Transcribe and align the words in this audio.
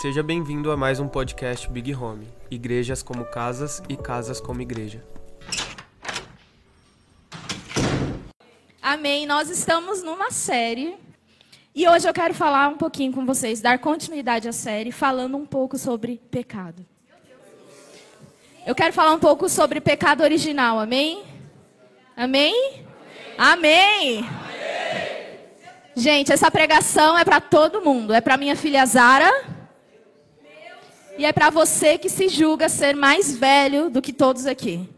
Seja 0.00 0.24
bem-vindo 0.24 0.72
a 0.72 0.76
mais 0.76 0.98
um 0.98 1.06
podcast 1.06 1.70
Big 1.70 1.94
Home 1.94 2.26
Igrejas 2.50 3.00
como 3.00 3.24
Casas 3.24 3.80
e 3.88 3.96
Casas 3.96 4.40
como 4.40 4.60
Igreja. 4.60 5.02
Amém. 8.82 9.24
Nós 9.24 9.48
estamos 9.48 10.02
numa 10.02 10.32
série 10.32 10.96
e 11.72 11.88
hoje 11.88 12.08
eu 12.08 12.12
quero 12.12 12.34
falar 12.34 12.68
um 12.68 12.76
pouquinho 12.76 13.12
com 13.12 13.24
vocês, 13.24 13.60
dar 13.60 13.78
continuidade 13.78 14.48
à 14.48 14.52
série, 14.52 14.90
falando 14.90 15.36
um 15.36 15.46
pouco 15.46 15.78
sobre 15.78 16.20
pecado. 16.28 16.84
Eu 18.66 18.74
quero 18.74 18.92
falar 18.92 19.12
um 19.12 19.20
pouco 19.20 19.48
sobre 19.48 19.80
pecado 19.80 20.22
original, 20.22 20.80
amém? 20.80 21.22
Amém? 22.16 22.84
Amém. 23.38 24.18
amém. 24.18 24.30
Gente, 25.96 26.32
essa 26.32 26.50
pregação 26.50 27.16
é 27.16 27.24
para 27.24 27.40
todo 27.40 27.80
mundo. 27.80 28.12
É 28.12 28.20
para 28.20 28.36
minha 28.36 28.56
filha 28.56 28.84
Zara. 28.84 29.54
E 31.16 31.24
é 31.24 31.32
para 31.32 31.48
você 31.50 31.96
que 31.96 32.08
se 32.08 32.28
julga 32.28 32.68
ser 32.68 32.96
mais 32.96 33.36
velho 33.36 33.88
do 33.88 34.02
que 34.02 34.12
todos 34.12 34.46
aqui. 34.46 34.88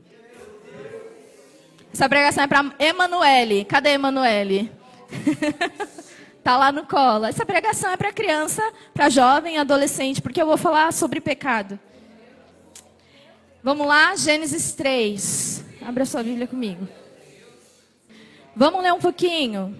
Essa 1.93 2.09
pregação 2.09 2.45
é 2.45 2.47
para 2.47 2.75
Emanuele. 2.79 3.65
Cadê 3.65 3.91
Emanuele? 3.91 4.73
tá 6.43 6.57
lá 6.57 6.73
no 6.73 6.87
colo. 6.87 7.27
Essa 7.27 7.45
pregação 7.45 7.91
é 7.91 7.97
para 7.97 8.13
criança, 8.13 8.63
para 8.95 9.11
jovem, 9.11 9.59
adolescente, 9.59 10.23
porque 10.23 10.41
eu 10.41 10.47
vou 10.47 10.57
falar 10.57 10.93
sobre 10.93 11.21
pecado. 11.21 11.79
Vamos 13.63 13.87
lá, 13.87 14.15
Gênesis 14.17 14.73
3. 14.73 15.65
Abra 15.87 16.05
sua 16.05 16.23
Bíblia 16.23 16.47
comigo. 16.47 16.89
Vamos 18.55 18.83
ler 18.83 18.93
um 18.93 19.01
pouquinho. 19.01 19.77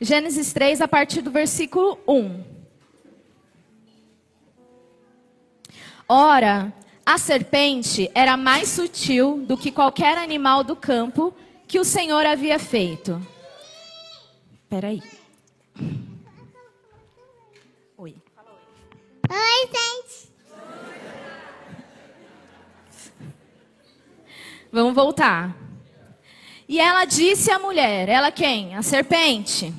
Gênesis 0.00 0.52
3, 0.52 0.80
a 0.80 0.88
partir 0.88 1.20
do 1.22 1.30
versículo 1.30 1.98
1. 2.08 2.55
Ora, 6.08 6.72
a 7.04 7.18
serpente 7.18 8.08
era 8.14 8.36
mais 8.36 8.68
sutil 8.68 9.44
do 9.44 9.56
que 9.56 9.72
qualquer 9.72 10.16
animal 10.18 10.62
do 10.62 10.76
campo 10.76 11.34
que 11.66 11.80
o 11.80 11.84
Senhor 11.84 12.24
havia 12.24 12.60
feito. 12.60 13.20
Espera 14.62 14.88
aí. 14.88 15.02
Oi. 17.96 18.14
Oi, 19.30 19.68
gente. 19.72 20.32
Vamos 24.70 24.94
voltar. 24.94 25.56
E 26.68 26.78
ela 26.78 27.04
disse 27.04 27.50
à 27.50 27.58
mulher, 27.58 28.08
ela 28.08 28.30
quem? 28.30 28.76
A 28.76 28.82
serpente. 28.82 29.74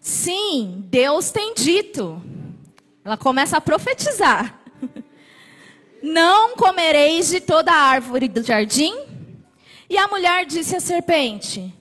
Sim, 0.00 0.84
Deus 0.88 1.30
tem 1.30 1.54
dito. 1.54 2.22
Ela 3.04 3.16
começa 3.16 3.56
a 3.56 3.60
profetizar. 3.60 4.61
Não 6.02 6.56
comereis 6.56 7.28
de 7.28 7.40
toda 7.40 7.72
árvore 7.72 8.26
do 8.26 8.42
jardim? 8.42 8.92
E 9.88 9.96
a 9.96 10.08
mulher 10.08 10.44
disse 10.46 10.74
à 10.74 10.80
serpente: 10.80 11.72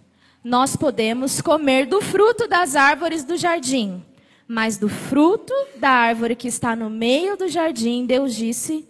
Nós 0.44 0.76
podemos 0.76 1.42
comer 1.42 1.88
do 1.88 2.00
fruto 2.02 2.48
das 2.48 2.76
árvores 2.76 3.24
do 3.24 3.36
jardim, 3.36 4.06
mas 4.48 4.78
do 4.78 4.88
fruto 4.88 5.54
da 5.78 5.90
árvore 5.90 6.36
que 6.36 6.48
está 6.48 6.76
no 6.76 6.90
meio 6.90 7.36
do 7.36 7.48
jardim, 7.48 8.06
Deus 8.06 8.36
disse: 8.36 8.88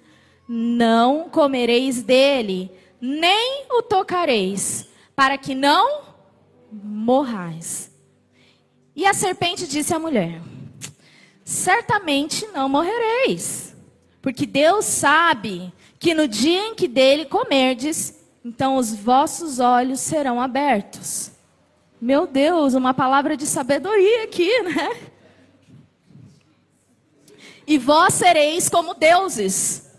Não 0.49 1.29
comereis 1.29 2.01
dele, 2.01 2.69
nem 2.99 3.65
o 3.69 3.81
tocareis, 3.81 4.87
para 5.15 5.37
que 5.37 5.55
não 5.55 6.01
morrais. 6.73 7.89
E 8.93 9.05
a 9.05 9.13
serpente 9.13 9.65
disse 9.65 9.93
à 9.93 9.99
mulher: 9.99 10.41
Certamente 11.45 12.47
não 12.47 12.67
morrereis. 12.67 13.70
Porque 14.21 14.45
Deus 14.45 14.85
sabe 14.85 15.73
que 15.99 16.13
no 16.13 16.27
dia 16.27 16.67
em 16.67 16.75
que 16.75 16.87
dele 16.87 17.25
comerdes, 17.25 18.23
então 18.43 18.75
os 18.75 18.93
vossos 18.93 19.59
olhos 19.59 19.99
serão 19.99 20.39
abertos. 20.39 21.31
Meu 21.99 22.25
Deus, 22.25 22.73
uma 22.73 22.93
palavra 22.93 23.37
de 23.37 23.45
sabedoria 23.45 24.23
aqui, 24.23 24.61
né? 24.63 25.11
E 27.67 27.77
vós 27.77 28.15
sereis 28.15 28.67
como 28.67 28.93
deuses, 28.93 29.91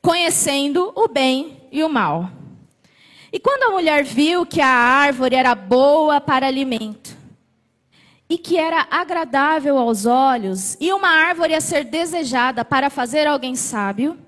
conhecendo 0.00 0.92
o 0.94 1.06
bem 1.06 1.62
e 1.70 1.84
o 1.84 1.88
mal. 1.88 2.30
E 3.32 3.38
quando 3.38 3.64
a 3.64 3.70
mulher 3.70 4.04
viu 4.04 4.46
que 4.46 4.60
a 4.60 4.68
árvore 4.68 5.34
era 5.34 5.54
boa 5.54 6.20
para 6.20 6.46
alimento, 6.46 7.13
e 8.28 8.38
que 8.38 8.56
era 8.56 8.86
agradável 8.90 9.76
aos 9.78 10.06
olhos, 10.06 10.76
e 10.80 10.92
uma 10.92 11.08
árvore 11.08 11.54
a 11.54 11.60
ser 11.60 11.84
desejada 11.84 12.64
para 12.64 12.88
fazer 12.88 13.26
alguém 13.26 13.54
sábio, 13.54 14.18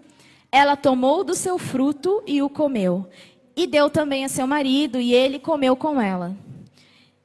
ela 0.52 0.76
tomou 0.76 1.24
do 1.24 1.34
seu 1.34 1.58
fruto 1.58 2.22
e 2.26 2.42
o 2.42 2.48
comeu. 2.48 3.08
E 3.56 3.66
deu 3.66 3.88
também 3.88 4.24
a 4.24 4.28
seu 4.28 4.46
marido, 4.46 5.00
e 5.00 5.14
ele 5.14 5.38
comeu 5.38 5.74
com 5.74 6.00
ela. 6.00 6.36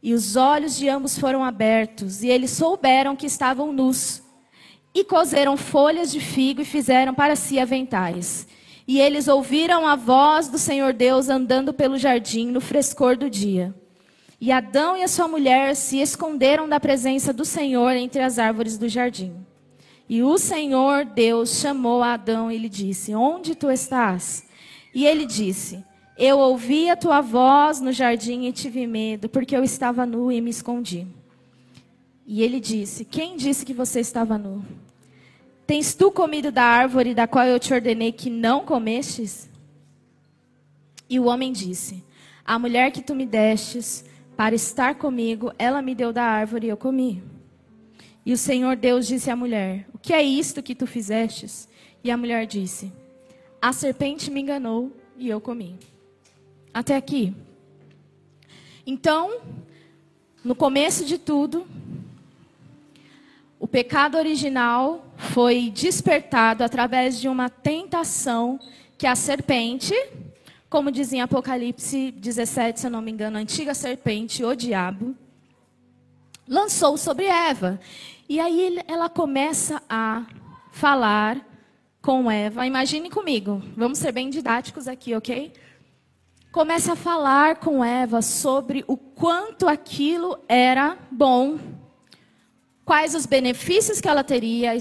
E 0.02 0.14
os 0.14 0.36
olhos 0.36 0.78
de 0.78 0.88
ambos 0.88 1.18
foram 1.18 1.44
abertos, 1.44 2.24
e 2.24 2.30
eles 2.30 2.52
souberam 2.52 3.16
que 3.16 3.28
estavam 3.28 3.74
nus. 3.74 4.24
E 4.94 5.04
coseram 5.04 5.56
folhas 5.58 6.12
de 6.12 6.20
figo 6.20 6.62
e 6.62 6.66
fizeram 6.66 7.14
para 7.14 7.36
si 7.36 7.60
aventais. 7.60 8.48
E 8.88 9.00
eles 9.00 9.28
ouviram 9.28 9.88
a 9.88 9.96
voz 9.96 10.48
do 10.48 10.58
Senhor 10.58 10.92
Deus 10.94 11.30
andando 11.30 11.74
pelo 11.74 11.98
jardim 11.98 12.48
no 12.48 12.60
frescor 12.60 13.16
do 13.16 13.30
dia. 13.30 13.74
E 14.42 14.52
Adão 14.52 14.98
e 14.98 15.04
a 15.04 15.08
sua 15.08 15.28
mulher 15.28 15.76
se 15.76 16.00
esconderam 16.00 16.68
da 16.68 16.80
presença 16.80 17.32
do 17.32 17.46
Senhor 17.46 17.92
entre 17.92 18.24
as 18.24 18.40
árvores 18.40 18.76
do 18.76 18.90
jardim. 18.90 19.36
E 20.10 20.24
o 20.24 20.36
Senhor 20.40 21.06
Deus 21.06 21.60
chamou 21.60 22.02
a 22.02 22.14
Adão 22.14 22.52
e 22.52 22.58
lhe 22.58 22.68
disse: 22.68 23.14
Onde 23.14 23.54
tu 23.54 23.70
estás? 23.70 24.44
E 24.96 25.06
ele 25.06 25.28
disse: 25.28 25.86
Eu 26.18 26.40
ouvi 26.40 26.90
a 26.90 26.98
tua 26.98 27.22
voz 27.22 27.80
no 27.80 27.92
jardim 27.92 28.48
e 28.48 28.52
tive 28.52 28.88
medo, 28.88 29.30
porque 29.30 29.56
eu 29.56 29.64
estava 29.64 30.08
nu 30.08 30.32
e 30.32 30.42
me 30.42 30.50
escondi. 30.50 31.06
E 32.26 32.42
ele 32.42 32.60
disse: 32.60 33.06
Quem 33.06 33.38
disse 33.38 33.64
que 33.64 33.76
você 33.76 34.00
estava 34.00 34.40
nu? 34.40 34.66
Tens 35.68 35.94
tu 35.94 36.12
comido 36.12 36.52
da 36.52 36.64
árvore 36.64 37.14
da 37.14 37.28
qual 37.28 37.46
eu 37.46 37.60
te 37.60 37.72
ordenei 37.72 38.12
que 38.12 38.32
não 38.32 38.66
comestes? 38.66 39.48
E 41.08 41.20
o 41.20 41.26
homem 41.26 41.54
disse: 41.54 42.04
A 42.44 42.58
mulher 42.58 42.92
que 42.92 43.04
tu 43.04 43.14
me 43.14 43.28
destes 43.28 44.10
para 44.42 44.56
estar 44.56 44.96
comigo, 44.96 45.54
ela 45.60 45.84
me 45.84 45.94
deu 45.94 46.12
da 46.12 46.24
árvore 46.24 46.66
e 46.66 46.70
eu 46.72 46.76
comi. 46.76 47.22
E 48.26 48.34
o 48.34 48.38
Senhor 48.38 48.76
Deus 48.76 49.06
disse 49.06 49.30
à 49.30 49.36
mulher: 49.36 49.86
O 49.94 50.00
que 50.00 50.12
é 50.14 50.24
isto 50.24 50.64
que 50.64 50.74
tu 50.74 50.88
fizestes? 50.88 51.70
E 52.04 52.10
a 52.10 52.18
mulher 52.18 52.48
disse: 52.48 52.92
A 53.62 53.72
serpente 53.72 54.32
me 54.32 54.42
enganou 54.42 54.92
e 55.16 55.30
eu 55.30 55.40
comi. 55.40 55.78
Até 56.74 56.96
aqui. 56.96 57.36
Então, 58.84 59.42
no 60.44 60.56
começo 60.56 61.06
de 61.06 61.20
tudo, 61.20 61.68
o 63.60 63.68
pecado 63.68 64.18
original 64.18 65.06
foi 65.18 65.70
despertado 65.70 66.64
através 66.64 67.22
de 67.22 67.30
uma 67.30 67.48
tentação 67.48 68.60
que 68.98 69.06
a 69.06 69.16
serpente 69.16 69.94
como 70.72 70.90
diz 70.90 71.12
em 71.12 71.20
Apocalipse 71.20 72.12
17, 72.12 72.80
se 72.80 72.88
eu 72.88 72.92
não 72.92 73.02
me 73.02 73.12
engano, 73.12 73.38
a 73.38 73.42
antiga 73.42 73.74
serpente, 73.74 74.42
o 74.42 74.56
diabo, 74.56 75.14
lançou 76.48 76.96
sobre 76.96 77.26
Eva. 77.26 77.78
E 78.30 78.40
aí 78.40 78.80
ela 78.88 79.10
começa 79.10 79.84
a 79.90 80.26
falar 80.72 81.46
com 82.02 82.32
Eva. 82.32 82.66
Imagine 82.66 83.10
comigo, 83.10 83.62
vamos 83.76 84.00
ser 84.00 84.14
bem 84.14 84.30
didáticos 84.30 84.88
aqui, 84.88 85.14
ok? 85.14 85.52
Começa 86.54 86.94
a 86.94 86.96
falar 86.96 87.58
com 87.58 87.84
Eva 87.84 88.22
sobre 88.22 88.86
o 88.88 88.96
quanto 88.96 89.68
aquilo 89.68 90.40
era 90.48 90.98
bom, 91.12 91.60
quais 92.86 93.14
os 93.14 93.26
benefícios 93.26 94.00
que 94.00 94.08
ela 94.08 94.24
teria 94.24 94.72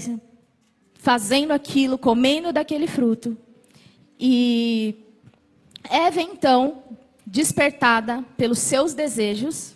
fazendo 0.93 1.51
aquilo, 1.51 1.97
comendo 1.97 2.53
daquele 2.53 2.87
fruto. 2.87 3.37
E 4.17 5.10
Eva, 5.89 6.21
então, 6.21 6.83
despertada 7.25 8.23
pelos 8.37 8.59
seus 8.59 8.93
desejos, 8.93 9.75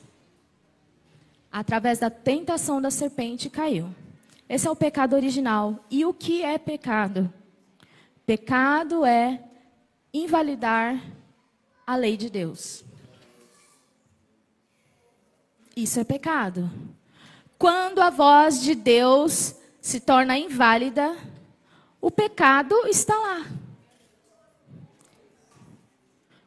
através 1.51 1.99
da 1.99 2.09
tentação 2.09 2.81
da 2.81 2.91
serpente, 2.91 3.49
caiu. 3.49 3.93
Esse 4.47 4.67
é 4.67 4.71
o 4.71 4.75
pecado 4.75 5.15
original. 5.15 5.79
E 5.89 6.05
o 6.05 6.13
que 6.13 6.43
é 6.43 6.57
pecado? 6.57 7.33
Pecado 8.25 9.05
é 9.05 9.41
invalidar 10.13 11.01
a 11.85 11.95
lei 11.95 12.17
de 12.17 12.29
Deus. 12.29 12.83
Isso 15.75 15.99
é 15.99 16.03
pecado. 16.03 16.69
Quando 17.57 17.99
a 17.99 18.09
voz 18.09 18.61
de 18.61 18.75
Deus 18.75 19.55
se 19.81 19.99
torna 19.99 20.37
inválida, 20.37 21.15
o 22.01 22.09
pecado 22.09 22.75
está 22.87 23.15
lá. 23.15 23.45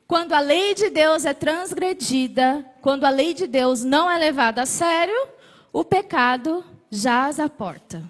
Quando 0.09 0.33
a 0.33 0.41
lei 0.41 0.75
de 0.75 0.89
Deus 0.89 1.27
é 1.27 1.35
transgredida, 1.35 2.65
quando 2.81 3.05
a 3.05 3.11
lei 3.11 3.35
de 3.35 3.47
Deus 3.47 3.85
não 3.85 4.11
é 4.11 4.17
levada 4.17 4.63
a 4.63 4.67
sério, 4.67 5.29
o 5.71 5.85
pecado 5.85 6.65
jaz 6.91 7.39
à 7.39 7.47
porta. 7.47 8.03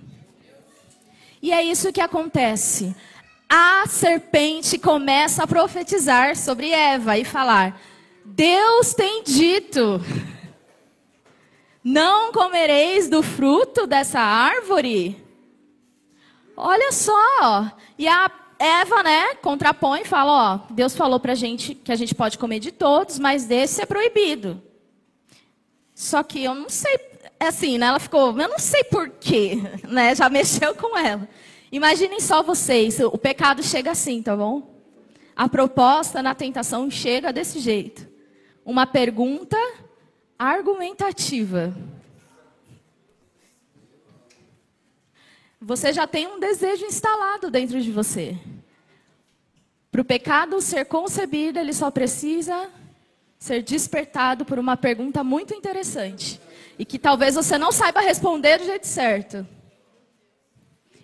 E 1.42 1.50
é 1.50 1.60
isso 1.64 1.92
que 1.92 2.00
acontece. 2.00 2.94
A 3.48 3.84
serpente 3.88 4.78
começa 4.78 5.42
a 5.42 5.46
profetizar 5.48 6.36
sobre 6.36 6.70
Eva 6.70 7.18
e 7.18 7.24
falar: 7.24 7.80
Deus 8.24 8.94
tem 8.94 9.24
dito, 9.24 10.00
não 11.82 12.30
comereis 12.30 13.08
do 13.08 13.24
fruto 13.24 13.88
dessa 13.88 14.20
árvore? 14.20 15.20
Olha 16.56 16.92
só. 16.92 17.72
E 17.98 18.06
a 18.06 18.28
Eva, 18.58 19.02
né, 19.02 19.34
contrapõe 19.37 20.02
e 20.02 20.05
fala: 20.05 20.55
Ó, 20.55 20.72
Deus 20.72 20.96
falou 20.96 21.20
pra 21.20 21.34
gente 21.34 21.75
que 21.75 21.93
a 21.93 21.96
gente 21.96 22.14
pode 22.14 22.37
comer 22.38 22.58
de 22.58 22.72
todos, 22.72 23.19
mas 23.19 23.46
desse 23.46 23.81
é 23.82 23.87
proibido. 23.87 24.60
Só 25.94 26.22
que 26.22 26.43
eu 26.44 26.55
não 26.55 26.69
sei, 26.69 26.99
assim, 27.38 27.78
né, 27.78 27.87
ela 27.87 27.99
ficou, 27.99 28.28
eu 28.38 28.49
não 28.49 28.58
sei 28.58 28.84
porquê, 28.84 29.58
né, 29.88 30.14
já 30.14 30.28
mexeu 30.28 30.75
com 30.75 30.96
ela. 30.96 31.28
Imaginem 31.70 32.20
só 32.20 32.43
vocês, 32.43 32.99
o 33.00 33.19
pecado 33.19 33.62
chega 33.62 33.90
assim, 33.90 34.22
tá 34.22 34.37
bom? 34.37 34.75
A 35.37 35.49
proposta 35.49 36.22
na 36.22 36.34
tentação 36.34 36.90
chega 36.90 37.32
desse 37.32 37.61
jeito. 37.61 38.08
Uma 38.64 38.87
pergunta 38.87 39.56
argumentativa. 40.38 41.75
Você 45.60 45.93
já 45.93 46.06
tem 46.06 46.26
um 46.28 46.38
desejo 46.38 46.84
instalado 46.84 47.50
dentro 47.50 47.81
de 47.81 47.90
você. 47.90 48.38
Para 49.90 50.00
o 50.00 50.05
pecado 50.05 50.60
ser 50.60 50.84
concebido, 50.84 51.58
ele 51.58 51.72
só 51.72 51.90
precisa 51.90 52.70
ser 53.38 53.62
despertado 53.62 54.44
por 54.44 54.58
uma 54.58 54.76
pergunta 54.76 55.25
muito 55.25 55.52
interessante. 55.52 56.40
E 56.78 56.84
que 56.84 56.99
talvez 56.99 57.34
você 57.34 57.58
não 57.58 57.72
saiba 57.72 58.00
responder 58.00 58.58
do 58.58 58.66
jeito 58.66 58.87
certo. 58.87 59.46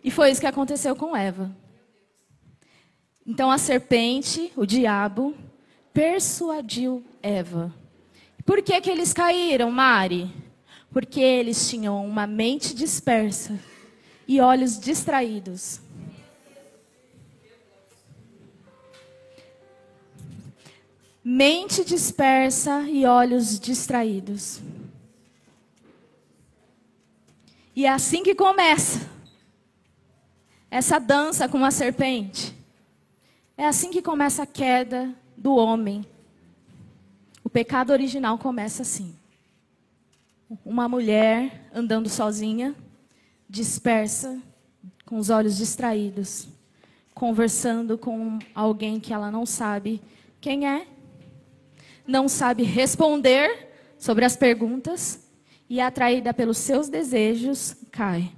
E 0.05 0.11
foi 0.11 0.31
isso 0.31 0.41
que 0.41 0.47
aconteceu 0.47 0.95
com 0.95 1.17
Eva. 1.17 1.50
Então 3.27 3.50
a 3.50 3.59
serpente, 3.59 4.53
o 4.55 4.65
diabo, 4.65 5.35
persuadiu 5.93 7.03
Eva. 7.21 7.75
Por 8.45 8.62
que, 8.62 8.81
que 8.81 8.91
eles 8.91 9.12
caíram, 9.12 9.71
Mari? 9.73 10.31
Porque 10.93 11.21
eles 11.21 11.69
tinham 11.69 12.07
uma 12.07 12.27
mente 12.27 12.73
dispersa 12.73 13.59
e 14.26 14.41
olhos 14.41 14.79
distraídos. 14.79 15.81
Mente 21.23 21.85
dispersa 21.85 22.82
e 22.82 23.06
olhos 23.06 23.59
distraídos. 23.59 24.61
E 27.75 27.87
é 27.87 27.88
assim 27.88 28.23
que 28.23 28.35
começa 28.35 29.00
essa 30.71 30.99
dança 30.99 31.49
com 31.49 31.65
a 31.65 31.71
serpente. 31.71 32.55
É 33.56 33.67
assim 33.67 33.91
que 33.91 34.03
começa 34.03 34.43
a 34.43 34.47
queda 34.47 35.15
do 35.37 35.55
homem. 35.55 36.05
O 37.43 37.49
pecado 37.49 37.91
original 37.91 38.37
começa 38.37 38.82
assim. 38.82 39.17
Uma 40.65 40.88
mulher 40.88 41.69
andando 41.73 42.09
sozinha, 42.09 42.75
dispersa, 43.55 44.43
com 45.06 45.17
os 45.17 45.31
olhos 45.31 45.56
distraídos, 45.56 46.49
conversando 47.15 47.97
com 47.97 48.41
alguém 48.53 48.99
que 48.99 49.12
ela 49.12 49.31
não 49.31 49.47
sabe 49.47 50.03
quem 50.41 50.67
é, 50.67 50.89
não 52.05 52.29
sabe 52.29 52.65
responder 52.65 53.69
sobre 53.97 54.25
as 54.25 54.37
perguntas 54.37 55.27
e 55.71 55.81
atraída 55.81 56.35
pelos 56.35 56.59
seus 56.59 56.89
desejos, 56.89 57.77
cai. 57.93 58.31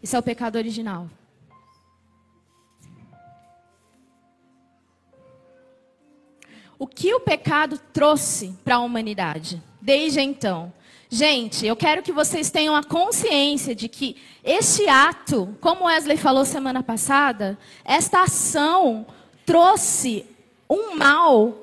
Isso 0.00 0.14
é 0.14 0.18
o 0.18 0.22
pecado 0.22 0.56
original. 0.56 1.10
O 6.78 6.86
que 6.86 7.12
o 7.12 7.20
pecado 7.20 7.76
trouxe 7.92 8.54
para 8.62 8.76
a 8.76 8.80
humanidade 8.80 9.60
desde 9.82 10.20
então? 10.20 10.72
Gente, 11.08 11.64
eu 11.64 11.76
quero 11.76 12.02
que 12.02 12.10
vocês 12.10 12.50
tenham 12.50 12.74
a 12.74 12.82
consciência 12.82 13.74
de 13.74 13.88
que 13.88 14.16
este 14.42 14.88
ato, 14.88 15.56
como 15.60 15.84
Wesley 15.84 16.16
falou 16.16 16.44
semana 16.44 16.82
passada, 16.82 17.56
esta 17.84 18.22
ação 18.22 19.06
trouxe 19.44 20.26
um 20.68 20.96
mal 20.96 21.56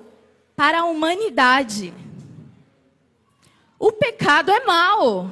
para 0.56 0.80
a 0.80 0.86
humanidade. 0.86 1.94
O 3.78 3.92
pecado 3.92 4.50
é 4.50 4.64
mal. 4.64 5.30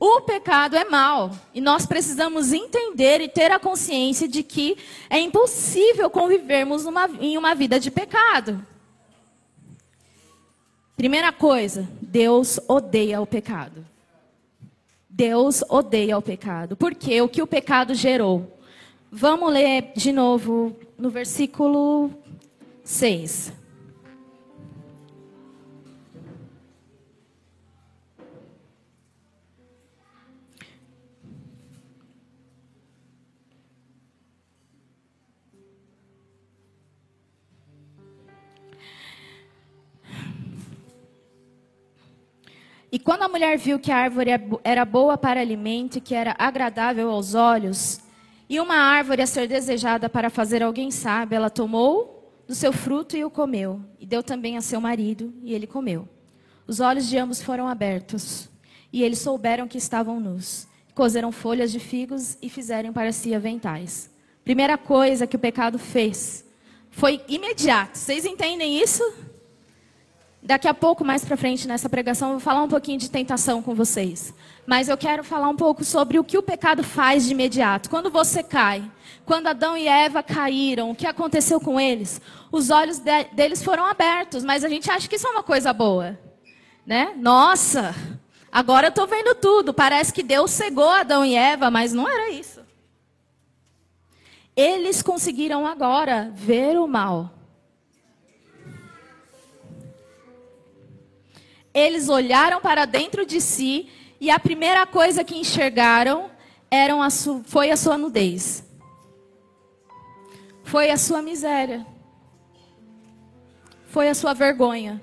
O 0.00 0.20
pecado 0.22 0.76
é 0.76 0.84
mal 0.84 1.32
e 1.52 1.60
nós 1.60 1.84
precisamos 1.86 2.52
entender 2.52 3.20
e 3.20 3.28
ter 3.28 3.50
a 3.50 3.58
consciência 3.58 4.28
de 4.28 4.42
que 4.42 4.76
é 5.10 5.18
impossível 5.20 6.08
convivermos 6.08 6.84
numa, 6.84 7.08
em 7.20 7.36
uma 7.36 7.54
vida 7.54 7.80
de 7.80 7.90
pecado. 7.90 8.64
Primeira 10.98 11.32
coisa, 11.32 11.88
Deus 12.02 12.58
odeia 12.66 13.20
o 13.20 13.26
pecado. 13.26 13.86
Deus 15.08 15.62
odeia 15.68 16.18
o 16.18 16.20
pecado. 16.20 16.76
Porque 16.76 17.22
o 17.22 17.28
que 17.28 17.40
o 17.40 17.46
pecado 17.46 17.94
gerou? 17.94 18.58
Vamos 19.08 19.52
ler 19.52 19.92
de 19.94 20.10
novo 20.10 20.76
no 20.98 21.08
versículo 21.08 22.10
6. 22.82 23.52
E 42.90 42.98
quando 42.98 43.22
a 43.22 43.28
mulher 43.28 43.58
viu 43.58 43.78
que 43.78 43.92
a 43.92 43.98
árvore 43.98 44.30
era 44.64 44.84
boa 44.84 45.18
para 45.18 45.40
alimento 45.40 45.98
e 45.98 46.00
que 46.00 46.14
era 46.14 46.34
agradável 46.38 47.10
aos 47.10 47.34
olhos, 47.34 48.00
e 48.48 48.58
uma 48.58 48.76
árvore 48.76 49.20
a 49.20 49.26
ser 49.26 49.46
desejada 49.46 50.08
para 50.08 50.30
fazer 50.30 50.62
alguém 50.62 50.90
sábio, 50.90 51.36
ela 51.36 51.50
tomou 51.50 52.42
do 52.46 52.54
seu 52.54 52.72
fruto 52.72 53.14
e 53.14 53.22
o 53.22 53.30
comeu, 53.30 53.82
e 54.00 54.06
deu 54.06 54.22
também 54.22 54.56
a 54.56 54.62
seu 54.62 54.80
marido, 54.80 55.34
e 55.42 55.52
ele 55.52 55.66
comeu. 55.66 56.08
Os 56.66 56.80
olhos 56.80 57.06
de 57.06 57.18
ambos 57.18 57.42
foram 57.42 57.68
abertos, 57.68 58.48
e 58.90 59.02
eles 59.02 59.18
souberam 59.18 59.68
que 59.68 59.76
estavam 59.76 60.18
nus. 60.18 60.66
Cozeram 60.94 61.30
folhas 61.30 61.70
de 61.70 61.78
figos 61.78 62.38
e 62.40 62.48
fizeram 62.48 62.92
para 62.92 63.12
si 63.12 63.34
aventais. 63.34 64.10
Primeira 64.42 64.78
coisa 64.78 65.26
que 65.26 65.36
o 65.36 65.38
pecado 65.38 65.78
fez 65.78 66.44
foi 66.90 67.20
imediato. 67.28 67.98
Vocês 67.98 68.24
entendem 68.24 68.80
isso? 68.80 69.04
Daqui 70.48 70.66
a 70.66 70.72
pouco, 70.72 71.04
mais 71.04 71.26
para 71.26 71.36
frente 71.36 71.68
nessa 71.68 71.90
pregação, 71.90 72.28
eu 72.28 72.32
vou 72.36 72.40
falar 72.40 72.62
um 72.62 72.68
pouquinho 72.68 72.98
de 72.98 73.10
tentação 73.10 73.60
com 73.60 73.74
vocês. 73.74 74.32
Mas 74.66 74.88
eu 74.88 74.96
quero 74.96 75.22
falar 75.22 75.46
um 75.50 75.54
pouco 75.54 75.84
sobre 75.84 76.18
o 76.18 76.24
que 76.24 76.38
o 76.38 76.42
pecado 76.42 76.82
faz 76.82 77.26
de 77.26 77.32
imediato. 77.32 77.90
Quando 77.90 78.10
você 78.10 78.42
cai, 78.42 78.82
quando 79.26 79.48
Adão 79.48 79.76
e 79.76 79.86
Eva 79.86 80.22
caíram, 80.22 80.90
o 80.90 80.94
que 80.94 81.06
aconteceu 81.06 81.60
com 81.60 81.78
eles? 81.78 82.18
Os 82.50 82.70
olhos 82.70 82.98
de, 82.98 83.24
deles 83.24 83.62
foram 83.62 83.84
abertos, 83.84 84.42
mas 84.42 84.64
a 84.64 84.70
gente 84.70 84.90
acha 84.90 85.06
que 85.06 85.16
isso 85.16 85.26
é 85.26 85.30
uma 85.32 85.42
coisa 85.42 85.70
boa. 85.74 86.18
Né? 86.86 87.12
Nossa, 87.18 87.94
agora 88.50 88.86
eu 88.86 88.88
estou 88.88 89.06
vendo 89.06 89.34
tudo. 89.34 89.74
Parece 89.74 90.14
que 90.14 90.22
Deus 90.22 90.50
cegou 90.50 90.88
Adão 90.88 91.26
e 91.26 91.36
Eva, 91.36 91.70
mas 91.70 91.92
não 91.92 92.08
era 92.08 92.30
isso. 92.30 92.62
Eles 94.56 95.02
conseguiram 95.02 95.66
agora 95.66 96.32
ver 96.34 96.78
o 96.78 96.88
mal. 96.88 97.37
Eles 101.72 102.08
olharam 102.08 102.60
para 102.60 102.84
dentro 102.84 103.24
de 103.26 103.40
si 103.40 103.88
e 104.20 104.30
a 104.30 104.38
primeira 104.38 104.86
coisa 104.86 105.22
que 105.22 105.36
enxergaram 105.36 106.30
eram 106.70 107.02
a 107.02 107.08
foi 107.44 107.70
a 107.70 107.76
sua 107.76 107.96
nudez. 107.96 108.64
Foi 110.64 110.90
a 110.90 110.96
sua 110.96 111.22
miséria. 111.22 111.86
Foi 113.86 114.08
a 114.08 114.14
sua 114.14 114.34
vergonha. 114.34 115.00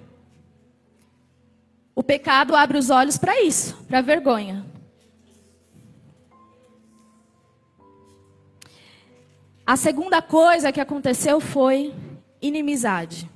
O 1.96 2.04
pecado 2.04 2.56
abre 2.56 2.78
os 2.78 2.90
olhos 2.90 3.18
para 3.18 3.42
isso, 3.42 3.76
para 3.88 4.00
a 4.00 4.02
vergonha. 4.02 4.66
A 9.66 9.76
segunda 9.76 10.22
coisa 10.22 10.72
que 10.72 10.80
aconteceu 10.80 11.40
foi 11.40 11.96
inimizade. 12.40 13.28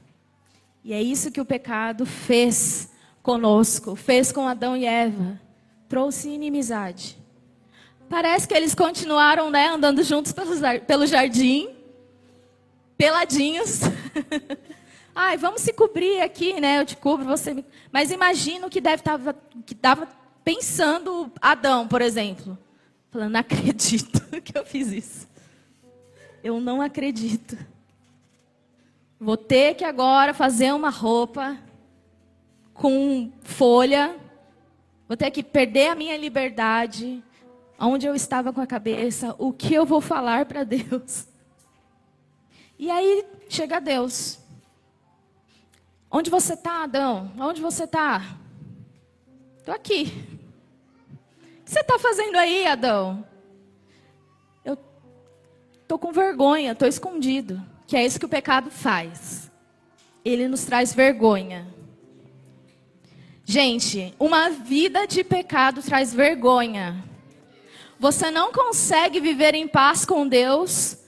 E 0.83 0.93
é 0.93 1.01
isso 1.01 1.31
que 1.31 1.41
o 1.41 1.45
pecado 1.45 2.05
fez 2.05 2.91
conosco, 3.29 3.95
fez 3.95 4.31
com 4.31 4.48
Adão 4.48 4.75
e 4.75 4.88
Eva, 4.88 5.39
trouxe 5.88 6.29
inimizade. 6.29 7.15
Parece 8.09 8.48
que 8.48 8.55
eles 8.55 8.74
continuaram 8.74 9.51
né, 9.51 9.67
andando 9.67 10.01
juntos 10.01 10.33
pelo 10.88 11.05
jardim, 11.05 11.69
peladinhos. 12.98 13.81
Ai, 15.13 15.38
vamos 15.38 15.62
se 15.62 15.71
cobrir 15.74 16.21
aqui, 16.21 16.59
né? 16.59 16.79
Eu 16.79 16.86
te 16.88 16.98
cubro, 16.98 17.24
você 17.24 17.53
me... 17.53 17.63
Mas 17.91 18.09
imagino 18.09 18.67
que 18.67 18.81
deve 18.81 19.03
tava, 19.03 19.36
que 19.63 19.75
dava, 19.75 20.07
pensando 20.43 21.31
Adão, 21.39 21.88
por 21.88 22.01
exemplo. 22.01 22.57
Falando, 23.12 23.33
não 23.33 23.41
acredito 23.41 24.21
que 24.41 24.57
eu 24.57 24.65
fiz 24.65 24.88
isso. 24.91 25.27
Eu 26.43 26.59
não 26.59 26.81
acredito. 26.81 27.55
Vou 29.19 29.38
ter 29.38 29.75
que 29.75 29.83
agora 29.83 30.33
fazer 30.33 30.74
uma 30.74 30.89
roupa 30.89 31.68
com 32.79 33.29
folha. 33.41 34.15
Vou 35.05 35.17
ter 35.17 35.29
que 35.31 35.43
perder 35.43 35.89
a 35.89 35.95
minha 35.95 36.17
liberdade. 36.17 37.21
Onde 37.77 38.07
eu 38.07 38.15
estava 38.15 38.53
com 38.53 38.62
a 38.62 38.67
cabeça. 38.67 39.36
O 39.38 39.51
que 39.51 39.74
eu 39.74 39.86
vou 39.86 40.00
falar 40.00 40.45
para 40.45 40.63
Deus? 40.63 41.27
E 42.77 42.89
aí 42.89 43.25
chega 43.50 43.81
Deus. 43.81 44.39
Onde 46.09 46.29
você 46.29 46.53
está, 46.53 46.83
Adão? 46.83 47.31
Onde 47.38 47.62
você 47.62 47.83
está? 47.83 48.38
Estou 49.57 49.75
aqui. 49.75 50.03
O 51.59 51.63
que 51.65 51.71
você 51.71 51.81
está 51.81 52.00
fazendo 52.00 52.38
aí, 52.38 52.65
Adão? 52.65 53.25
Eu 54.63 54.77
estou 55.81 56.00
com 56.00 56.13
vergonha, 56.13 56.71
estou 56.71 56.88
escondido. 56.88 57.62
Que 57.86 57.98
é 57.98 58.05
isso 58.05 58.19
que 58.19 58.25
o 58.25 58.29
pecado 58.29 58.71
faz. 58.71 59.51
Ele 60.24 60.48
nos 60.48 60.63
traz 60.63 60.93
vergonha. 60.93 61.78
Gente, 63.51 64.13
uma 64.20 64.51
vida 64.51 65.08
de 65.08 65.24
pecado 65.24 65.82
traz 65.82 66.13
vergonha. 66.13 67.03
Você 68.00 68.29
não 68.29 68.51
consegue 68.51 69.20
viver 69.20 69.56
em 69.56 69.68
paz 69.68 70.06
com 70.06 70.27
Deus 70.27 71.00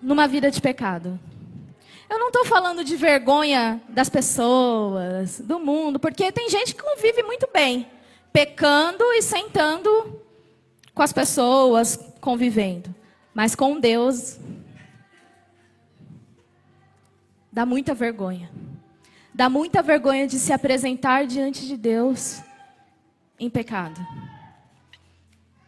numa 0.00 0.26
vida 0.26 0.50
de 0.50 0.62
pecado. 0.62 1.20
Eu 2.08 2.18
não 2.18 2.28
estou 2.28 2.46
falando 2.46 2.82
de 2.82 2.96
vergonha 2.96 3.82
das 3.86 4.08
pessoas, 4.08 5.40
do 5.40 5.60
mundo, 5.60 6.00
porque 6.00 6.32
tem 6.32 6.48
gente 6.48 6.74
que 6.74 6.82
convive 6.82 7.22
muito 7.22 7.46
bem, 7.52 7.86
pecando 8.32 9.04
e 9.12 9.20
sentando 9.20 10.22
com 10.94 11.02
as 11.02 11.12
pessoas, 11.12 12.00
convivendo. 12.18 12.94
Mas 13.34 13.54
com 13.54 13.78
Deus, 13.78 14.40
dá 17.52 17.66
muita 17.66 17.92
vergonha. 17.92 18.50
Dá 19.34 19.48
muita 19.48 19.82
vergonha 19.82 20.28
de 20.28 20.38
se 20.38 20.52
apresentar 20.52 21.26
diante 21.26 21.66
de 21.66 21.76
Deus 21.76 22.40
em 23.38 23.50
pecado. 23.50 24.00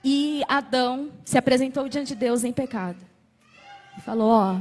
E 0.05 0.45
Adão 0.47 1.11
se 1.25 1.37
apresentou 1.37 1.89
diante 1.89 2.09
de 2.09 2.15
Deus 2.15 2.45
em 2.45 2.53
pecado. 2.53 3.05
E 3.99 4.01
falou: 4.03 4.31
Ó, 4.31 4.61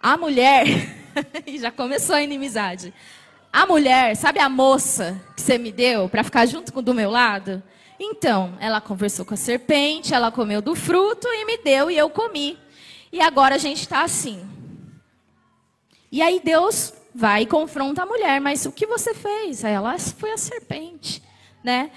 a 0.00 0.16
mulher, 0.16 0.66
e 1.44 1.58
já 1.58 1.72
começou 1.72 2.14
a 2.14 2.22
inimizade. 2.22 2.94
A 3.52 3.66
mulher, 3.66 4.14
sabe 4.14 4.38
a 4.38 4.48
moça 4.48 5.20
que 5.34 5.42
você 5.42 5.58
me 5.58 5.72
deu 5.72 6.08
para 6.08 6.22
ficar 6.22 6.46
junto 6.46 6.72
com 6.72 6.80
do 6.80 6.94
meu 6.94 7.10
lado? 7.10 7.60
Então, 7.98 8.56
ela 8.60 8.80
conversou 8.80 9.24
com 9.24 9.34
a 9.34 9.36
serpente, 9.36 10.14
ela 10.14 10.30
comeu 10.30 10.62
do 10.62 10.76
fruto 10.76 11.26
e 11.26 11.44
me 11.44 11.58
deu 11.58 11.90
e 11.90 11.98
eu 11.98 12.08
comi. 12.08 12.56
E 13.10 13.20
agora 13.20 13.56
a 13.56 13.58
gente 13.58 13.80
está 13.80 14.04
assim. 14.04 14.48
E 16.12 16.22
aí 16.22 16.40
Deus 16.44 16.92
vai 17.16 17.42
e 17.42 17.46
confronta 17.46 18.02
a 18.02 18.06
mulher, 18.06 18.40
mas 18.40 18.66
o 18.66 18.72
que 18.72 18.86
você 18.86 19.14
fez? 19.14 19.64
Aí 19.64 19.72
ela 19.72 19.98
foi 19.98 20.32
a 20.32 20.36
serpente, 20.36 21.22
né? 21.64 21.90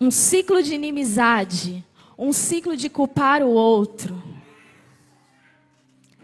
Um 0.00 0.10
ciclo 0.10 0.60
de 0.60 0.74
inimizade, 0.74 1.84
um 2.18 2.32
ciclo 2.32 2.76
de 2.76 2.90
culpar 2.90 3.42
o 3.42 3.50
outro. 3.50 4.20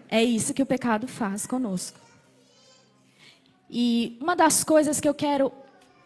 É 0.08 0.22
isso 0.22 0.52
que 0.52 0.62
o 0.62 0.66
pecado 0.66 1.06
faz 1.06 1.46
conosco. 1.46 2.00
E 3.70 4.18
uma 4.20 4.34
das 4.34 4.64
coisas 4.64 5.00
que 5.00 5.08
eu 5.08 5.14
quero 5.14 5.52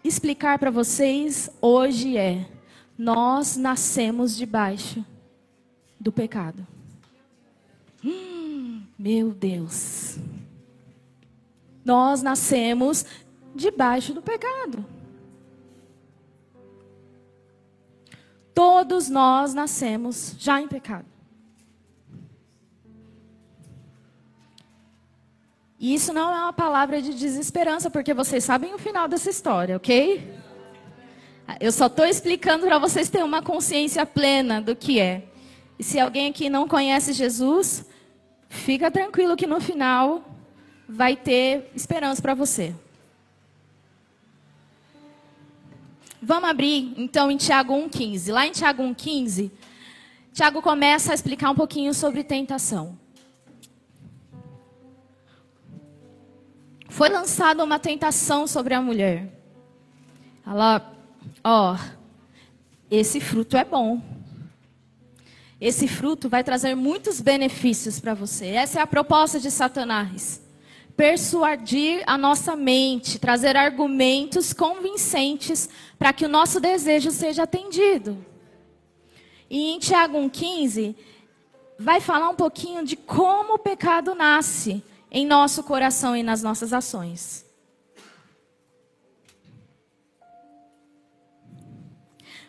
explicar 0.05 0.59
para 0.59 0.71
vocês 0.71 1.51
hoje 1.61 2.19
é: 2.19 2.47
nós 2.99 3.57
nascemos 3.57 4.37
debaixo 4.37 5.05
do 5.99 6.13
pecado. 6.13 6.65
Hum, 8.05 8.83
meu 8.99 9.31
Deus. 9.33 10.19
Nós 11.87 12.21
nascemos 12.21 13.07
debaixo 13.55 14.13
do 14.13 14.21
pecado. 14.21 14.85
Todos 18.53 19.09
nós 19.09 19.55
nascemos 19.55 20.35
já 20.37 20.61
em 20.61 20.67
pecado. 20.67 21.07
E 25.79 25.95
isso 25.95 26.13
não 26.13 26.35
é 26.35 26.41
uma 26.41 26.53
palavra 26.53 27.01
de 27.01 27.15
desesperança, 27.15 27.89
porque 27.89 28.13
vocês 28.13 28.43
sabem 28.43 28.75
o 28.75 28.79
final 28.79 29.07
dessa 29.07 29.31
história, 29.31 29.77
ok? 29.77 30.35
Eu 31.61 31.71
só 31.71 31.87
estou 31.87 32.05
explicando 32.05 32.67
para 32.67 32.81
vocês 32.81 33.09
terem 33.09 33.25
uma 33.25 33.43
consciência 33.43 34.05
plena 34.05 34.61
do 34.61 34.75
que 34.75 34.99
é. 34.99 35.23
E 35.79 35.85
se 35.85 36.01
alguém 36.01 36.31
aqui 36.31 36.51
não 36.51 36.67
conhece 36.67 37.13
Jesus, 37.13 37.87
fica 38.49 38.91
tranquilo 38.91 39.37
que 39.37 39.47
no 39.47 39.61
final 39.61 40.36
vai 40.89 41.17
ter 41.17 41.71
esperança 41.75 42.21
para 42.21 42.35
você. 42.35 42.75
Vamos 46.21 46.49
abrir 46.49 46.95
então 46.97 47.31
em 47.31 47.37
Tiago 47.37 47.75
1,15. 47.75 48.33
Lá 48.33 48.47
em 48.47 48.53
Tiago 48.53 48.83
1,15, 48.83 49.51
Tiago 50.33 50.61
começa 50.63 51.13
a 51.13 51.15
explicar 51.15 51.51
um 51.51 51.55
pouquinho 51.55 51.95
sobre 51.95 52.25
tentação. 52.25 52.99
foi 56.97 57.11
lançada 57.11 57.63
uma 57.63 57.79
tentação 57.79 58.47
sobre 58.47 58.73
a 58.73 58.81
mulher. 58.81 59.31
Ela, 60.47 60.95
ó, 61.45 61.77
esse 62.91 63.21
fruto 63.21 63.55
é 63.55 63.67
bom. 63.67 64.01
Esse 65.61 65.87
fruto 65.87 66.27
vai 66.27 66.43
trazer 66.43 66.75
muitos 66.75 67.21
benefícios 67.21 68.01
para 68.01 68.15
você. 68.15 68.47
Essa 68.47 68.79
é 68.79 68.83
a 68.83 68.87
proposta 68.87 69.39
de 69.39 69.51
Satanás. 69.51 70.41
Persuadir 70.97 72.03
a 72.07 72.17
nossa 72.17 72.57
mente, 72.57 73.19
trazer 73.19 73.57
argumentos 73.57 74.53
convincentes 74.53 75.69
para 75.99 76.13
que 76.13 76.25
o 76.25 76.29
nosso 76.29 76.59
desejo 76.59 77.11
seja 77.11 77.43
atendido. 77.43 78.25
E 79.51 79.73
em 79.73 79.79
Tiago 79.79 80.19
1,15, 80.19 80.97
vai 81.79 82.01
falar 82.01 82.31
um 82.31 82.35
pouquinho 82.35 82.85
de 82.85 82.97
como 82.97 83.55
o 83.55 83.59
pecado 83.59 84.15
nasce 84.15 84.83
em 85.11 85.27
nosso 85.27 85.63
coração 85.63 86.17
e 86.17 86.23
nas 86.23 86.43
nossas 86.43 86.73
ações. 86.73 87.45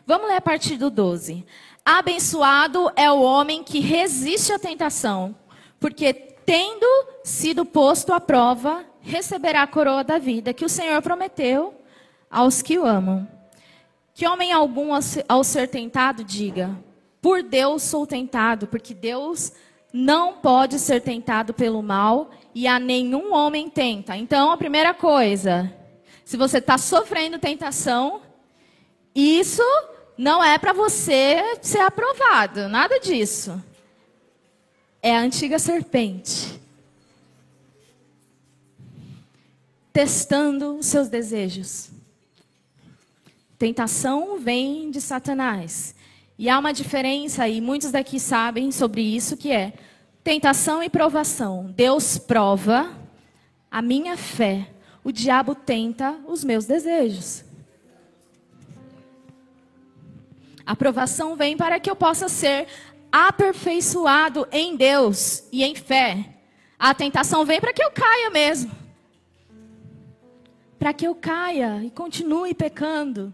Vamos 0.06 0.30
ler 0.30 0.38
a 0.38 0.42
partir 0.42 0.78
do 0.78 0.90
12. 0.90 1.46
Abençoado 1.84 2.92
é 2.96 3.12
o 3.12 3.22
homem 3.22 3.64
que 3.64 3.80
resiste 3.80 4.54
à 4.54 4.60
tentação, 4.60 5.36
porque 5.80 6.14
tendo 6.48 6.88
sido 7.26 7.66
posto 7.66 8.14
à 8.14 8.22
prova, 8.22 8.86
receberá 9.02 9.64
a 9.64 9.68
coroa 9.68 10.02
da 10.02 10.18
vida 10.18 10.54
que 10.54 10.64
o 10.64 10.70
Senhor 10.70 11.02
prometeu 11.02 11.76
aos 12.32 12.62
que 12.62 12.80
o 12.80 12.86
amam. 12.86 13.28
Que 14.14 14.26
homem 14.26 14.54
algum, 14.54 14.92
ao 15.28 15.44
ser 15.44 15.68
tentado, 15.68 16.24
diga: 16.24 16.72
Por 17.22 17.44
Deus 17.44 17.84
sou 17.84 18.08
tentado, 18.08 18.66
porque 18.66 18.94
Deus 18.94 19.52
não 19.92 20.36
pode 20.36 20.80
ser 20.80 21.02
tentado 21.02 21.54
pelo 21.54 21.84
mal 21.84 22.32
e 22.56 22.66
a 22.66 22.80
nenhum 22.80 23.34
homem 23.34 23.70
tenta. 23.70 24.16
Então, 24.16 24.50
a 24.50 24.58
primeira 24.58 24.94
coisa, 24.94 25.72
se 26.24 26.38
você 26.38 26.60
está 26.60 26.78
sofrendo 26.78 27.38
tentação, 27.38 28.22
isso 29.14 29.64
não 30.18 30.42
é 30.42 30.58
para 30.58 30.72
você 30.72 31.58
ser 31.62 31.82
aprovado, 31.82 32.70
nada 32.70 33.02
disso. 33.02 33.62
É 35.02 35.16
a 35.16 35.22
antiga 35.22 35.60
serpente. 35.60 36.60
Testando 39.94 40.78
os 40.78 40.86
seus 40.86 41.08
desejos. 41.08 41.90
Tentação 43.58 44.40
vem 44.40 44.92
de 44.92 45.02
Satanás. 45.02 45.96
E 46.38 46.50
há 46.50 46.60
uma 46.60 46.72
diferença, 46.72 47.48
e 47.48 47.60
muitos 47.60 47.92
daqui 47.92 48.20
sabem 48.20 48.72
sobre 48.72 49.02
isso, 49.02 49.36
que 49.36 49.52
é 49.52 49.74
tentação 50.24 50.84
e 50.84 50.90
provação. 50.90 51.72
Deus 51.76 52.18
prova 52.18 52.96
a 53.72 53.82
minha 53.82 54.16
fé. 54.16 54.70
O 55.04 55.12
diabo 55.12 55.56
tenta 55.56 56.16
os 56.28 56.44
meus 56.44 56.66
desejos. 56.66 57.44
A 60.68 60.76
provação 60.76 61.36
vem 61.36 61.56
para 61.56 61.80
que 61.80 61.90
eu 61.90 61.96
possa 61.96 62.28
ser 62.28 62.68
aperfeiçoado 63.12 64.48
em 64.52 64.76
Deus 64.76 65.44
e 65.52 65.64
em 65.64 65.76
fé. 65.76 66.36
A 66.78 66.94
tentação 66.94 67.46
vem 67.46 67.60
para 67.60 67.74
que 67.74 67.84
eu 67.84 67.92
caia 67.92 68.30
mesmo. 68.30 68.72
Para 70.78 70.94
que 70.94 71.08
eu 71.08 71.16
caia 71.16 71.84
e 71.84 71.90
continue 71.90 72.54
pecando. 72.54 73.34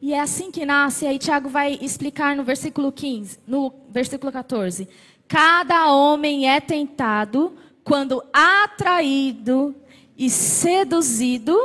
E 0.00 0.12
é 0.12 0.20
assim 0.20 0.50
que 0.50 0.66
nasce, 0.66 1.06
aí 1.06 1.18
Tiago 1.18 1.48
vai 1.48 1.78
explicar 1.80 2.36
no 2.36 2.44
versículo 2.44 2.92
15, 2.92 3.38
no 3.46 3.72
versículo 3.88 4.30
14. 4.30 4.86
Cada 5.26 5.90
homem 5.92 6.46
é 6.46 6.60
tentado 6.60 7.56
quando 7.82 8.22
atraído 8.30 9.74
e 10.16 10.28
seduzido 10.28 11.58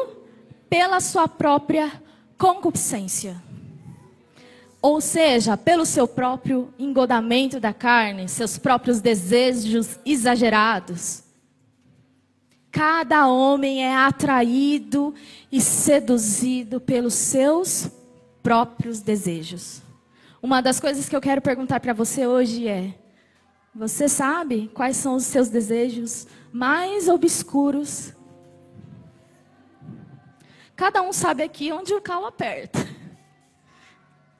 pela 0.69 1.01
sua 1.01 1.27
própria 1.27 1.91
concupiscência. 2.38 3.49
Ou 4.81 5.01
seja, 5.01 5.57
pelo 5.57 5.86
seu 5.86 6.07
próprio 6.07 6.74
engodamento 6.79 7.59
da 7.59 7.74
carne, 7.74 8.29
seus 8.29 8.57
próprios 8.57 9.01
desejos 9.01 10.00
exagerados. 10.05 11.24
Cada 12.71 13.27
homem 13.27 13.83
é 13.83 13.95
atraído 13.95 15.13
e 15.51 15.59
seduzido 15.59 16.79
pelos 16.79 17.15
seus 17.15 17.89
próprios 18.41 19.01
desejos. 19.01 19.81
Uma 20.41 20.62
das 20.62 20.79
coisas 20.79 21.09
que 21.09 21.15
eu 21.15 21.21
quero 21.21 21.41
perguntar 21.41 21.79
para 21.81 21.93
você 21.93 22.25
hoje 22.25 22.67
é: 22.67 22.93
você 23.75 24.07
sabe 24.07 24.69
quais 24.74 24.95
são 24.98 25.15
os 25.15 25.25
seus 25.25 25.50
desejos 25.50 26.25
mais 26.51 27.09
obscuros? 27.09 28.13
Cada 30.75 31.01
um 31.01 31.12
sabe 31.12 31.43
aqui 31.43 31.74
onde 31.74 31.93
o 31.93 32.01
calo 32.01 32.25
aperta. 32.25 32.88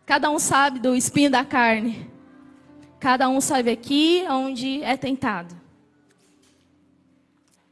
Cada 0.10 0.32
um 0.32 0.40
sabe 0.40 0.80
do 0.80 0.96
espinho 0.96 1.30
da 1.30 1.46
carne. 1.46 2.10
Cada 3.00 3.30
um 3.30 3.40
sabe 3.40 3.70
aqui 3.70 4.26
onde 4.28 4.82
é 4.82 4.98
tentado. 4.98 5.56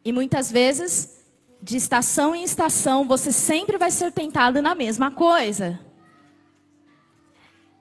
E 0.06 0.12
muitas 0.12 0.52
vezes, 0.52 1.26
de 1.60 1.78
estação 1.78 2.36
em 2.36 2.44
estação, 2.44 3.08
você 3.08 3.32
sempre 3.32 3.76
vai 3.80 3.90
ser 3.90 4.12
tentado 4.12 4.62
na 4.62 4.76
mesma 4.76 5.10
coisa. 5.10 5.80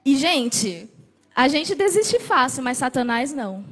E, 0.03 0.17
gente, 0.17 0.89
a 1.35 1.47
gente 1.47 1.75
desiste 1.75 2.17
fácil, 2.17 2.63
mas 2.63 2.79
Satanás 2.79 3.31
não. 3.31 3.63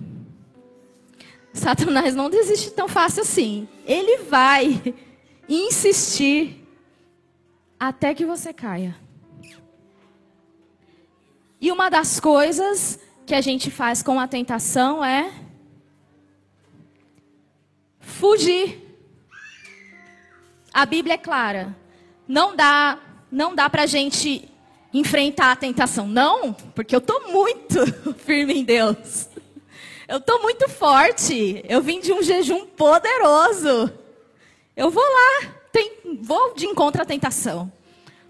Satanás 1.51 2.13
não 2.13 2.29
desiste 2.29 2.69
tão 2.69 2.87
fácil 2.87 3.23
assim. 3.23 3.67
Ele 3.87 4.17
vai 4.25 4.95
insistir 5.49 6.63
até 7.79 8.13
que 8.13 8.23
você 8.23 8.53
caia. 8.53 9.03
E 11.59 11.71
uma 11.71 11.89
das 11.89 12.19
coisas 12.19 12.99
que 13.25 13.33
a 13.33 13.41
gente 13.41 13.71
faz 13.71 14.03
com 14.03 14.19
a 14.19 14.27
tentação 14.27 15.03
é 15.03 15.31
fugir. 17.99 18.81
A 20.73 20.85
Bíblia 20.85 21.15
é 21.15 21.17
clara. 21.17 21.75
Não 22.27 22.55
dá, 22.55 22.99
não 23.31 23.55
dá 23.55 23.69
pra 23.69 23.85
gente 23.85 24.49
enfrentar 24.93 25.51
a 25.51 25.55
tentação. 25.55 26.07
Não, 26.07 26.53
porque 26.53 26.95
eu 26.95 27.01
tô 27.01 27.27
muito 27.31 27.85
firme 28.19 28.59
em 28.59 28.63
Deus. 28.63 29.29
Eu 30.07 30.19
tô 30.21 30.39
muito 30.39 30.69
forte. 30.69 31.63
Eu 31.67 31.81
vim 31.81 31.99
de 31.99 32.13
um 32.13 32.21
jejum 32.21 32.65
poderoso. 32.65 33.91
Eu 34.75 34.91
vou 34.91 35.03
lá, 35.03 35.53
tem, 35.71 36.19
vou 36.21 36.53
de 36.53 36.65
encontro 36.65 37.01
à 37.01 37.05
tentação. 37.05 37.71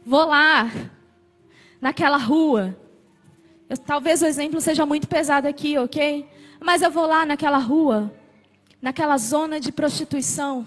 Vou 0.06 0.26
lá, 0.26 0.72
naquela 1.82 2.18
rua. 2.18 2.78
Eu, 3.70 3.78
talvez 3.78 4.22
o 4.22 4.26
exemplo 4.26 4.62
seja 4.62 4.86
muito 4.86 5.08
pesado 5.08 5.48
aqui, 5.48 5.78
ok? 5.78 6.28
Mas 6.60 6.82
eu 6.82 6.92
vou 6.92 7.06
lá 7.06 7.26
naquela 7.26 7.58
rua, 7.58 8.14
naquela 8.82 9.18
zona 9.18 9.60
de 9.60 9.72
prostituição, 9.72 10.66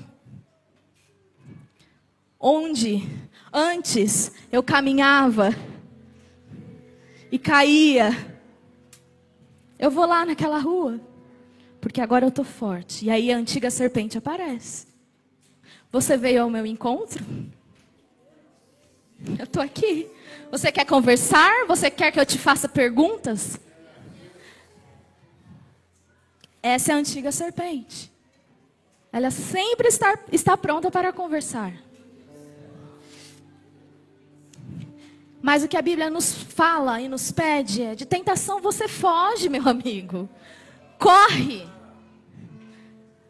onde 2.39 3.03
antes 3.53 4.33
eu 4.51 4.63
caminhava 4.63 5.55
e 7.31 7.39
caía. 7.39 8.11
Eu 9.79 9.91
vou 9.91 10.07
lá 10.07 10.27
naquela 10.27 10.59
rua, 10.59 11.01
porque 11.81 12.01
agora 12.01 12.25
eu 12.25 12.31
estou 12.31 12.45
forte. 12.45 13.07
E 13.07 13.11
aí 13.11 13.33
a 13.33 13.37
antiga 13.37 13.71
serpente 13.71 14.19
aparece. 14.19 14.89
Você 15.91 16.17
veio 16.17 16.43
ao 16.43 16.51
meu 16.51 16.67
encontro? 16.67 17.25
Eu 19.39 19.45
estou 19.45 19.63
aqui. 19.63 20.09
Você 20.51 20.73
quer 20.73 20.85
conversar? 20.87 21.67
Você 21.67 21.91
quer 21.91 22.11
que 22.11 22.19
eu 22.19 22.27
te 22.27 22.39
faça 22.39 22.69
perguntas? 22.69 23.59
Essa 26.63 26.93
é 26.93 26.95
a 26.95 26.99
antiga 26.99 27.31
serpente. 27.31 28.11
Ela 29.13 29.31
sempre 29.31 29.89
está, 29.89 30.19
está 30.33 30.57
pronta 30.57 30.91
para 30.91 31.13
conversar. 31.13 31.73
Mas 35.41 35.63
o 35.63 35.69
que 35.69 35.77
a 35.77 35.83
Bíblia 35.83 36.11
nos 36.11 36.33
fala 36.33 37.01
e 37.01 37.09
nos 37.09 37.31
pede 37.31 37.83
é: 37.83 37.95
de 37.95 38.05
tentação 38.05 38.61
você 38.61 38.89
foge, 38.89 39.49
meu 39.49 39.67
amigo. 39.69 40.29
Corre. 40.99 41.67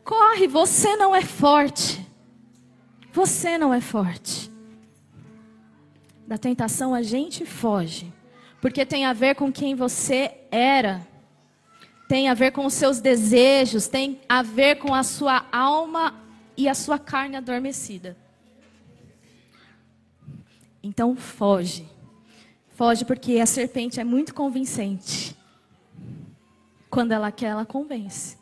Corre, 0.02 0.48
você 0.48 0.96
não 0.96 1.14
é 1.14 1.22
forte. 1.22 2.04
Você 3.12 3.58
não 3.58 3.74
é 3.74 3.80
forte. 3.80 4.50
Da 6.28 6.36
tentação 6.36 6.92
a 6.92 7.00
gente 7.00 7.46
foge, 7.46 8.12
porque 8.60 8.84
tem 8.84 9.06
a 9.06 9.14
ver 9.14 9.34
com 9.34 9.50
quem 9.50 9.74
você 9.74 10.36
era, 10.50 11.00
tem 12.06 12.28
a 12.28 12.34
ver 12.34 12.52
com 12.52 12.66
os 12.66 12.74
seus 12.74 13.00
desejos, 13.00 13.88
tem 13.88 14.20
a 14.28 14.42
ver 14.42 14.76
com 14.76 14.94
a 14.94 15.02
sua 15.02 15.46
alma 15.50 16.14
e 16.54 16.68
a 16.68 16.74
sua 16.74 16.98
carne 16.98 17.34
adormecida. 17.34 18.14
Então 20.82 21.16
foge. 21.16 21.88
Foge 22.76 23.06
porque 23.06 23.40
a 23.40 23.46
serpente 23.46 23.98
é 23.98 24.04
muito 24.04 24.34
convincente. 24.34 25.34
Quando 26.90 27.12
ela 27.12 27.32
quer, 27.32 27.46
ela 27.46 27.64
convence. 27.64 28.36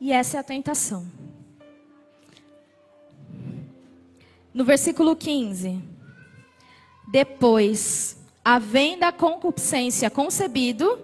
E 0.00 0.10
essa 0.10 0.38
é 0.38 0.40
a 0.40 0.42
tentação. 0.42 1.06
No 4.52 4.64
versículo 4.64 5.14
15. 5.14 5.80
Depois, 7.10 8.16
havendo 8.44 9.04
a 9.04 9.12
concupiscência 9.12 10.10
concebido, 10.10 10.98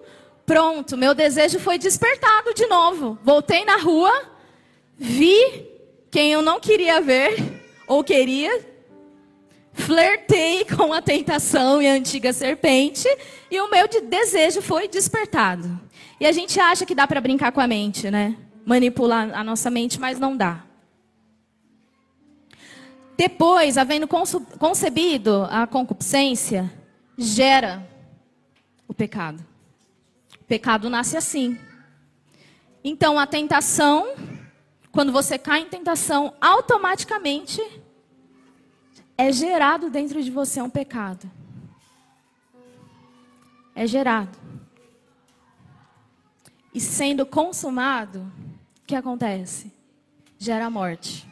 pronto, 0.44 0.96
meu 0.96 1.14
desejo 1.14 1.58
foi 1.58 1.78
despertado 1.78 2.54
de 2.54 2.66
novo. 2.66 3.18
Voltei 3.22 3.64
na 3.64 3.76
rua, 3.76 4.12
vi 4.96 5.66
quem 6.10 6.32
eu 6.32 6.42
não 6.42 6.58
queria 6.58 7.00
ver, 7.00 7.62
ou 7.86 8.02
queria, 8.02 8.66
flertei 9.72 10.64
com 10.64 10.92
a 10.92 11.02
tentação 11.02 11.80
e 11.80 11.86
a 11.86 11.92
antiga 11.92 12.32
serpente, 12.32 13.08
e 13.50 13.60
o 13.60 13.70
meu 13.70 13.86
de 13.86 14.00
desejo 14.00 14.62
foi 14.62 14.88
despertado. 14.88 15.78
E 16.18 16.26
a 16.26 16.32
gente 16.32 16.58
acha 16.58 16.86
que 16.86 16.94
dá 16.94 17.06
para 17.06 17.20
brincar 17.20 17.52
com 17.52 17.60
a 17.60 17.66
mente, 17.66 18.10
né? 18.10 18.36
Manipular 18.64 19.30
a 19.38 19.44
nossa 19.44 19.70
mente, 19.70 20.00
mas 20.00 20.18
não 20.18 20.36
dá. 20.36 20.65
Depois, 23.16 23.78
havendo 23.78 24.06
concebido 24.06 25.46
a 25.50 25.66
concupiscência, 25.66 26.70
gera 27.16 27.88
o 28.86 28.92
pecado. 28.92 29.44
O 30.40 30.44
pecado 30.44 30.90
nasce 30.90 31.16
assim. 31.16 31.58
Então, 32.84 33.18
a 33.18 33.26
tentação, 33.26 34.14
quando 34.92 35.10
você 35.10 35.38
cai 35.38 35.60
em 35.60 35.68
tentação, 35.68 36.34
automaticamente 36.40 37.60
é 39.16 39.32
gerado 39.32 39.88
dentro 39.88 40.22
de 40.22 40.30
você 40.30 40.60
um 40.60 40.68
pecado. 40.68 41.30
É 43.74 43.86
gerado. 43.86 44.36
E 46.72 46.80
sendo 46.80 47.24
consumado, 47.24 48.20
o 48.82 48.86
que 48.86 48.94
acontece? 48.94 49.72
Gera 50.38 50.68
morte. 50.68 51.25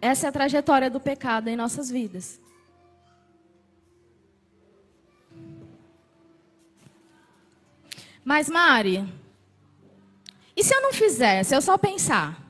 Essa 0.00 0.26
é 0.26 0.28
a 0.28 0.32
trajetória 0.32 0.90
do 0.90 1.00
pecado 1.00 1.48
em 1.48 1.56
nossas 1.56 1.90
vidas. 1.90 2.40
Mas, 8.24 8.48
Mari, 8.48 9.06
e 10.56 10.64
se 10.64 10.74
eu 10.74 10.82
não 10.82 10.92
fizer, 10.92 11.44
se 11.44 11.54
eu 11.54 11.62
só 11.62 11.78
pensar? 11.78 12.42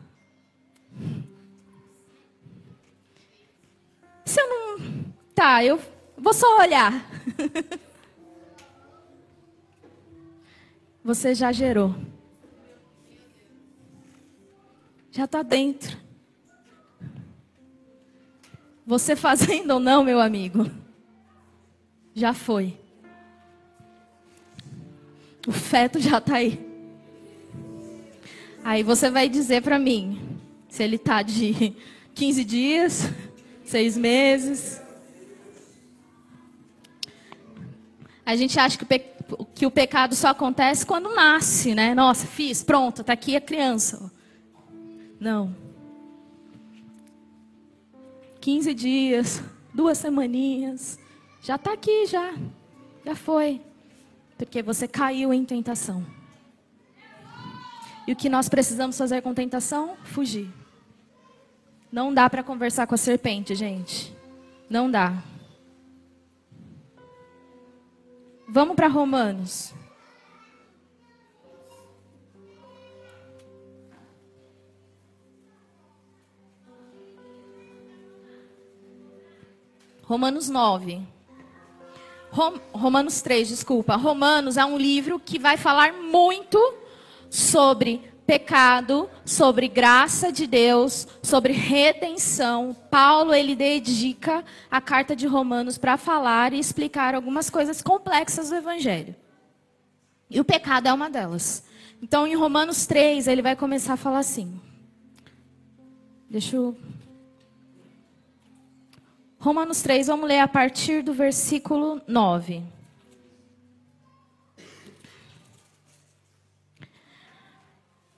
Se 4.25 4.41
eu 4.41 4.49
não. 4.49 5.13
Tá, 5.35 5.63
eu 5.63 5.79
vou 6.17 6.33
só 6.33 6.61
olhar. 6.61 6.93
Você 11.05 11.35
já 11.35 11.53
gerou. 11.53 11.95
Já 15.11 15.25
está 15.25 15.43
dentro. 15.43 16.06
Você 18.87 19.17
fazendo 19.17 19.73
ou 19.73 19.81
não, 19.81 20.05
meu 20.05 20.21
amigo, 20.21 20.71
já 22.15 22.33
foi. 22.33 22.79
O 25.45 25.51
feto 25.51 25.99
já 25.99 26.19
está 26.19 26.37
aí. 26.37 26.65
Aí 28.63 28.85
você 28.85 29.11
vai 29.11 29.29
dizer 29.29 29.63
para 29.63 29.77
mim 29.77 30.39
se 30.69 30.85
ele 30.85 30.97
está 30.97 31.21
de 31.23 31.75
15 32.15 32.45
dias, 32.45 33.11
seis 33.65 33.97
meses. 33.97 34.81
A 38.25 38.37
gente 38.37 38.59
acha 38.59 38.79
que 38.79 38.85
o, 38.85 38.87
pe... 38.87 39.05
que 39.55 39.67
o 39.67 39.71
pecado 39.71 40.15
só 40.15 40.29
acontece 40.29 40.87
quando 40.87 41.13
nasce, 41.13 41.75
né? 41.75 41.93
Nossa, 41.93 42.25
fiz, 42.25 42.63
pronto, 42.63 43.01
está 43.01 43.13
aqui 43.13 43.35
a 43.37 43.41
criança. 43.41 44.13
Não. 45.19 45.66
15 48.47 48.75
dias, 48.75 49.43
duas 49.75 49.99
semaninhas. 49.99 51.01
Já 51.43 51.57
está 51.57 51.73
aqui, 51.73 52.07
já. 52.07 52.33
Já 53.05 53.17
foi. 53.17 53.61
Porque 54.39 54.63
você 54.63 54.87
caiu 54.87 55.35
em 55.35 55.45
tentação. 55.45 56.07
E 58.07 58.13
o 58.13 58.15
que 58.15 58.29
nós 58.29 58.49
precisamos 58.49 58.97
fazer 58.97 59.21
com 59.21 59.35
tentação? 59.35 59.97
Fugir. 60.05 60.49
Não 61.91 62.15
dá 62.15 62.31
para 62.31 62.45
conversar 62.45 62.87
com 62.87 62.95
a 62.95 62.99
serpente, 62.99 63.53
gente. 63.57 64.15
Não 64.71 64.89
dá. 64.89 65.21
Vamos 68.49 68.77
para 68.77 68.87
Romanos. 68.87 69.75
Romanos 80.07 80.49
9. 80.49 81.03
Rom, 82.31 82.55
Romanos 82.73 83.21
3, 83.23 83.49
desculpa. 83.49 83.97
Romanos 83.97 84.57
é 84.57 84.65
um 84.65 84.79
livro 84.79 85.19
que 85.19 85.37
vai 85.37 85.57
falar 85.57 85.93
muito 85.93 86.59
sobre 87.29 88.03
pecado, 88.25 89.11
sobre 89.25 89.67
graça 89.67 90.31
de 90.31 90.47
Deus, 90.47 91.09
sobre 91.21 91.53
redenção. 91.53 92.75
Paulo 92.89 93.35
ele 93.35 93.57
dedica 93.57 94.45
a 94.71 94.81
carta 94.81 95.17
de 95.17 95.27
Romanos 95.27 95.77
para 95.77 95.97
falar 95.97 96.53
e 96.53 96.61
explicar 96.61 97.15
algumas 97.17 97.51
coisas 97.51 97.83
complexas 97.83 98.51
do 98.51 98.55
evangelho. 98.55 99.15
E 100.31 100.39
o 100.39 100.45
pecado 100.45 100.87
é 100.87 100.93
uma 100.93 101.11
delas. 101.11 101.65
Então, 102.01 102.29
em 102.29 102.37
Romanos 102.37 102.87
3, 102.87 103.27
ele 103.27 103.43
vai 103.43 103.57
começar 103.57 103.95
a 103.95 103.97
falar 103.97 104.21
assim. 104.21 104.61
Deixa 106.31 106.55
eu 106.55 106.77
Romanos 109.47 109.81
3, 109.81 110.09
vamos 110.09 110.27
ler 110.27 110.41
a 110.41 110.49
partir 110.49 111.05
do 111.05 111.15
versículo 111.15 112.03
9. 112.09 112.65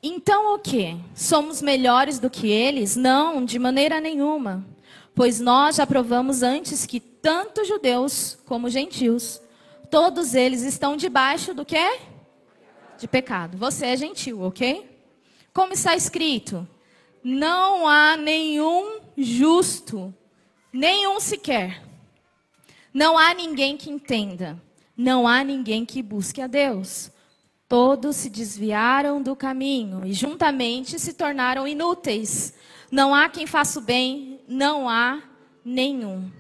Então 0.03 0.55
o 0.55 0.59
que? 0.59 0.97
Somos 1.15 1.61
melhores 1.61 2.19
do 2.19 2.31
que 2.31 2.49
eles? 2.49 2.97
Não, 2.97 3.45
de 3.45 3.59
maneira 3.59 4.01
nenhuma. 4.01 4.65
Pois 5.15 5.39
nós 5.39 5.77
já 5.77 5.87
provamos 5.87 6.43
antes 6.43 6.87
que 6.87 6.99
tanto 6.99 7.63
judeus 7.63 8.39
como 8.47 8.71
gentios, 8.71 9.39
todos 9.91 10.35
eles 10.35 10.63
estão 10.63 10.97
debaixo 10.97 11.53
do 11.53 11.63
que? 11.63 11.99
De 12.99 13.07
pecado. 13.07 13.59
Você 13.59 13.85
é 13.85 13.97
gentil, 13.99 14.41
ok? 14.41 14.91
Como 15.53 15.75
está 15.75 15.95
escrito? 15.95 16.67
Não 17.23 17.87
há 17.87 18.17
nenhum 18.17 19.01
justo, 19.15 20.15
Nenhum 20.73 21.19
sequer. 21.19 21.83
Não 22.93 23.17
há 23.17 23.33
ninguém 23.33 23.77
que 23.77 23.91
entenda. 23.91 24.61
Não 24.97 25.27
há 25.27 25.43
ninguém 25.43 25.85
que 25.85 26.03
busque 26.03 26.43
a 26.43 26.47
Deus. 26.47 27.11
Todos 27.69 28.17
se 28.17 28.29
desviaram 28.29 29.23
do 29.23 29.37
caminho 29.37 30.05
e 30.05 30.13
juntamente 30.13 30.99
se 30.99 31.13
tornaram 31.13 31.67
inúteis. 31.67 32.55
Não 32.91 33.15
há 33.15 33.29
quem 33.29 33.47
faça 33.47 33.79
o 33.79 33.83
bem, 33.83 34.41
não 34.49 34.89
há 34.89 35.23
nenhum. 35.65 36.31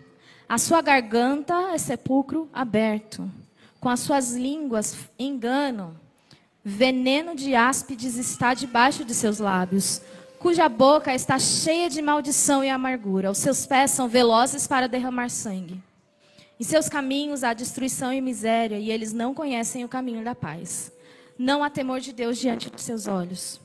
A 0.49 0.59
sua 0.59 0.81
garganta 0.83 1.55
é 1.73 1.79
sepulcro 1.79 2.49
aberto. 2.53 3.31
Com 3.81 3.89
as 3.89 4.01
suas 4.01 4.35
línguas 4.35 4.97
engano. 5.19 5.99
Veneno 6.65 7.35
de 7.35 7.55
áspides 7.55 8.17
está 8.17 8.53
debaixo 8.53 9.05
de 9.05 9.15
seus 9.15 9.39
lábios 9.39 10.03
cuja 10.39 10.69
boca 10.69 11.15
está 11.15 11.39
cheia 11.39 11.91
de 11.91 12.01
maldição 12.01 12.63
e 12.63 12.71
amargura. 12.71 13.31
Os 13.31 13.39
seus 13.39 13.67
pés 13.67 13.91
são 13.91 14.09
velozes 14.09 14.67
para 14.67 14.89
derramar 14.89 15.29
sangue. 15.29 15.83
Em 16.61 16.65
seus 16.65 16.89
caminhos 16.89 17.45
há 17.45 17.53
destruição 17.53 18.13
e 18.13 18.21
miséria, 18.21 18.79
e 18.79 18.91
eles 18.91 19.13
não 19.13 19.35
conhecem 19.35 19.85
o 19.85 19.89
caminho 19.89 20.25
da 20.25 20.35
paz. 20.35 20.93
Não 21.39 21.63
há 21.63 21.71
temor 21.71 22.01
de 22.01 22.13
Deus 22.13 22.39
diante 22.39 22.71
de 22.71 22.81
seus 22.81 23.07
olhos. 23.07 23.61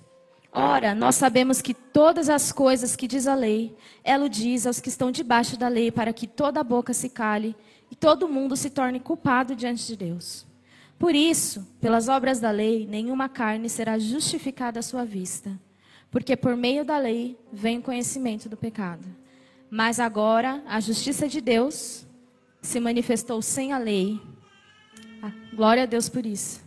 Ora, 0.51 0.93
nós 0.93 1.15
sabemos 1.15 1.61
que 1.61 1.73
todas 1.73 2.29
as 2.29 2.51
coisas 2.51 2.95
que 2.95 3.07
diz 3.07 3.25
a 3.25 3.33
lei, 3.33 3.75
ela 4.03 4.25
o 4.25 4.29
diz 4.29 4.67
aos 4.67 4.79
que 4.79 4.89
estão 4.89 5.11
debaixo 5.11 5.57
da 5.57 5.67
lei, 5.67 5.91
para 5.91 6.13
que 6.13 6.27
toda 6.27 6.59
a 6.59 6.63
boca 6.63 6.93
se 6.93 7.09
cale 7.09 7.55
e 7.89 7.95
todo 7.95 8.29
mundo 8.29 8.55
se 8.55 8.69
torne 8.69 8.99
culpado 8.99 9.55
diante 9.55 9.87
de 9.87 9.95
Deus. 9.95 10.45
Por 10.99 11.15
isso, 11.15 11.67
pelas 11.81 12.07
obras 12.07 12.39
da 12.39 12.51
lei, 12.51 12.85
nenhuma 12.85 13.27
carne 13.27 13.67
será 13.67 13.97
justificada 13.97 14.79
à 14.79 14.83
sua 14.83 15.03
vista 15.03 15.59
porque 16.13 16.37
por 16.37 16.55
meio 16.55 16.85
da 16.85 16.99
lei 16.99 17.35
vem 17.51 17.79
o 17.79 17.81
conhecimento 17.81 18.47
do 18.47 18.55
pecado. 18.55 19.03
Mas 19.67 19.99
agora 19.99 20.63
a 20.67 20.79
justiça 20.79 21.27
de 21.27 21.41
Deus 21.41 22.05
se 22.61 22.79
manifestou 22.79 23.41
sem 23.41 23.73
a 23.73 23.79
lei. 23.79 24.21
Ah, 25.23 25.31
glória 25.55 25.81
a 25.81 25.85
Deus 25.87 26.09
por 26.09 26.23
isso. 26.23 26.61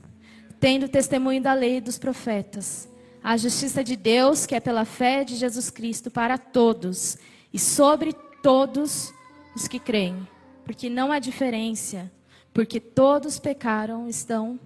Tendo 0.58 0.88
testemunho 0.88 1.40
da 1.40 1.54
lei 1.54 1.76
e 1.76 1.80
dos 1.80 1.96
profetas. 1.96 2.88
A 3.22 3.36
justiça 3.36 3.84
de 3.84 3.94
Deus, 3.94 4.46
que 4.46 4.54
é 4.56 4.58
pela 4.58 4.84
fé 4.84 5.22
de 5.22 5.36
Jesus 5.36 5.70
Cristo 5.70 6.10
para 6.10 6.36
todos 6.36 7.16
e 7.52 7.58
sobre 7.58 8.12
todos 8.42 9.14
os 9.54 9.68
que 9.68 9.78
creem. 9.78 10.26
Porque 10.64 10.90
não 10.90 11.12
há 11.12 11.20
diferença, 11.20 12.10
porque 12.52 12.80
todos 12.80 13.38
pecaram, 13.38 14.08
estão 14.08 14.58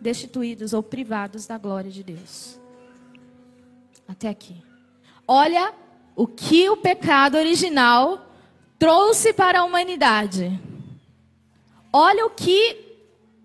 destituídos 0.00 0.72
ou 0.72 0.80
privados 0.80 1.44
da 1.44 1.58
glória 1.58 1.90
de 1.90 2.04
Deus 2.04 2.58
até 4.08 4.28
aqui. 4.28 4.56
Olha 5.26 5.74
o 6.16 6.26
que 6.26 6.68
o 6.70 6.76
pecado 6.78 7.36
original 7.36 8.26
trouxe 8.78 9.34
para 9.34 9.60
a 9.60 9.64
humanidade. 9.64 10.58
Olha 11.92 12.24
o 12.24 12.30
que 12.30 12.96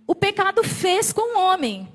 o 0.07 0.15
pecado 0.15 0.63
fez 0.63 1.11
com 1.11 1.37
o 1.37 1.41
homem. 1.41 1.91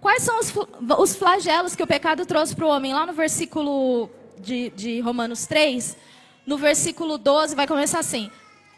Quais 0.00 0.22
são 0.22 0.40
os, 0.40 0.52
os 0.98 1.14
flagelos 1.14 1.76
que 1.76 1.82
o 1.82 1.86
pecado 1.86 2.24
trouxe 2.24 2.56
para 2.56 2.66
o 2.66 2.68
homem? 2.68 2.92
Lá 2.94 3.06
no 3.06 3.12
versículo 3.12 4.10
de, 4.38 4.70
de 4.70 5.00
Romanos 5.00 5.46
3, 5.46 5.96
no 6.46 6.56
versículo 6.58 7.18
12, 7.18 7.54
vai 7.54 7.66
começar 7.66 8.00
assim: 8.00 8.30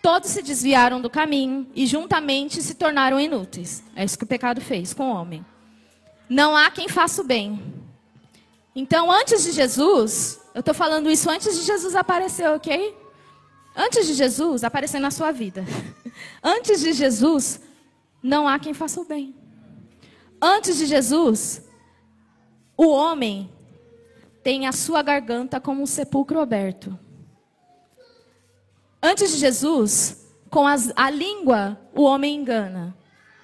Todos 0.03 0.31
se 0.31 0.43
desviaram 0.43 1.01
do 1.01 1.11
caminho 1.11 1.67
e 1.75 1.87
juntamente 1.87 2.63
se 2.63 2.75
tornaram 2.75 3.19
inúteis. 3.19 3.83
É 3.95 4.05
isso 4.05 4.19
que 4.19 4.25
o 4.25 4.29
pecado 4.29 4.61
fez 4.61 4.95
com 4.95 5.11
o 5.11 5.15
homem. 5.15 5.45
Não 6.29 6.57
há 6.57 6.71
quem 6.71 6.89
faça 6.89 7.23
o 7.23 7.25
bem. 7.25 7.75
Então, 8.75 9.11
antes 9.11 9.45
de 9.45 9.53
Jesus, 9.53 10.41
eu 10.55 10.61
estou 10.61 10.75
falando 10.75 11.11
isso 11.11 11.31
antes 11.31 11.59
de 11.59 11.65
Jesus 11.65 11.95
aparecer, 11.95 12.49
ok? 12.51 12.97
Antes 13.75 14.07
de 14.07 14.15
Jesus 14.15 14.65
aparecer 14.65 15.01
na 15.01 15.11
sua 15.11 15.33
vida. 15.33 15.65
Antes 16.43 16.81
de 16.81 16.93
Jesus, 16.95 17.61
não 18.23 18.49
há 18.49 18.59
quem 18.59 18.73
faça 18.73 19.01
o 19.01 19.05
bem. 19.05 19.35
Antes 20.41 20.79
de 20.79 20.87
Jesus, 20.87 21.63
o 22.77 22.89
homem 22.89 23.51
tem 24.43 24.67
a 24.67 24.73
sua 24.73 25.03
garganta 25.03 25.61
como 25.61 25.83
um 25.83 25.87
sepulcro 25.87 26.41
aberto. 26.41 26.99
Antes 29.03 29.31
de 29.31 29.39
Jesus, 29.39 30.27
com 30.51 30.67
as, 30.67 30.93
a 30.97 31.11
língua, 31.11 31.79
o 31.95 32.03
homem 32.03 32.35
engana. 32.35 32.97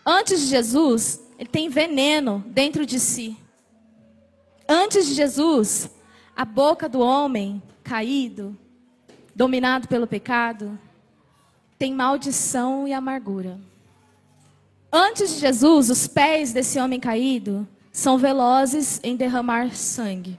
Antes 0.04 0.40
de 0.40 0.46
Jesus, 0.46 1.21
ele 1.42 1.48
tem 1.48 1.68
veneno 1.68 2.44
dentro 2.46 2.86
de 2.86 3.00
si. 3.00 3.36
Antes 4.68 5.08
de 5.08 5.14
Jesus, 5.14 5.90
a 6.36 6.44
boca 6.44 6.88
do 6.88 7.00
homem 7.00 7.60
caído, 7.82 8.56
dominado 9.34 9.88
pelo 9.88 10.06
pecado, 10.06 10.78
tem 11.76 11.92
maldição 11.92 12.86
e 12.86 12.92
amargura. 12.92 13.58
Antes 14.92 15.34
de 15.34 15.40
Jesus, 15.40 15.90
os 15.90 16.06
pés 16.06 16.52
desse 16.52 16.78
homem 16.78 17.00
caído 17.00 17.66
são 17.90 18.16
velozes 18.16 19.00
em 19.02 19.16
derramar 19.16 19.74
sangue. 19.74 20.38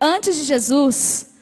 Antes 0.00 0.36
de 0.36 0.44
Jesus, 0.44 1.34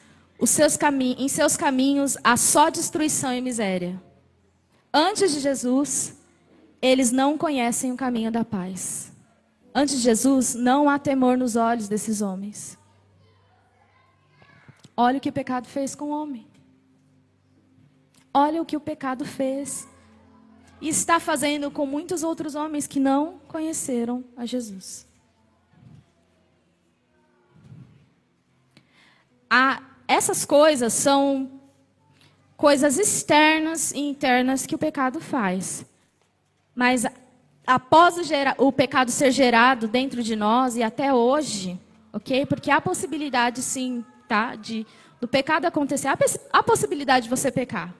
seus 0.49 0.77
em 1.17 1.29
seus 1.29 1.55
caminhos 1.55 2.17
há 2.21 2.35
só 2.35 2.69
destruição 2.69 3.33
e 3.33 3.39
miséria. 3.39 4.01
Antes 4.93 5.31
de 5.31 5.39
Jesus, 5.39 6.24
eles 6.85 7.11
não 7.11 7.35
conhecem 7.35 7.91
o 7.91 7.97
caminho 7.97 8.31
da 8.31 8.45
paz. 8.45 9.11
Antes 9.73 9.95
de 9.95 10.01
Jesus, 10.03 10.53
não 10.53 10.87
há 10.87 10.99
temor 10.99 11.35
nos 11.35 11.55
olhos 11.55 11.87
desses 11.87 12.21
homens. 12.21 12.77
Olha 14.95 15.17
o 15.17 15.21
que 15.21 15.29
o 15.29 15.33
pecado 15.33 15.67
fez 15.67 15.95
com 15.95 16.05
o 16.05 16.09
homem. 16.09 16.45
Olha 18.31 18.61
o 18.61 18.65
que 18.65 18.77
o 18.77 18.79
pecado 18.79 19.25
fez. 19.25 19.87
E 20.79 20.87
está 20.87 21.19
fazendo 21.19 21.71
com 21.71 21.87
muitos 21.87 22.21
outros 22.21 22.53
homens 22.53 22.85
que 22.85 22.99
não 22.99 23.39
conheceram 23.47 24.23
a 24.37 24.45
Jesus. 24.45 25.07
A, 29.49 29.81
essas 30.07 30.45
coisas 30.45 30.93
são 30.93 31.59
coisas 32.55 32.99
externas 32.99 33.91
e 33.91 33.99
internas 33.99 34.67
que 34.67 34.75
o 34.75 34.77
pecado 34.77 35.19
faz. 35.19 35.83
Mas 36.75 37.05
após 37.65 38.17
o, 38.17 38.23
gera, 38.23 38.53
o, 38.57 38.71
pecado 38.71 39.09
ser 39.09 39.31
gerado 39.31 39.87
dentro 39.87 40.21
de 40.21 40.35
nós 40.35 40.75
e 40.75 40.83
até 40.83 41.13
hoje, 41.13 41.79
ok? 42.11 42.45
Porque 42.45 42.69
há 42.69 42.81
possibilidade, 42.81 43.61
sim, 43.61 44.03
tá? 44.27 44.55
De 44.55 44.85
do 45.19 45.27
pecado 45.27 45.65
acontecer, 45.65 46.07
há, 46.07 46.17
há 46.51 46.61
possibilidade 46.61 47.23
de 47.23 47.29
você 47.29 47.49
pecar. 47.49 47.93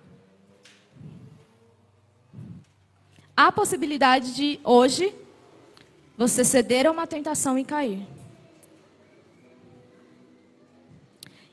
Há 3.35 3.51
possibilidade 3.51 4.35
de 4.35 4.59
hoje 4.63 5.13
você 6.17 6.43
ceder 6.43 6.85
a 6.85 6.91
uma 6.91 7.07
tentação 7.07 7.57
e 7.57 7.65
cair. 7.65 8.05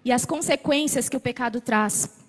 E 0.04 0.12
as 0.12 0.24
consequências 0.24 1.08
que 1.08 1.16
o 1.16 1.20
pecado 1.20 1.60
traz 1.60 2.20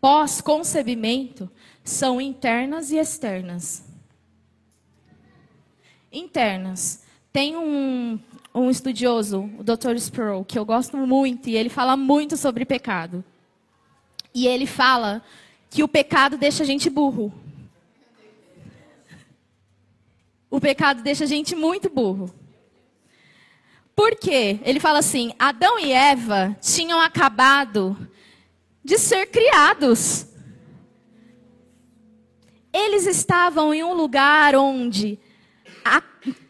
pós-concebimento 0.00 1.50
são 1.82 2.20
internas 2.20 2.90
e 2.90 2.96
externas. 2.96 3.89
Internas. 6.12 7.02
Tem 7.32 7.56
um, 7.56 8.18
um 8.54 8.70
estudioso, 8.70 9.48
o 9.58 9.62
Dr. 9.62 9.94
Sproul, 9.96 10.44
que 10.44 10.58
eu 10.58 10.64
gosto 10.64 10.96
muito, 10.96 11.48
e 11.48 11.56
ele 11.56 11.68
fala 11.68 11.96
muito 11.96 12.36
sobre 12.36 12.64
pecado. 12.64 13.24
E 14.34 14.46
ele 14.46 14.66
fala 14.66 15.22
que 15.68 15.82
o 15.82 15.88
pecado 15.88 16.36
deixa 16.36 16.62
a 16.62 16.66
gente 16.66 16.90
burro. 16.90 17.32
O 20.50 20.60
pecado 20.60 21.02
deixa 21.02 21.24
a 21.24 21.28
gente 21.28 21.54
muito 21.54 21.88
burro. 21.88 22.34
Por 23.94 24.16
quê? 24.16 24.58
Ele 24.64 24.80
fala 24.80 24.98
assim: 24.98 25.32
Adão 25.38 25.78
e 25.78 25.92
Eva 25.92 26.56
tinham 26.60 27.00
acabado 27.00 27.96
de 28.84 28.98
ser 28.98 29.26
criados. 29.26 30.26
Eles 32.72 33.06
estavam 33.06 33.74
em 33.74 33.84
um 33.84 33.92
lugar 33.92 34.56
onde 34.56 35.18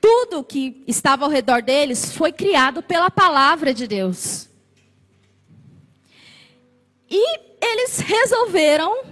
tudo 0.00 0.44
que 0.44 0.82
estava 0.86 1.24
ao 1.24 1.30
redor 1.30 1.62
deles 1.62 2.12
foi 2.16 2.32
criado 2.32 2.82
pela 2.82 3.10
palavra 3.10 3.72
de 3.72 3.86
Deus. 3.86 4.48
E 7.08 7.38
eles 7.60 7.98
resolveram, 7.98 9.04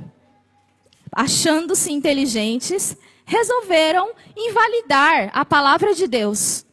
achando-se 1.13 1.93
inteligentes, 1.93 2.97
resolveram 3.25 4.13
invalidar 4.37 5.31
a 5.33 5.45
palavra 5.45 5.95
de 5.95 6.07
Deus. 6.07 6.65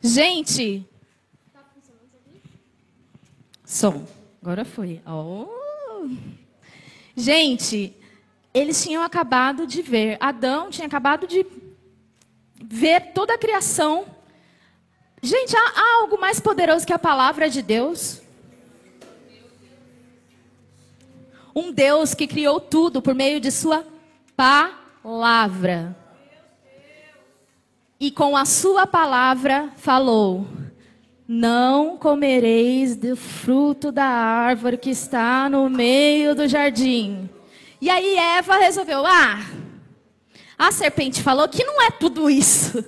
Gente, 0.00 0.86
som. 3.64 4.06
Agora 4.40 4.64
foi. 4.64 5.00
Oh. 5.06 5.48
Gente, 7.16 7.96
eles 8.54 8.80
tinham 8.80 9.02
acabado 9.02 9.66
de 9.66 9.82
ver, 9.82 10.16
Adão 10.20 10.70
tinha 10.70 10.86
acabado 10.86 11.26
de 11.26 11.44
ver 12.62 13.12
toda 13.12 13.34
a 13.34 13.38
criação. 13.38 14.06
Gente, 15.20 15.56
há, 15.56 15.60
há 15.60 16.00
algo 16.02 16.20
mais 16.20 16.38
poderoso 16.38 16.86
que 16.86 16.92
a 16.92 16.98
palavra 16.98 17.50
de 17.50 17.60
Deus? 17.60 18.22
Um 21.52 21.72
Deus 21.72 22.14
que 22.14 22.28
criou 22.28 22.60
tudo 22.60 23.02
por 23.02 23.14
meio 23.14 23.40
de 23.40 23.50
Sua 23.50 23.84
palavra. 24.36 25.96
E 27.98 28.10
com 28.10 28.36
a 28.36 28.44
Sua 28.44 28.86
palavra 28.86 29.72
falou: 29.76 30.46
Não 31.26 31.96
comereis 31.96 32.94
do 32.96 33.16
fruto 33.16 33.90
da 33.90 34.04
árvore 34.04 34.76
que 34.76 34.90
está 34.90 35.48
no 35.48 35.68
meio 35.68 36.34
do 36.34 36.46
jardim. 36.46 37.28
E 37.84 37.90
aí 37.90 38.16
Eva 38.16 38.56
resolveu: 38.56 39.04
Ah, 39.04 39.46
a 40.56 40.72
serpente 40.72 41.22
falou 41.22 41.46
que 41.46 41.62
não 41.62 41.82
é 41.82 41.90
tudo 41.90 42.30
isso. 42.30 42.82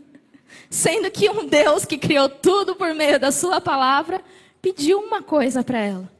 Sendo 0.70 1.10
que 1.10 1.28
um 1.28 1.46
Deus 1.46 1.84
que 1.84 1.98
criou 1.98 2.26
tudo 2.26 2.74
por 2.74 2.94
meio 2.94 3.20
da 3.20 3.30
Sua 3.30 3.60
palavra 3.60 4.22
pediu 4.62 4.98
uma 4.98 5.22
coisa 5.22 5.62
para 5.62 5.78
ela 5.78 6.10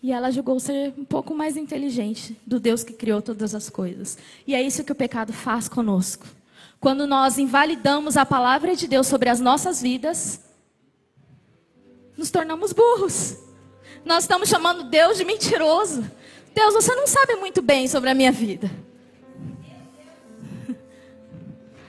e 0.00 0.12
ela 0.12 0.30
julgou 0.30 0.60
ser 0.60 0.94
um 0.96 1.04
pouco 1.04 1.34
mais 1.34 1.56
inteligente 1.56 2.38
do 2.46 2.60
Deus 2.60 2.84
que 2.84 2.92
criou 2.92 3.20
todas 3.20 3.52
as 3.52 3.68
coisas. 3.68 4.16
E 4.46 4.54
é 4.54 4.62
isso 4.62 4.84
que 4.84 4.92
o 4.92 4.94
pecado 4.94 5.32
faz 5.32 5.68
conosco. 5.68 6.24
Quando 6.78 7.04
nós 7.04 7.36
invalidamos 7.36 8.16
a 8.16 8.24
palavra 8.24 8.76
de 8.76 8.86
Deus 8.86 9.08
sobre 9.08 9.28
as 9.28 9.40
nossas 9.40 9.82
vidas, 9.82 10.40
nos 12.16 12.30
tornamos 12.30 12.72
burros. 12.72 13.53
Nós 14.04 14.24
estamos 14.24 14.48
chamando 14.48 14.84
Deus 14.84 15.16
de 15.16 15.24
mentiroso. 15.24 16.04
Deus, 16.54 16.74
você 16.74 16.94
não 16.94 17.06
sabe 17.06 17.36
muito 17.36 17.62
bem 17.62 17.88
sobre 17.88 18.10
a 18.10 18.14
minha 18.14 18.30
vida. 18.30 18.70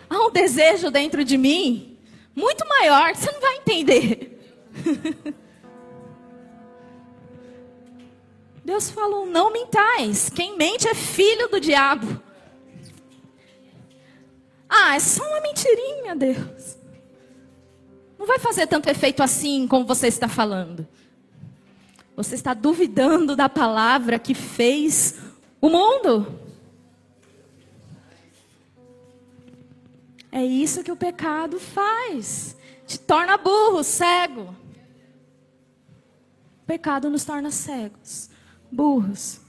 Há 0.10 0.20
um 0.26 0.32
desejo 0.32 0.90
dentro 0.90 1.24
de 1.24 1.38
mim 1.38 1.98
muito 2.36 2.68
maior 2.68 3.12
que 3.12 3.20
você 3.20 3.32
não 3.32 3.40
vai 3.40 3.58
entender. 3.58 4.40
Deus 8.66 8.90
falou: 8.90 9.26
não 9.28 9.52
mentais. 9.52 10.30
Quem 10.30 10.58
mente 10.58 10.88
é 10.88 10.96
filho 10.96 11.48
do 11.48 11.60
diabo. 11.60 12.20
Ah, 14.68 14.96
é 14.96 15.00
só 15.00 15.24
uma 15.24 15.42
mentirinha, 15.42 16.16
Deus. 16.16 16.76
Não 18.18 18.26
vai 18.26 18.40
fazer 18.40 18.66
tanto 18.66 18.90
efeito 18.90 19.22
assim 19.22 19.68
como 19.68 19.86
você 19.86 20.08
está 20.08 20.28
falando. 20.28 20.88
Você 22.16 22.36
está 22.36 22.54
duvidando 22.54 23.36
da 23.36 23.50
palavra 23.50 24.18
que 24.18 24.34
fez 24.34 25.20
o 25.60 25.70
mundo. 25.70 26.40
É 30.32 30.44
isso 30.44 30.84
que 30.84 30.92
o 30.92 30.98
pecado 30.98 31.60
faz. 31.60 32.56
Te 32.86 33.00
torna 33.00 33.38
burro, 33.38 33.84
cego. 33.84 34.56
O 36.62 36.66
pecado 36.66 37.10
nos 37.10 37.24
torna 37.24 37.52
cegos 37.52 38.30
burros. 38.76 39.40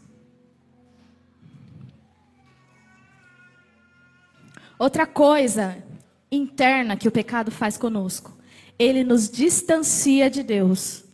Outra 4.79 5.07
coisa 5.07 5.83
interna 6.31 6.97
que 6.97 7.09
o 7.09 7.13
pecado 7.13 7.51
faz 7.51 7.77
conosco, 7.77 8.37
ele 8.79 9.03
nos 9.03 9.29
distancia 9.31 10.31
de 10.31 10.43
Deus. 10.43 11.06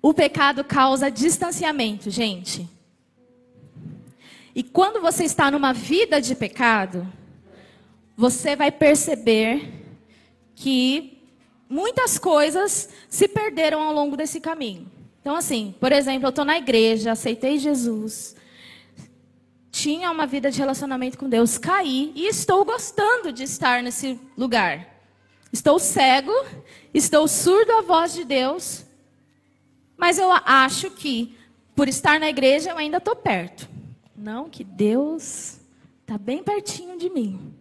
O 0.00 0.14
pecado 0.14 0.62
causa 0.64 1.10
distanciamento, 1.10 2.10
gente. 2.10 2.68
E 4.54 4.62
quando 4.62 5.00
você 5.00 5.24
está 5.24 5.50
numa 5.50 5.72
vida 5.72 6.20
de 6.20 6.34
pecado, 6.34 7.06
você 8.16 8.56
vai 8.56 8.72
perceber 8.72 9.84
que 10.54 11.20
muitas 11.68 12.18
coisas 12.18 12.88
se 13.08 13.28
perderam 13.28 13.82
ao 13.82 13.92
longo 13.92 14.16
desse 14.16 14.40
caminho. 14.40 14.90
Então, 15.20 15.36
assim, 15.36 15.74
por 15.78 15.92
exemplo, 15.92 16.26
eu 16.26 16.30
estou 16.30 16.44
na 16.44 16.56
igreja, 16.56 17.12
aceitei 17.12 17.58
Jesus, 17.58 18.34
tinha 19.70 20.10
uma 20.10 20.26
vida 20.26 20.50
de 20.50 20.58
relacionamento 20.58 21.18
com 21.18 21.28
Deus, 21.28 21.58
caí 21.58 22.10
e 22.14 22.26
estou 22.26 22.64
gostando 22.64 23.30
de 23.30 23.42
estar 23.42 23.82
nesse 23.82 24.18
lugar. 24.38 24.88
Estou 25.52 25.78
cego, 25.78 26.32
estou 26.94 27.28
surdo 27.28 27.72
à 27.72 27.82
voz 27.82 28.14
de 28.14 28.24
Deus, 28.24 28.85
mas 29.96 30.18
eu 30.18 30.30
acho 30.30 30.90
que, 30.90 31.36
por 31.74 31.88
estar 31.88 32.20
na 32.20 32.28
igreja, 32.28 32.70
eu 32.70 32.76
ainda 32.76 32.98
estou 32.98 33.16
perto. 33.16 33.68
Não, 34.14 34.48
que 34.48 34.62
Deus 34.62 35.58
está 36.00 36.18
bem 36.18 36.42
pertinho 36.42 36.98
de 36.98 37.10
mim. 37.10 37.54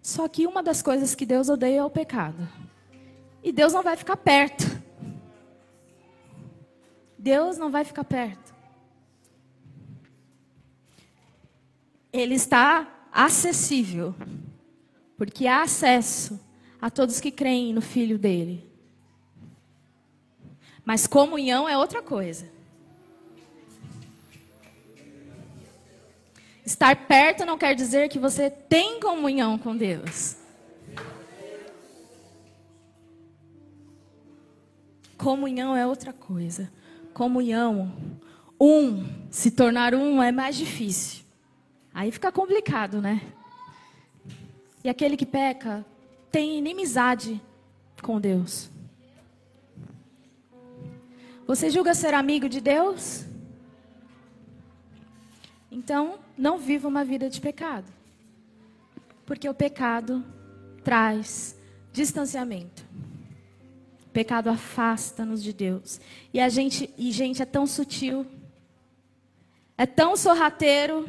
Só 0.00 0.28
que 0.28 0.46
uma 0.46 0.62
das 0.62 0.82
coisas 0.82 1.14
que 1.14 1.24
Deus 1.24 1.48
odeia 1.48 1.78
é 1.78 1.84
o 1.84 1.90
pecado. 1.90 2.48
E 3.42 3.50
Deus 3.50 3.72
não 3.72 3.82
vai 3.82 3.96
ficar 3.96 4.16
perto. 4.16 4.64
Deus 7.18 7.56
não 7.56 7.70
vai 7.70 7.84
ficar 7.84 8.04
perto. 8.04 8.54
Ele 12.12 12.34
está 12.34 13.08
acessível, 13.10 14.14
porque 15.16 15.46
há 15.46 15.62
acesso 15.62 16.38
a 16.80 16.90
todos 16.90 17.20
que 17.20 17.30
creem 17.30 17.72
no 17.72 17.80
Filho 17.80 18.18
dele. 18.18 18.73
Mas 20.84 21.06
comunhão 21.06 21.68
é 21.68 21.76
outra 21.78 22.02
coisa. 22.02 22.52
Estar 26.64 26.94
perto 27.06 27.44
não 27.44 27.58
quer 27.58 27.74
dizer 27.74 28.08
que 28.08 28.18
você 28.18 28.50
tem 28.50 29.00
comunhão 29.00 29.58
com 29.58 29.76
Deus. 29.76 30.36
Comunhão 35.16 35.76
é 35.76 35.86
outra 35.86 36.12
coisa 36.12 36.70
comunhão, 37.14 37.92
um, 38.60 39.06
se 39.30 39.52
tornar 39.52 39.94
um 39.94 40.20
é 40.20 40.32
mais 40.32 40.56
difícil. 40.56 41.24
Aí 41.94 42.10
fica 42.10 42.32
complicado, 42.32 43.00
né? 43.00 43.22
E 44.82 44.88
aquele 44.88 45.16
que 45.16 45.24
peca 45.24 45.86
tem 46.30 46.58
inimizade 46.58 47.40
com 48.02 48.20
Deus. 48.20 48.68
Você 51.46 51.68
julga 51.68 51.92
ser 51.94 52.14
amigo 52.14 52.48
de 52.48 52.60
Deus? 52.60 53.24
Então, 55.70 56.18
não 56.38 56.56
viva 56.58 56.88
uma 56.88 57.04
vida 57.04 57.28
de 57.28 57.40
pecado. 57.40 57.86
Porque 59.26 59.48
o 59.48 59.54
pecado 59.54 60.24
traz 60.82 61.58
distanciamento. 61.92 62.84
O 64.06 64.10
pecado 64.10 64.48
afasta-nos 64.48 65.42
de 65.42 65.52
Deus. 65.52 66.00
E 66.32 66.40
a 66.40 66.48
gente, 66.48 66.88
e 66.96 67.12
gente, 67.12 67.42
é 67.42 67.46
tão 67.46 67.66
sutil. 67.66 68.26
É 69.76 69.84
tão 69.84 70.16
sorrateiro. 70.16 71.06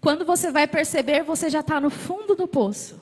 Quando 0.00 0.24
você 0.24 0.52
vai 0.52 0.68
perceber, 0.68 1.24
você 1.24 1.50
já 1.50 1.60
está 1.60 1.80
no 1.80 1.90
fundo 1.90 2.36
do 2.36 2.46
poço. 2.46 3.00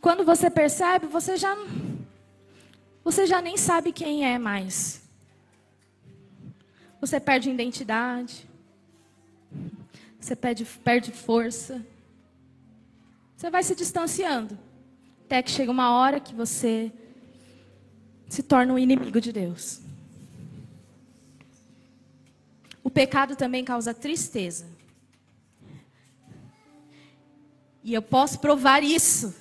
Quando 0.00 0.24
você 0.24 0.48
percebe, 0.48 1.06
você 1.06 1.36
já 1.36 1.56
você 3.04 3.26
já 3.26 3.42
nem 3.42 3.56
sabe 3.58 3.92
quem 3.92 4.24
é 4.24 4.38
mais. 4.38 5.02
Você 7.00 7.20
perde 7.20 7.50
identidade. 7.50 8.48
Você 10.18 10.34
perde, 10.34 10.64
perde 10.64 11.12
força. 11.12 11.84
Você 13.36 13.50
vai 13.50 13.62
se 13.62 13.74
distanciando. 13.74 14.58
Até 15.26 15.42
que 15.42 15.50
chega 15.50 15.70
uma 15.70 15.94
hora 15.94 16.18
que 16.18 16.34
você 16.34 16.90
se 18.26 18.42
torna 18.42 18.72
um 18.72 18.78
inimigo 18.78 19.20
de 19.20 19.32
Deus. 19.32 19.82
O 22.82 22.88
pecado 22.88 23.36
também 23.36 23.64
causa 23.64 23.92
tristeza. 23.92 24.66
E 27.82 27.92
eu 27.92 28.00
posso 28.00 28.38
provar 28.38 28.82
isso. 28.82 29.34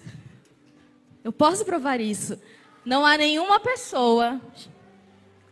Eu 1.24 1.32
posso 1.32 1.64
provar 1.64 2.02
isso. 2.02 2.38
Não 2.86 3.06
há 3.06 3.18
nenhuma 3.18 3.60
pessoa, 3.60 4.42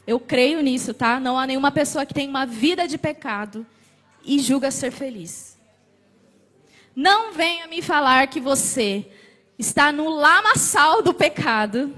eu 0.05 0.19
creio 0.19 0.61
nisso, 0.61 0.93
tá? 0.93 1.19
Não 1.19 1.37
há 1.37 1.47
nenhuma 1.47 1.71
pessoa 1.71 2.05
que 2.05 2.13
tem 2.13 2.27
uma 2.27 2.45
vida 2.45 2.87
de 2.87 2.97
pecado 2.97 3.65
e 4.23 4.39
julga 4.39 4.69
ser 4.71 4.91
feliz. 4.91 5.57
Não 6.95 7.31
venha 7.31 7.67
me 7.67 7.81
falar 7.81 8.27
que 8.27 8.39
você 8.39 9.09
está 9.57 9.91
no 9.91 10.09
lamaçal 10.09 11.01
do 11.01 11.13
pecado, 11.13 11.95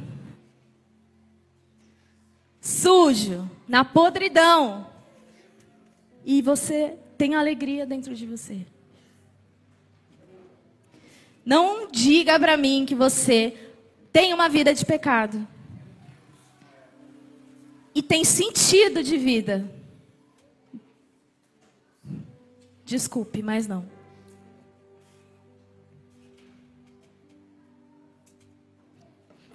sujo, 2.61 3.49
na 3.67 3.83
podridão, 3.83 4.87
e 6.25 6.41
você 6.41 6.97
tem 7.17 7.35
alegria 7.35 7.85
dentro 7.85 8.13
de 8.13 8.27
você. 8.27 8.65
Não 11.45 11.89
diga 11.89 12.39
para 12.39 12.55
mim 12.55 12.85
que 12.85 12.95
você 12.95 13.72
tem 14.13 14.31
uma 14.31 14.47
vida 14.47 14.75
de 14.75 14.85
pecado 14.85 15.45
e 17.95 18.03
tem 18.03 18.23
sentido 18.23 19.03
de 19.03 19.17
vida. 19.17 19.67
Desculpe, 22.85 23.41
mas 23.41 23.67
não. 23.67 23.91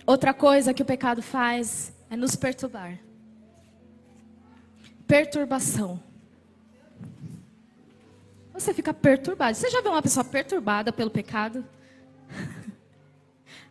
Outra 0.05 0.35
coisa 0.35 0.75
que 0.75 0.83
o 0.83 0.87
pecado 0.87 1.23
faz 1.23 1.93
é 2.11 2.17
nos 2.17 2.35
perturbar. 2.35 2.99
Perturbação. 5.07 6.03
Você 8.53 8.75
fica 8.75 8.93
perturbado. 8.93 9.57
Você 9.57 9.71
já 9.71 9.81
viu 9.81 9.93
uma 9.93 10.03
pessoa 10.03 10.25
perturbada 10.25 10.93
pelo 10.93 11.11
pecado? 11.11 11.65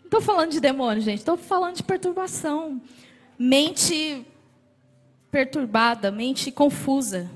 Não 0.07 0.19
estou 0.19 0.21
falando 0.21 0.51
de 0.51 0.61
demônio, 0.61 1.01
gente. 1.01 1.19
Estou 1.19 1.35
falando 1.35 1.75
de 1.75 1.83
perturbação. 1.83 2.81
Mente 3.37 4.25
perturbada, 5.29 6.09
mente 6.09 6.49
confusa. 6.49 7.29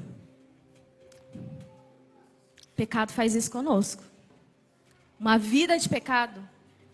Pecado 2.74 3.12
faz 3.12 3.36
isso 3.36 3.52
conosco. 3.52 4.02
Uma 5.20 5.38
vida 5.38 5.78
de 5.78 5.90
pecado 5.90 6.42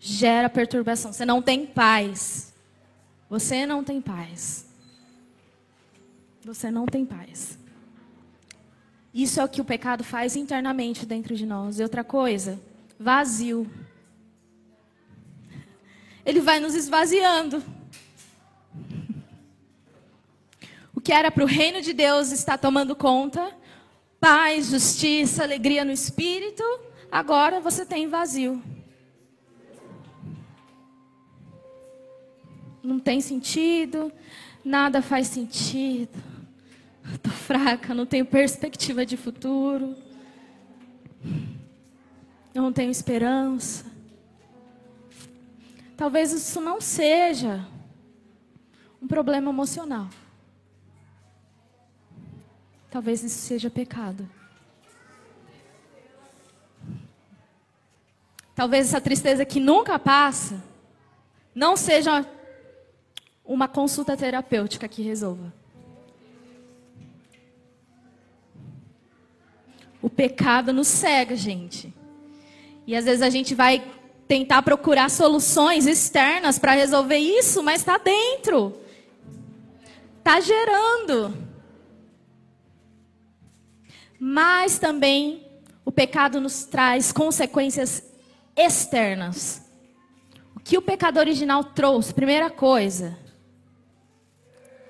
gera 0.00 0.50
perturbação. 0.50 1.12
Você 1.12 1.24
não 1.24 1.40
tem 1.40 1.64
paz. 1.64 2.52
Você 3.30 3.64
não 3.64 3.84
tem 3.84 4.00
paz. 4.00 4.66
Você 6.44 6.72
não 6.72 6.86
tem 6.86 7.06
paz. 7.06 7.56
Isso 9.14 9.40
é 9.40 9.44
o 9.44 9.48
que 9.48 9.60
o 9.60 9.64
pecado 9.64 10.02
faz 10.02 10.34
internamente 10.34 11.06
dentro 11.06 11.36
de 11.36 11.46
nós. 11.46 11.78
E 11.78 11.84
outra 11.84 12.02
coisa, 12.02 12.60
vazio. 12.98 13.70
Ele 16.28 16.40
vai 16.40 16.60
nos 16.60 16.74
esvaziando. 16.74 17.64
O 20.94 21.00
que 21.00 21.10
era 21.10 21.30
para 21.30 21.42
o 21.42 21.46
reino 21.46 21.80
de 21.80 21.94
Deus 21.94 22.30
está 22.32 22.58
tomando 22.58 22.94
conta 22.94 23.56
paz, 24.20 24.66
justiça, 24.66 25.42
alegria 25.42 25.84
no 25.84 25.92
espírito, 25.92 26.62
agora 27.10 27.60
você 27.60 27.86
tem 27.86 28.08
vazio. 28.08 28.62
Não 32.82 32.98
tem 32.98 33.22
sentido, 33.22 34.12
nada 34.64 35.00
faz 35.00 35.28
sentido. 35.28 36.22
Estou 37.14 37.32
fraca, 37.32 37.94
não 37.94 38.04
tenho 38.04 38.26
perspectiva 38.26 39.06
de 39.06 39.16
futuro. 39.16 39.96
Eu 42.54 42.62
não 42.62 42.72
tenho 42.72 42.90
esperança. 42.90 43.86
Talvez 45.98 46.32
isso 46.32 46.60
não 46.60 46.80
seja 46.80 47.66
um 49.02 49.08
problema 49.08 49.50
emocional. 49.50 50.08
Talvez 52.88 53.24
isso 53.24 53.40
seja 53.40 53.68
pecado. 53.68 54.30
Talvez 58.54 58.86
essa 58.86 59.00
tristeza 59.00 59.44
que 59.44 59.58
nunca 59.58 59.98
passa 59.98 60.62
não 61.52 61.76
seja 61.76 62.24
uma 63.44 63.66
consulta 63.66 64.16
terapêutica 64.16 64.86
que 64.86 65.02
resolva. 65.02 65.52
O 70.00 70.08
pecado 70.08 70.72
nos 70.72 70.86
cega, 70.86 71.34
gente. 71.34 71.92
E 72.86 72.94
às 72.94 73.04
vezes 73.04 73.20
a 73.20 73.30
gente 73.30 73.52
vai 73.52 73.97
tentar 74.28 74.62
procurar 74.62 75.10
soluções 75.10 75.86
externas 75.86 76.58
para 76.58 76.72
resolver 76.72 77.18
isso, 77.18 77.62
mas 77.62 77.80
está 77.80 77.98
dentro. 77.98 78.78
Está 80.18 80.40
gerando 80.40 81.48
mas 84.18 84.78
também 84.78 85.46
o 85.84 85.92
pecado 85.92 86.40
nos 86.40 86.64
traz 86.64 87.12
consequências 87.12 88.02
externas. 88.56 89.62
O 90.56 90.60
que 90.60 90.76
o 90.76 90.82
pecado 90.82 91.18
original 91.18 91.62
trouxe? 91.62 92.12
Primeira 92.12 92.50
coisa, 92.50 93.16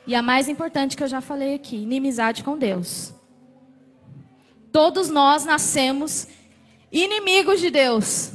e 0.06 0.14
a 0.14 0.22
mais 0.22 0.48
importante 0.48 0.96
que 0.96 1.02
eu 1.02 1.08
já 1.08 1.20
falei 1.20 1.54
aqui: 1.54 1.76
inimizade 1.76 2.42
com 2.42 2.56
Deus. 2.56 3.12
Todos 4.72 5.10
nós 5.10 5.44
nascemos 5.44 6.26
inimigos 6.90 7.60
de 7.60 7.70
Deus. 7.70 8.32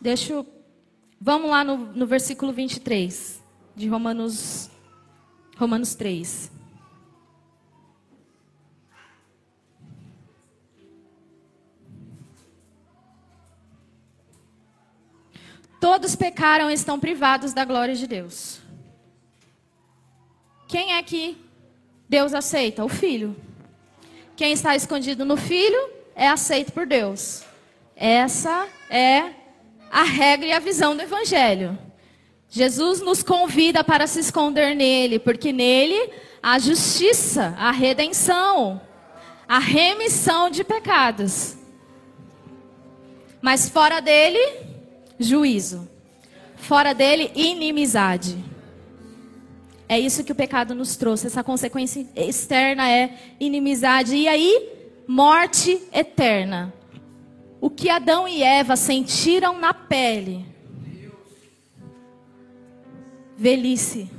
Deixa 0.00 0.32
eu. 0.32 0.46
Vamos 1.20 1.50
lá 1.50 1.62
no, 1.62 1.76
no 1.76 2.06
versículo 2.06 2.52
23 2.52 3.42
de 3.76 3.86
Romanos, 3.86 4.70
Romanos 5.58 5.94
3. 5.94 6.50
Todos 15.78 16.16
pecaram 16.16 16.70
e 16.70 16.74
estão 16.74 16.98
privados 16.98 17.52
da 17.52 17.64
glória 17.64 17.94
de 17.94 18.06
Deus. 18.06 18.60
Quem 20.66 20.94
é 20.94 21.02
que 21.02 21.36
Deus 22.08 22.32
aceita? 22.32 22.84
O 22.84 22.88
filho. 22.88 23.36
Quem 24.34 24.52
está 24.52 24.74
escondido 24.74 25.24
no 25.26 25.36
filho 25.36 25.90
é 26.14 26.28
aceito 26.28 26.72
por 26.72 26.86
Deus. 26.86 27.44
Essa 27.94 28.66
é 28.88 29.39
a 29.90 30.04
regra 30.04 30.46
e 30.46 30.52
a 30.52 30.60
visão 30.60 30.96
do 30.96 31.02
evangelho. 31.02 31.76
Jesus 32.48 33.00
nos 33.00 33.22
convida 33.22 33.82
para 33.82 34.06
se 34.06 34.20
esconder 34.20 34.74
nele, 34.74 35.18
porque 35.18 35.52
nele 35.52 36.10
há 36.42 36.58
justiça, 36.58 37.54
a 37.58 37.70
redenção, 37.70 38.80
a 39.48 39.58
remissão 39.58 40.50
de 40.50 40.64
pecados. 40.64 41.56
Mas 43.40 43.68
fora 43.68 44.00
dele, 44.00 44.38
juízo. 45.18 45.88
Fora 46.56 46.92
dele, 46.92 47.30
inimizade. 47.34 48.36
É 49.88 49.98
isso 49.98 50.22
que 50.22 50.32
o 50.32 50.36
pecado 50.36 50.74
nos 50.74 50.96
trouxe. 50.96 51.26
Essa 51.26 51.42
consequência 51.42 52.06
externa 52.14 52.88
é 52.88 53.34
inimizade. 53.40 54.14
E 54.14 54.28
aí, 54.28 54.68
morte 55.06 55.82
eterna. 55.92 56.72
O 57.60 57.68
que 57.68 57.90
Adão 57.90 58.26
e 58.26 58.42
Eva 58.42 58.74
sentiram 58.74 59.58
na 59.58 59.74
pele. 59.74 60.46
Velhice. 63.36 64.10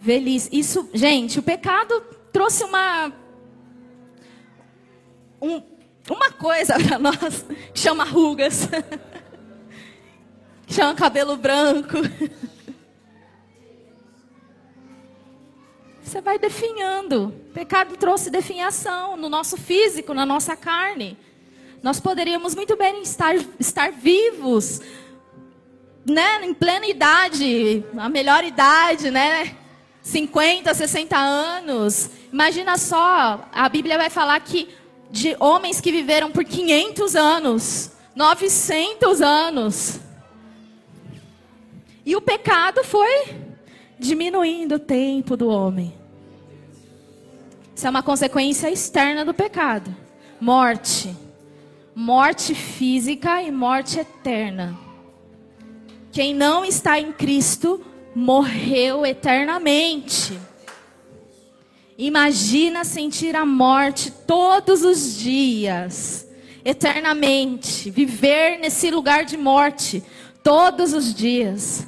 Velhice. 0.00 0.48
Isso, 0.52 0.88
gente, 0.94 1.38
o 1.38 1.42
pecado 1.42 2.00
trouxe 2.32 2.64
uma 2.64 3.12
um, 5.40 5.62
uma 6.10 6.30
coisa 6.32 6.74
para 6.82 6.98
nós 6.98 7.44
que 7.72 7.78
chama 7.78 8.04
rugas, 8.04 8.68
que 10.66 10.72
chama 10.72 10.94
cabelo 10.94 11.36
branco. 11.36 11.98
Você 16.02 16.20
vai 16.20 16.38
definhando. 16.38 17.28
O 17.28 17.52
pecado 17.52 17.96
trouxe 17.96 18.30
definhação 18.30 19.16
no 19.16 19.28
nosso 19.28 19.56
físico, 19.56 20.14
na 20.14 20.24
nossa 20.24 20.56
carne. 20.56 21.18
Nós 21.84 22.00
poderíamos 22.00 22.54
muito 22.54 22.78
bem 22.78 23.02
estar, 23.02 23.36
estar 23.60 23.92
vivos, 23.92 24.80
né, 26.06 26.42
em 26.42 26.54
plena 26.54 26.86
idade, 26.86 27.84
a 27.98 28.08
melhor 28.08 28.42
idade, 28.42 29.10
né? 29.10 29.54
50, 30.00 30.72
60 30.72 31.14
anos. 31.14 32.08
Imagina 32.32 32.78
só, 32.78 33.46
a 33.52 33.68
Bíblia 33.68 33.98
vai 33.98 34.08
falar 34.08 34.40
que 34.40 34.70
de 35.10 35.36
homens 35.38 35.78
que 35.78 35.92
viveram 35.92 36.30
por 36.30 36.42
500 36.42 37.14
anos, 37.14 37.92
900 38.16 39.20
anos. 39.20 40.00
E 42.06 42.16
o 42.16 42.20
pecado 42.22 42.82
foi 42.82 43.36
diminuindo 43.98 44.76
o 44.76 44.78
tempo 44.78 45.36
do 45.36 45.48
homem. 45.48 45.92
Isso 47.76 47.86
é 47.86 47.90
uma 47.90 48.02
consequência 48.02 48.70
externa 48.70 49.22
do 49.22 49.34
pecado. 49.34 49.94
Morte. 50.40 51.23
Morte 51.94 52.56
física 52.56 53.40
e 53.40 53.52
morte 53.52 54.00
eterna. 54.00 54.76
Quem 56.10 56.34
não 56.34 56.64
está 56.64 56.98
em 56.98 57.12
Cristo 57.12 57.80
morreu 58.14 59.06
eternamente. 59.06 60.36
Imagina 61.96 62.84
sentir 62.84 63.36
a 63.36 63.46
morte 63.46 64.10
todos 64.26 64.82
os 64.82 65.16
dias, 65.16 66.26
eternamente, 66.64 67.90
viver 67.90 68.58
nesse 68.58 68.90
lugar 68.90 69.24
de 69.24 69.36
morte 69.36 70.02
todos 70.42 70.92
os 70.92 71.14
dias. 71.14 71.86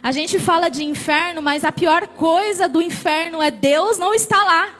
A 0.00 0.12
gente 0.12 0.38
fala 0.38 0.68
de 0.68 0.84
inferno, 0.84 1.42
mas 1.42 1.64
a 1.64 1.72
pior 1.72 2.06
coisa 2.06 2.68
do 2.68 2.80
inferno 2.80 3.42
é 3.42 3.50
Deus 3.50 3.98
não 3.98 4.14
estar 4.14 4.44
lá. 4.44 4.79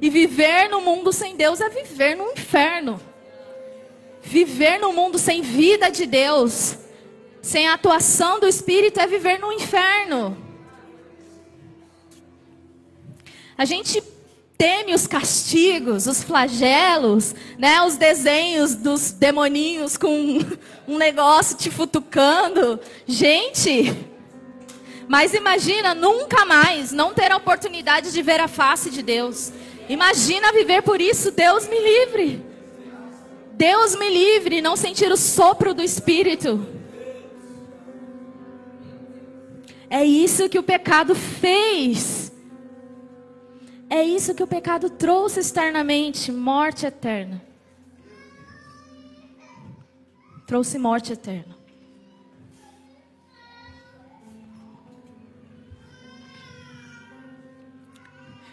E 0.00 0.08
viver 0.08 0.68
no 0.68 0.80
mundo 0.80 1.12
sem 1.12 1.36
Deus 1.36 1.60
é 1.60 1.68
viver 1.68 2.16
no 2.16 2.30
inferno. 2.32 3.00
Viver 4.22 4.78
no 4.78 4.92
mundo 4.92 5.18
sem 5.18 5.42
vida 5.42 5.90
de 5.90 6.06
Deus, 6.06 6.76
sem 7.42 7.68
a 7.68 7.74
atuação 7.74 8.40
do 8.40 8.46
Espírito, 8.46 9.00
é 9.00 9.06
viver 9.06 9.38
no 9.38 9.52
inferno. 9.52 10.36
A 13.56 13.64
gente 13.64 14.02
teme 14.56 14.94
os 14.94 15.06
castigos, 15.06 16.06
os 16.06 16.22
flagelos, 16.22 17.34
né, 17.58 17.80
os 17.82 17.96
desenhos 17.96 18.74
dos 18.74 19.10
demoninhos 19.10 19.96
com 19.96 20.38
um 20.86 20.98
negócio 20.98 21.56
te 21.56 21.70
futucando. 21.70 22.78
Gente, 23.06 23.94
mas 25.08 25.34
imagina 25.34 25.94
nunca 25.94 26.44
mais 26.44 26.92
não 26.92 27.12
ter 27.14 27.32
a 27.32 27.36
oportunidade 27.36 28.12
de 28.12 28.22
ver 28.22 28.40
a 28.40 28.48
face 28.48 28.90
de 28.90 29.02
Deus. 29.02 29.50
Imagina 29.90 30.52
viver 30.52 30.82
por 30.82 31.00
isso, 31.00 31.32
Deus 31.32 31.66
me 31.66 31.80
livre. 31.80 32.46
Deus 33.54 33.96
me 33.96 34.08
livre 34.08 34.60
não 34.60 34.76
sentir 34.76 35.10
o 35.10 35.16
sopro 35.16 35.74
do 35.74 35.82
Espírito. 35.82 36.64
É 39.90 40.04
isso 40.04 40.48
que 40.48 40.60
o 40.60 40.62
pecado 40.62 41.16
fez. 41.16 42.30
É 43.90 44.00
isso 44.00 44.32
que 44.32 44.44
o 44.44 44.46
pecado 44.46 44.88
trouxe 44.90 45.40
externamente 45.40 46.30
morte 46.30 46.86
eterna. 46.86 47.42
Trouxe 50.46 50.78
morte 50.78 51.14
eterna. 51.14 51.58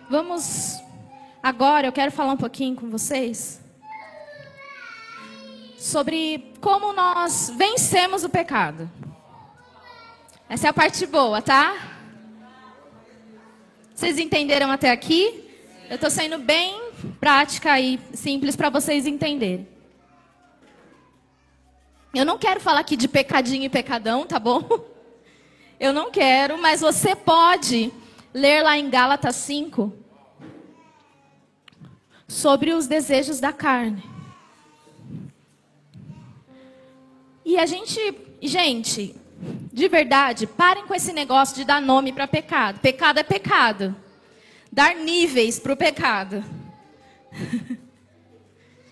Vamos 0.10 0.87
agora, 1.48 1.88
eu 1.88 1.93
quero 1.93 2.12
falar 2.12 2.34
um 2.34 2.38
pouquinho 2.38 2.76
com 2.76 2.89
vocês 2.89 3.62
sobre 5.78 6.54
como 6.60 6.91
nós 6.91 7.50
vencemos 7.56 8.26
o 8.26 8.30
pecado. 8.30 8.91
Essa 10.50 10.68
é 10.68 10.70
a 10.70 10.74
parte 10.74 11.06
boa, 11.06 11.41
tá? 11.41 11.74
Vocês 13.95 14.20
entenderam 14.20 14.70
até 14.70 14.91
aqui? 14.91 15.50
Eu 15.89 15.95
estou 15.95 16.10
sendo 16.10 16.38
bem 16.38 16.82
prática 17.18 17.80
e 17.80 17.98
simples 18.14 18.58
para 18.58 18.70
vocês 18.70 19.08
entenderem. 19.08 19.66
Eu 22.14 22.26
não 22.26 22.38
quero 22.38 22.60
falar 22.60 22.82
aqui 22.82 22.98
de 22.98 23.08
pecadinho 23.08 23.64
e 23.64 23.70
pecadão, 23.70 24.26
tá 24.26 24.38
bom? 24.38 24.68
Eu 25.80 25.93
não 25.93 26.12
quero, 26.12 26.58
mas 26.58 26.82
você 26.82 27.16
pode 27.16 27.93
ler 28.34 28.64
lá 28.64 28.78
em 28.78 28.89
Gálatas 28.89 29.36
5 29.36 30.07
sobre 32.28 32.74
os 32.74 32.88
desejos 32.88 33.40
da 33.40 33.54
carne. 33.54 34.04
E 37.46 37.58
a 37.58 37.66
gente, 37.66 38.00
gente, 38.42 39.16
de 39.72 39.88
verdade, 39.88 40.46
parem 40.46 40.86
com 40.86 40.94
esse 40.94 41.14
negócio 41.14 41.56
de 41.56 41.64
dar 41.64 41.82
nome 41.82 42.12
para 42.12 42.28
pecado. 42.28 42.80
Pecado 42.80 43.20
é 43.20 43.24
pecado. 43.24 43.96
Dar 44.72 44.96
níveis 44.96 45.58
para 45.58 45.72
o 45.72 45.78
pecado. 45.78 46.44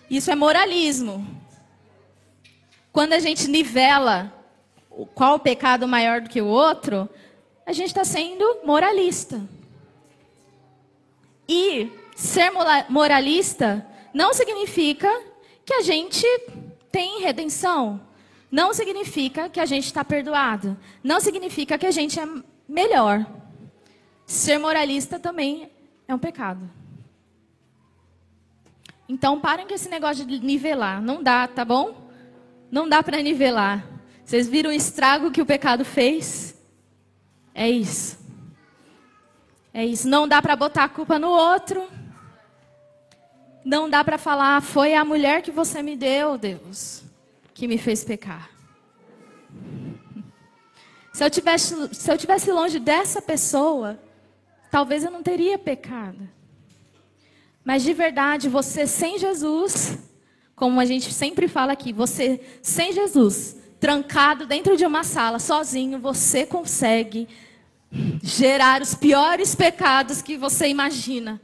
Isso 0.08 0.30
é 0.30 0.34
moralismo. 0.34 1.26
Quando 2.92 3.12
a 3.12 3.18
gente 3.18 3.46
nivela 3.48 4.32
qual 5.14 5.34
o 5.34 5.40
pecado 5.40 5.86
maior 5.86 6.22
do 6.22 6.30
que 6.30 6.40
o 6.40 6.46
outro, 6.46 7.06
a 7.66 7.72
gente 7.72 7.88
está 7.88 8.04
sendo 8.04 8.60
moralista. 8.64 9.42
E 11.46 11.90
ser 12.16 12.50
moralista 12.88 13.86
não 14.12 14.32
significa 14.32 15.08
que 15.64 15.74
a 15.74 15.82
gente 15.82 16.26
tem 16.90 17.20
redenção. 17.20 18.00
Não 18.50 18.72
significa 18.72 19.50
que 19.50 19.60
a 19.60 19.66
gente 19.66 19.84
está 19.84 20.02
perdoado. 20.02 20.78
Não 21.04 21.20
significa 21.20 21.76
que 21.76 21.84
a 21.84 21.90
gente 21.90 22.18
é 22.18 22.26
melhor. 22.66 23.26
Ser 24.24 24.58
moralista 24.58 25.18
também 25.18 25.70
é 26.08 26.14
um 26.14 26.18
pecado. 26.18 26.70
Então 29.06 29.38
parem 29.38 29.66
com 29.66 29.74
esse 29.74 29.90
negócio 29.90 30.24
de 30.24 30.38
nivelar. 30.38 31.02
Não 31.02 31.22
dá, 31.22 31.46
tá 31.46 31.66
bom? 31.66 32.08
Não 32.70 32.88
dá 32.88 33.02
para 33.02 33.22
nivelar. 33.22 33.86
Vocês 34.24 34.48
viram 34.48 34.70
o 34.70 34.72
estrago 34.72 35.30
que 35.30 35.42
o 35.42 35.46
pecado 35.46 35.84
fez? 35.84 36.56
É 37.54 37.68
isso. 37.68 38.18
É 39.74 39.84
isso. 39.84 40.08
Não 40.08 40.26
dá 40.26 40.40
para 40.40 40.56
botar 40.56 40.84
a 40.84 40.88
culpa 40.88 41.18
no 41.18 41.28
outro. 41.28 41.95
Não 43.66 43.90
dá 43.90 44.02
para 44.02 44.16
falar, 44.16 44.62
foi 44.62 44.94
a 44.94 45.04
mulher 45.04 45.42
que 45.42 45.50
você 45.50 45.82
me 45.82 45.96
deu, 45.96 46.38
Deus 46.38 47.04
que 47.56 47.66
me 47.66 47.78
fez 47.78 48.04
pecar. 48.04 48.50
Se 51.10 51.24
eu 51.24 51.30
tivesse, 51.30 51.94
se 51.94 52.12
eu 52.12 52.18
tivesse 52.18 52.52
longe 52.52 52.78
dessa 52.78 53.22
pessoa, 53.22 53.98
talvez 54.70 55.02
eu 55.02 55.10
não 55.10 55.22
teria 55.22 55.58
pecado. 55.58 56.28
Mas 57.64 57.82
de 57.82 57.94
verdade, 57.94 58.46
você 58.46 58.86
sem 58.86 59.18
Jesus, 59.18 59.98
como 60.54 60.78
a 60.78 60.84
gente 60.84 61.10
sempre 61.14 61.48
fala 61.48 61.72
aqui, 61.72 61.94
você 61.94 62.38
sem 62.60 62.92
Jesus, 62.92 63.56
trancado 63.80 64.46
dentro 64.46 64.76
de 64.76 64.84
uma 64.84 65.02
sala, 65.02 65.38
sozinho, 65.38 65.98
você 65.98 66.44
consegue 66.44 67.26
gerar 68.22 68.82
os 68.82 68.94
piores 68.94 69.54
pecados 69.54 70.20
que 70.20 70.36
você 70.36 70.68
imagina. 70.68 71.40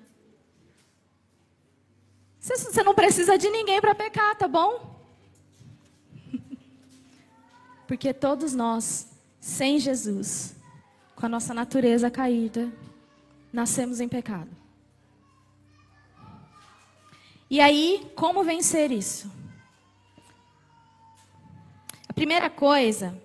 Você 2.42 2.82
não 2.82 2.92
precisa 2.92 3.38
de 3.38 3.48
ninguém 3.48 3.80
para 3.80 3.94
pecar, 3.94 4.34
tá 4.34 4.48
bom? 4.48 5.00
Porque 7.86 8.12
todos 8.12 8.52
nós, 8.52 9.06
sem 9.40 9.78
Jesus, 9.78 10.56
com 11.14 11.24
a 11.24 11.28
nossa 11.28 11.54
natureza 11.54 12.10
caída, 12.10 12.68
nascemos 13.52 14.00
em 14.00 14.08
pecado. 14.08 14.50
E 17.48 17.60
aí, 17.60 18.10
como 18.16 18.42
vencer 18.42 18.90
isso? 18.90 19.30
A 22.08 22.12
primeira 22.12 22.50
coisa, 22.50 23.16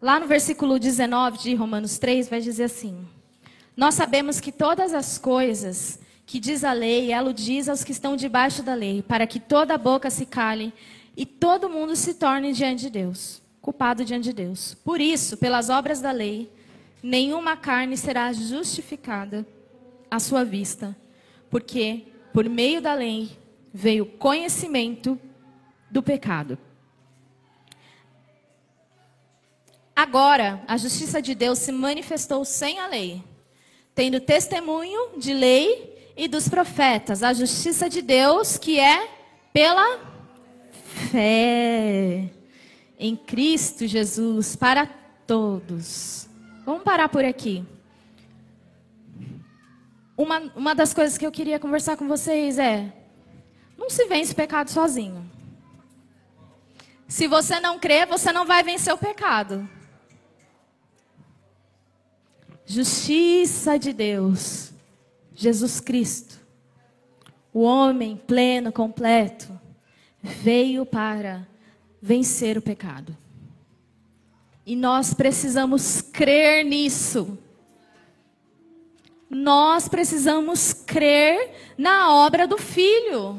lá 0.00 0.18
no 0.18 0.26
versículo 0.26 0.78
19 0.78 1.36
de 1.36 1.54
Romanos 1.54 1.98
3, 1.98 2.26
vai 2.30 2.40
dizer 2.40 2.64
assim: 2.64 3.06
Nós 3.76 3.94
sabemos 3.94 4.40
que 4.40 4.50
todas 4.50 4.94
as 4.94 5.18
coisas 5.18 5.98
que 6.26 6.40
diz 6.40 6.64
a 6.64 6.72
lei, 6.72 7.12
ela 7.12 7.30
o 7.30 7.32
diz 7.32 7.68
aos 7.68 7.84
que 7.84 7.92
estão 7.92 8.16
debaixo 8.16 8.62
da 8.62 8.74
lei, 8.74 9.00
para 9.00 9.26
que 9.26 9.40
toda 9.40 9.78
boca 9.78 10.10
se 10.10 10.26
cale 10.26 10.74
e 11.16 11.24
todo 11.24 11.70
mundo 11.70 11.96
se 11.96 12.14
torne 12.14 12.52
diante 12.52 12.82
de 12.82 12.90
Deus 12.90 13.46
culpado 13.66 14.04
diante 14.04 14.26
de 14.26 14.32
Deus. 14.32 14.74
Por 14.84 15.00
isso, 15.00 15.36
pelas 15.36 15.68
obras 15.70 16.00
da 16.00 16.12
lei, 16.12 16.48
nenhuma 17.02 17.56
carne 17.56 17.96
será 17.96 18.32
justificada 18.32 19.44
à 20.08 20.20
sua 20.20 20.44
vista, 20.44 20.96
porque 21.50 22.04
por 22.32 22.48
meio 22.48 22.80
da 22.80 22.94
lei 22.94 23.36
veio 23.74 24.06
conhecimento 24.06 25.18
do 25.90 26.00
pecado. 26.00 26.56
Agora, 29.96 30.62
a 30.68 30.76
justiça 30.76 31.20
de 31.20 31.34
Deus 31.34 31.58
se 31.58 31.72
manifestou 31.72 32.44
sem 32.44 32.78
a 32.78 32.86
lei, 32.86 33.20
tendo 33.96 34.20
testemunho 34.20 35.18
de 35.18 35.34
lei 35.34 35.95
e 36.16 36.26
dos 36.26 36.48
profetas, 36.48 37.22
a 37.22 37.32
justiça 37.32 37.88
de 37.90 38.00
Deus 38.00 38.56
que 38.56 38.80
é 38.80 39.08
pela 39.52 40.00
fé 41.10 42.30
em 42.98 43.14
Cristo 43.14 43.86
Jesus 43.86 44.56
para 44.56 44.86
todos. 45.26 46.28
Vamos 46.64 46.82
parar 46.82 47.08
por 47.08 47.24
aqui. 47.24 47.64
Uma, 50.16 50.40
uma 50.56 50.74
das 50.74 50.94
coisas 50.94 51.18
que 51.18 51.26
eu 51.26 51.30
queria 51.30 51.58
conversar 51.58 51.96
com 51.96 52.08
vocês 52.08 52.58
é: 52.58 52.90
não 53.76 53.90
se 53.90 54.06
vence 54.06 54.32
o 54.32 54.36
pecado 54.36 54.70
sozinho. 54.70 55.30
Se 57.06 57.26
você 57.26 57.60
não 57.60 57.78
crê, 57.78 58.06
você 58.06 58.32
não 58.32 58.46
vai 58.46 58.62
vencer 58.62 58.92
o 58.92 58.98
pecado. 58.98 59.68
Justiça 62.64 63.78
de 63.78 63.92
Deus, 63.92 64.72
Jesus 65.38 65.80
Cristo, 65.80 66.40
o 67.52 67.60
homem 67.60 68.16
pleno, 68.16 68.72
completo, 68.72 69.48
veio 70.22 70.86
para 70.86 71.46
vencer 72.00 72.56
o 72.56 72.62
pecado. 72.62 73.14
E 74.64 74.74
nós 74.74 75.12
precisamos 75.12 76.00
crer 76.00 76.64
nisso. 76.64 77.38
Nós 79.28 79.88
precisamos 79.88 80.72
crer 80.72 81.74
na 81.76 82.14
obra 82.14 82.46
do 82.46 82.56
Filho. 82.56 83.38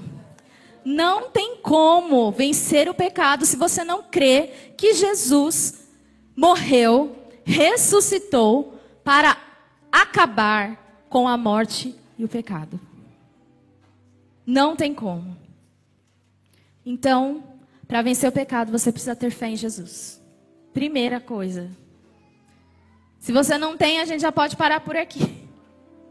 Não 0.85 1.31
tem 1.31 1.57
como 1.57 2.31
vencer 2.31 2.87
o 2.87 2.93
pecado 2.93 3.43
se 3.43 3.57
você 3.57 3.83
não 3.83 4.03
crê 4.03 4.71
que 4.77 4.93
Jesus 4.93 5.87
morreu, 6.35 7.15
ressuscitou 7.43 8.79
para 9.03 9.35
acabar 9.91 10.86
com 11.09 11.27
a 11.27 11.37
morte 11.37 11.95
e 12.17 12.23
o 12.23 12.27
pecado. 12.27 12.79
Não 14.45 14.75
tem 14.75 14.93
como. 14.93 15.35
Então, 16.85 17.43
para 17.87 18.01
vencer 18.01 18.29
o 18.29 18.31
pecado, 18.31 18.71
você 18.71 18.91
precisa 18.91 19.15
ter 19.15 19.29
fé 19.29 19.49
em 19.49 19.55
Jesus. 19.55 20.21
Primeira 20.73 21.19
coisa. 21.19 21.69
Se 23.19 23.31
você 23.31 23.57
não 23.57 23.75
tem, 23.75 23.99
a 23.99 24.05
gente 24.05 24.21
já 24.21 24.31
pode 24.31 24.55
parar 24.55 24.79
por 24.81 24.95
aqui. 24.95 25.45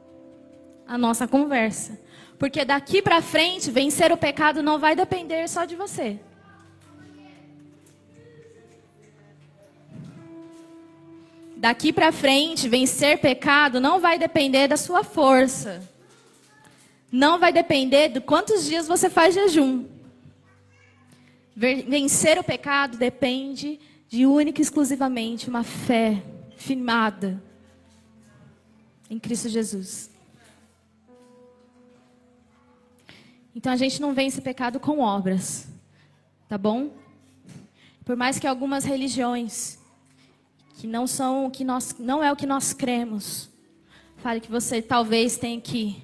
A 0.87 0.99
nossa 0.99 1.27
conversa. 1.27 1.99
Porque 2.39 2.65
daqui 2.65 3.01
para 3.01 3.23
frente, 3.23 3.71
vencer 3.71 4.13
o 4.13 4.17
pecado 4.17 4.63
não 4.63 4.79
vai 4.79 4.95
depender 4.95 5.49
só 5.49 5.65
de 5.65 5.75
você. 5.75 6.21
Daqui 11.57 11.91
para 11.91 12.13
frente, 12.13 12.69
vencer 12.69 13.19
pecado 13.19 13.81
não 13.81 13.99
vai 13.99 14.19
depender 14.19 14.69
da 14.69 14.77
sua 14.77 15.03
força. 15.03 15.83
Não 17.11 17.39
vai 17.39 17.51
depender 17.51 18.11
de 18.11 18.21
quantos 18.21 18.67
dias 18.67 18.87
você 18.87 19.09
faz 19.09 19.35
jejum. 19.35 19.87
Vencer 21.57 22.39
o 22.39 22.45
pecado 22.45 22.99
depende 22.99 23.81
de 24.07 24.27
única 24.27 24.61
e 24.61 24.63
exclusivamente 24.63 25.49
uma 25.49 25.65
fé 25.65 26.23
firmada 26.59 27.43
em 29.09 29.19
Cristo 29.19 29.49
Jesus. 29.49 30.11
Então 33.55 33.73
a 33.73 33.77
gente 33.77 34.03
não 34.03 34.13
vence 34.13 34.43
pecado 34.43 34.79
com 34.79 35.01
obras, 35.01 35.67
tá 36.47 36.59
bom? 36.59 36.91
Por 38.05 38.15
mais 38.15 38.39
que 38.39 38.47
algumas 38.47 38.85
religiões 38.85 39.79
que 40.77 40.87
não 40.87 41.07
são 41.07 41.51
que 41.51 41.65
nós, 41.65 41.97
não 41.99 42.23
é 42.23 42.31
o 42.31 42.37
que 42.37 42.47
nós 42.47 42.73
cremos. 42.73 43.49
Fale 44.19 44.41
que 44.41 44.51
você 44.51 44.83
talvez 44.83 45.39
tenha 45.39 45.61
que 45.61 46.03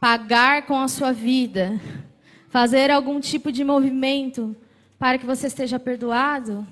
pagar 0.00 0.66
com 0.66 0.78
a 0.78 0.88
sua 0.88 1.12
vida, 1.12 1.80
fazer 2.48 2.90
algum 2.90 3.20
tipo 3.20 3.52
de 3.52 3.62
movimento 3.62 4.56
para 4.98 5.16
que 5.16 5.24
você 5.24 5.46
esteja 5.46 5.78
perdoado. 5.78 6.66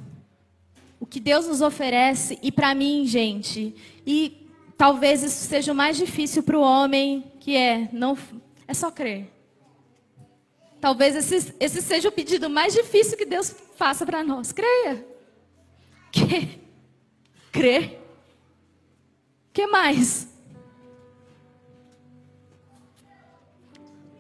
O 0.99 1.07
que 1.07 1.21
Deus 1.21 1.47
nos 1.47 1.61
oferece, 1.61 2.39
e 2.43 2.51
para 2.51 2.75
mim, 2.75 3.07
gente, 3.07 3.75
e 4.05 4.49
talvez 4.77 5.23
isso 5.23 5.47
seja 5.47 5.73
o 5.73 5.77
mais 5.77 5.97
difícil 5.97 6.43
para 6.43 6.59
o 6.59 6.63
homem, 6.63 7.25
que 7.39 7.57
é, 7.57 7.89
não, 7.93 8.19
é 8.67 8.75
só 8.75 8.91
crer. 8.91 9.31
Talvez 10.81 11.15
esse, 11.15 11.55
esse 11.61 11.83
seja 11.83 12.09
o 12.09 12.13
pedido 12.13 12.51
mais 12.51 12.75
difícil 12.75 13.17
que 13.17 13.25
Deus 13.25 13.55
faça 13.77 14.05
para 14.05 14.25
nós. 14.25 14.51
Creia. 14.51 15.07
Que 16.13 16.66
O 17.57 19.53
que 19.53 19.67
mais? 19.67 20.29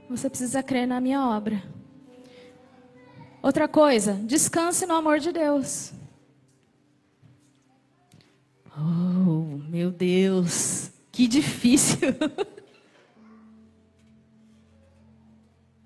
Você 0.09 0.30
precisa 0.30 0.62
crer 0.62 0.87
na 0.87 1.01
minha 1.01 1.28
obra. 1.28 1.62
Outra 3.43 3.68
coisa, 3.68 4.14
descanse 4.14 4.87
no 4.87 4.95
amor 4.95 5.18
de 5.18 5.32
Deus. 5.32 5.93
Oh, 8.74 9.59
meu 9.68 9.91
Deus, 9.91 10.91
que 11.12 11.28
difícil. 11.28 12.09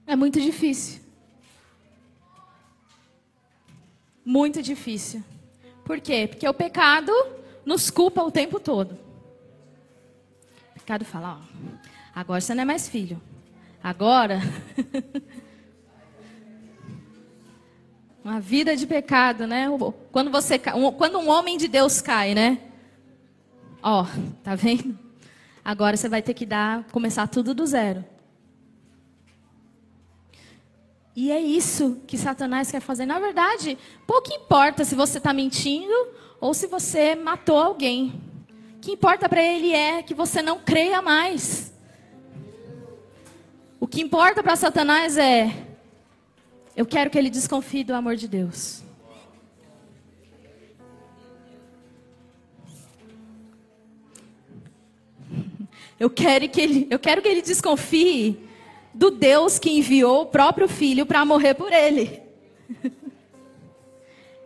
é 0.06 0.14
muito 0.14 0.40
difícil. 0.40 1.00
Muito 4.24 4.62
difícil. 4.62 5.24
Por 5.84 6.00
quê? 6.00 6.28
Porque 6.28 6.48
o 6.48 6.54
pecado 6.54 7.10
nos 7.64 7.90
culpa 7.90 8.22
o 8.22 8.30
tempo 8.30 8.58
todo. 8.58 8.92
O 10.70 10.74
pecado 10.74 11.04
fala, 11.04 11.40
ó, 11.40 11.70
agora 12.14 12.40
você 12.40 12.54
não 12.54 12.62
é 12.62 12.64
mais 12.64 12.88
filho. 12.88 13.20
Agora, 13.82 14.40
uma 18.24 18.40
vida 18.40 18.76
de 18.76 18.86
pecado, 18.86 19.46
né? 19.46 19.66
Quando 20.12 20.30
você, 20.30 20.58
quando 20.58 21.18
um 21.18 21.28
homem 21.28 21.56
de 21.56 21.68
Deus 21.68 22.00
cai, 22.00 22.34
né? 22.34 22.58
Ó, 23.82 24.04
tá 24.42 24.54
vendo? 24.54 24.98
Agora 25.64 25.96
você 25.96 26.08
vai 26.08 26.22
ter 26.22 26.34
que 26.34 26.44
dar, 26.44 26.84
começar 26.84 27.26
tudo 27.28 27.54
do 27.54 27.66
zero. 27.66 28.04
E 31.14 31.30
é 31.30 31.40
isso 31.40 32.00
que 32.06 32.16
Satanás 32.16 32.70
quer 32.70 32.80
fazer. 32.80 33.04
Na 33.04 33.18
verdade, 33.18 33.76
pouco 34.06 34.32
importa 34.32 34.84
se 34.84 34.94
você 34.94 35.18
está 35.18 35.32
mentindo 35.32 35.94
ou 36.40 36.54
se 36.54 36.66
você 36.66 37.14
matou 37.14 37.58
alguém. 37.58 38.20
O 38.76 38.80
que 38.80 38.92
importa 38.92 39.28
para 39.28 39.42
ele 39.42 39.72
é 39.72 40.02
que 40.02 40.14
você 40.14 40.40
não 40.40 40.58
creia 40.58 41.02
mais. 41.02 41.70
O 43.78 43.86
que 43.86 44.00
importa 44.00 44.42
para 44.42 44.56
Satanás 44.56 45.18
é: 45.18 45.54
eu 46.74 46.86
quero 46.86 47.10
que 47.10 47.18
ele 47.18 47.28
desconfie 47.28 47.84
do 47.84 47.92
amor 47.92 48.16
de 48.16 48.26
Deus. 48.26 48.82
Eu 56.00 56.08
quero 56.08 56.48
que 56.48 56.58
ele, 56.58 56.86
eu 56.88 56.98
quero 56.98 57.20
que 57.20 57.28
ele 57.28 57.42
desconfie 57.42 58.38
do 58.94 59.10
Deus 59.10 59.58
que 59.58 59.68
enviou 59.70 60.22
o 60.22 60.26
próprio 60.26 60.66
filho 60.66 61.04
para 61.04 61.26
morrer 61.26 61.52
por 61.52 61.70
ele. 61.70 62.22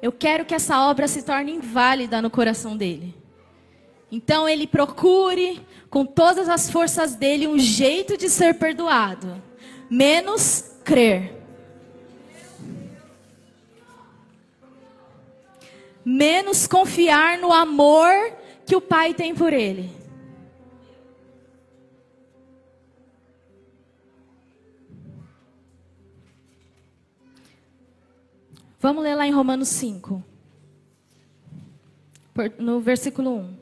Eu 0.04 0.12
quero 0.12 0.44
que 0.44 0.54
essa 0.54 0.86
obra 0.86 1.08
se 1.08 1.22
torne 1.22 1.50
inválida 1.50 2.20
no 2.20 2.28
coração 2.28 2.76
dele. 2.76 3.14
Então 4.12 4.46
ele 4.46 4.66
procure 4.66 5.66
com 5.88 6.04
todas 6.04 6.46
as 6.46 6.68
forças 6.68 7.14
dele 7.14 7.48
um 7.48 7.58
jeito 7.58 8.14
de 8.14 8.28
ser 8.28 8.58
perdoado, 8.58 9.42
menos 9.88 10.76
crer. 10.84 11.32
Menos 16.04 16.66
confiar 16.66 17.38
no 17.38 17.50
amor 17.50 18.12
que 18.66 18.76
o 18.76 18.82
pai 18.82 19.14
tem 19.14 19.34
por 19.34 19.54
ele. 19.54 19.90
Vamos 28.84 29.02
ler 29.02 29.14
lá 29.14 29.26
em 29.26 29.30
Romanos 29.30 29.68
5, 29.68 30.22
no 32.58 32.80
versículo 32.80 33.34
1. 33.34 33.56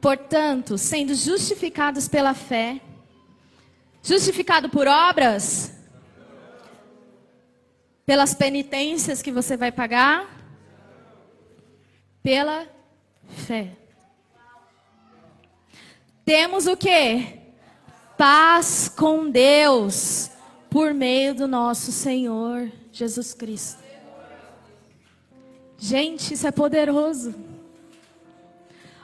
Portanto, 0.00 0.76
sendo 0.76 1.14
justificados 1.14 2.08
pela 2.08 2.34
fé, 2.34 2.80
justificado 4.02 4.68
por 4.68 4.88
obras, 4.88 5.72
pelas 8.04 8.34
penitências 8.34 9.22
que 9.22 9.30
você 9.30 9.56
vai 9.56 9.70
pagar, 9.70 10.28
Pela 12.20 12.66
fé. 13.28 13.76
Temos 16.24 16.66
o 16.66 16.76
que? 16.76 17.38
Paz 18.16 18.88
com 18.88 19.30
Deus 19.30 20.33
por 20.74 20.92
meio 20.92 21.36
do 21.36 21.46
nosso 21.46 21.92
Senhor 21.92 22.68
Jesus 22.90 23.32
Cristo. 23.32 23.78
Gente, 25.78 26.34
isso 26.34 26.48
é 26.48 26.50
poderoso. 26.50 27.32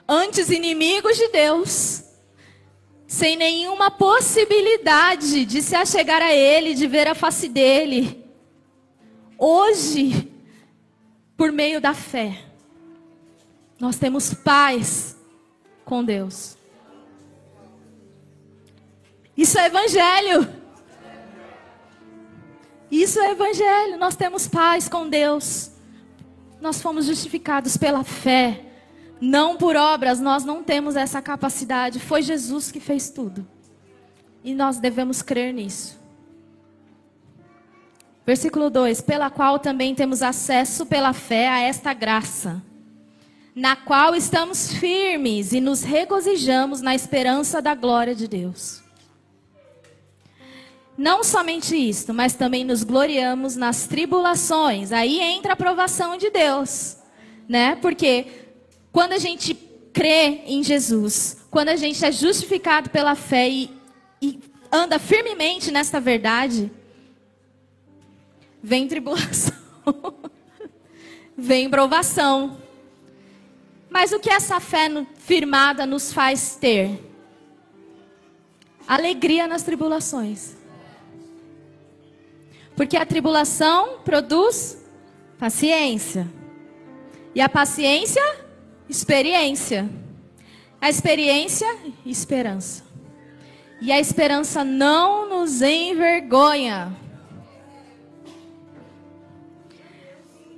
Antes 0.09 0.51
inimigos 0.51 1.17
de 1.17 1.29
Deus, 1.29 2.03
sem 3.07 3.37
nenhuma 3.37 3.89
possibilidade 3.89 5.45
de 5.45 5.63
se 5.63 5.77
achegar 5.77 6.21
a 6.21 6.33
Ele, 6.33 6.75
de 6.75 6.89
ver 6.89 7.07
a 7.07 7.15
face 7.15 7.49
dele. 7.49 8.21
Hoje, 9.39 10.29
por 11.37 11.53
meio 11.53 11.81
da 11.81 11.95
fé, 11.95 12.47
nós 13.79 13.97
temos 13.97 14.35
paz 14.35 15.17
com 15.85 16.03
Deus. 16.03 16.57
Isso 19.37 19.57
é 19.57 19.67
evangelho. 19.67 20.60
Isso 22.91 23.21
é 23.21 23.31
evangelho. 23.31 23.99
Nós 23.99 24.17
temos 24.17 24.49
paz 24.49 24.89
com 24.89 25.09
Deus. 25.09 25.71
Nós 26.61 26.83
fomos 26.83 27.07
justificados 27.07 27.77
pela 27.77 28.05
fé, 28.05 28.65
não 29.21 29.57
por 29.57 29.77
obras. 29.77 30.21
Nós 30.21 30.45
não 30.45 30.63
temos 30.63 30.97
essa 30.97 31.23
capacidade. 31.23 32.01
Foi 32.01 32.23
Jesus 32.23 32.71
que 32.73 32.81
fez 32.81 33.11
tudo. 33.11 33.47
E 34.43 34.55
nós 34.55 34.79
devemos 34.79 35.23
crer 35.23 35.55
nisso. 35.55 35.99
Versículo 38.27 38.71
2: 38.71 39.01
Pela 39.01 39.31
qual 39.31 39.59
também 39.59 39.95
temos 39.95 40.23
acesso 40.23 40.87
pela 40.87 41.13
fé 41.13 41.49
a 41.49 41.61
esta 41.61 41.93
graça, 41.93 42.63
na 43.55 43.77
qual 43.77 44.15
estamos 44.15 44.73
firmes 44.73 45.53
e 45.53 45.61
nos 45.61 45.83
regozijamos 45.83 46.81
na 46.81 46.95
esperança 46.95 47.61
da 47.61 47.75
glória 47.75 48.15
de 48.15 48.29
Deus. 48.29 48.83
Não 51.01 51.25
somente 51.25 51.75
isto, 51.75 52.13
mas 52.13 52.35
também 52.35 52.63
nos 52.63 52.85
gloriamos 52.85 53.57
nas 53.57 53.87
tribulações. 53.87 54.93
Aí 54.93 55.19
entra 55.19 55.53
a 55.53 55.55
aprovação 55.55 56.19
de 56.19 56.29
Deus, 56.29 56.99
né? 57.49 57.75
Porque 57.77 58.27
quando 58.93 59.15
a 59.15 59.19
gente 59.19 59.55
crê 59.95 60.43
em 60.45 60.63
Jesus, 60.63 61.39
quando 61.51 61.71
a 61.71 61.77
gente 61.77 62.05
é 62.05 62.13
justificado 62.13 62.91
pela 62.91 63.15
fé 63.15 63.49
e, 63.49 63.71
e 64.21 64.41
anda 64.71 64.99
firmemente 64.99 65.71
nesta 65.71 65.99
verdade, 65.99 66.71
vem 68.63 68.87
tribulação, 68.87 69.57
vem 71.35 71.71
provação. 71.71 72.59
Mas 73.89 74.13
o 74.13 74.21
que 74.21 74.29
essa 74.29 74.61
fé 74.61 74.91
firmada 75.17 75.87
nos 75.87 76.13
faz 76.13 76.57
ter? 76.57 77.03
Alegria 78.87 79.47
nas 79.47 79.63
tribulações. 79.63 80.60
Porque 82.81 82.97
a 82.97 83.05
tribulação 83.05 83.99
produz 84.07 84.83
paciência. 85.39 86.27
E 87.35 87.41
a 87.43 87.47
paciência, 87.47 88.23
experiência. 88.89 89.87
A 90.81 90.89
experiência, 90.89 91.67
esperança. 92.07 92.83
E 93.83 93.93
a 93.93 94.01
esperança 94.01 94.65
não 94.65 95.29
nos 95.29 95.61
envergonha. 95.61 96.97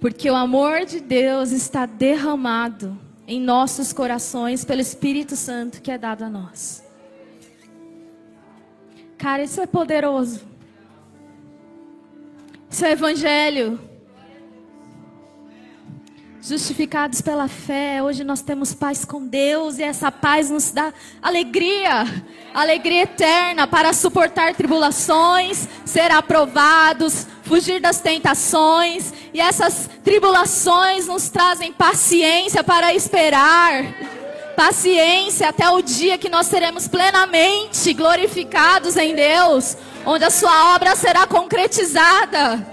Porque 0.01 0.31
o 0.31 0.37
amor 0.37 0.85
de 0.85 1.01
Deus 1.01 1.51
está 1.51 1.87
derramado 1.87 2.97
em 3.27 3.41
nossos 3.41 3.93
corações 3.93 4.65
pelo 4.65 4.81
Espírito 4.81 5.35
Santo 5.35 5.83
que 5.83 5.91
é 5.91 5.99
dado 5.99 6.23
a 6.23 6.31
nós. 6.31 6.85
Cara, 9.19 9.43
isso 9.43 9.61
é 9.61 9.67
poderoso. 9.67 10.52
É 12.81 12.91
evangelho. 12.93 13.79
Justificados 16.41 17.21
pela 17.21 17.47
fé, 17.47 18.03
hoje 18.03 18.25
nós 18.25 18.43
temos 18.43 18.75
paz 18.75 19.05
com 19.05 19.25
Deus 19.25 19.79
e 19.79 19.85
essa 19.85 20.11
paz 20.11 20.51
nos 20.51 20.73
dá 20.73 20.93
alegria, 21.21 22.05
alegria 22.53 23.03
eterna 23.03 23.69
para 23.69 23.93
suportar 23.93 24.57
tribulações, 24.57 25.69
ser 25.85 26.11
aprovados, 26.11 27.29
fugir 27.45 27.81
das 27.81 28.01
tentações, 28.01 29.13
e 29.33 29.41
essas 29.41 29.89
tribulações 30.03 31.07
nos 31.07 31.29
trazem 31.31 31.73
paciência 31.73 32.65
para 32.65 32.93
esperar. 32.93 34.12
Paciência 34.57 35.49
até 35.49 35.69
o 35.71 35.81
dia 35.81 36.19
que 36.19 36.29
nós 36.29 36.47
seremos 36.47 36.87
plenamente 36.87 37.93
glorificados 37.95 38.97
em 38.97 39.15
Deus, 39.15 39.77
onde 40.05 40.25
a 40.25 40.31
sua 40.31 40.75
obra 40.75 40.95
será 40.95 41.27
concretizada. 41.27 42.67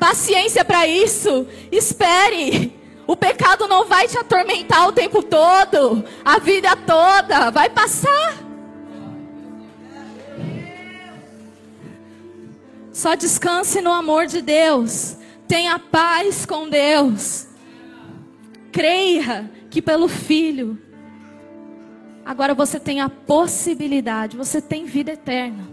Paciência 0.00 0.64
para 0.64 0.86
isso. 0.86 1.46
Espere. 1.70 2.72
O 3.06 3.16
pecado 3.16 3.68
não 3.68 3.84
vai 3.84 4.08
te 4.08 4.18
atormentar 4.18 4.88
o 4.88 4.92
tempo 4.92 5.22
todo, 5.22 6.04
a 6.24 6.38
vida 6.38 6.74
toda, 6.74 7.50
vai 7.50 7.68
passar. 7.68 8.44
Só 12.92 13.14
descanse 13.14 13.80
no 13.80 13.92
amor 13.92 14.26
de 14.26 14.40
Deus. 14.40 15.16
Tenha 15.46 15.78
paz 15.78 16.46
com 16.46 16.68
Deus. 16.68 17.46
Creia 18.72 19.50
que 19.74 19.82
pelo 19.82 20.06
Filho, 20.06 20.80
agora 22.24 22.54
você 22.54 22.78
tem 22.78 23.00
a 23.00 23.08
possibilidade, 23.08 24.36
você 24.36 24.62
tem 24.62 24.84
vida 24.84 25.10
eterna. 25.10 25.68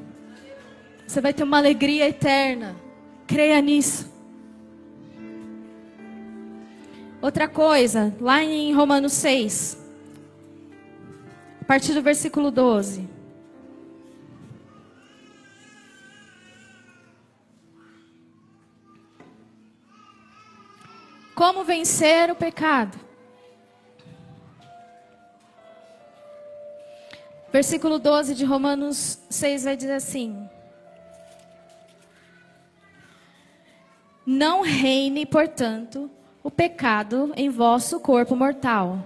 Você 1.06 1.22
vai 1.22 1.32
ter 1.36 1.44
uma 1.44 1.60
alegria 1.60 2.10
eterna. 2.10 2.76
Creia 3.28 3.62
nisso. 3.62 4.12
Outra 7.22 7.48
coisa, 7.48 8.12
lá 8.20 8.44
em 8.44 8.74
Romanos 8.74 9.14
6, 9.14 9.78
a 11.62 11.66
partir 11.66 11.94
do 11.94 12.02
versículo 12.02 12.50
12. 12.50 13.08
Como 21.36 21.64
vencer 21.64 22.32
o 22.32 22.36
pecado? 22.36 23.11
Versículo 27.52 28.00
12 28.00 28.34
de 28.34 28.46
Romanos 28.46 29.20
6 29.30 29.66
vai 29.66 29.76
dizer 29.76 29.92
assim: 29.92 30.50
Não 34.26 34.62
reine, 34.62 35.26
portanto, 35.26 36.10
o 36.42 36.50
pecado 36.50 37.34
em 37.36 37.50
vosso 37.50 38.00
corpo 38.00 38.38
mortal, 38.38 39.06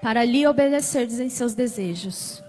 para 0.00 0.24
lhe 0.24 0.46
obedecerdes 0.46 1.20
em 1.20 1.28
seus 1.28 1.52
desejos. 1.52 2.42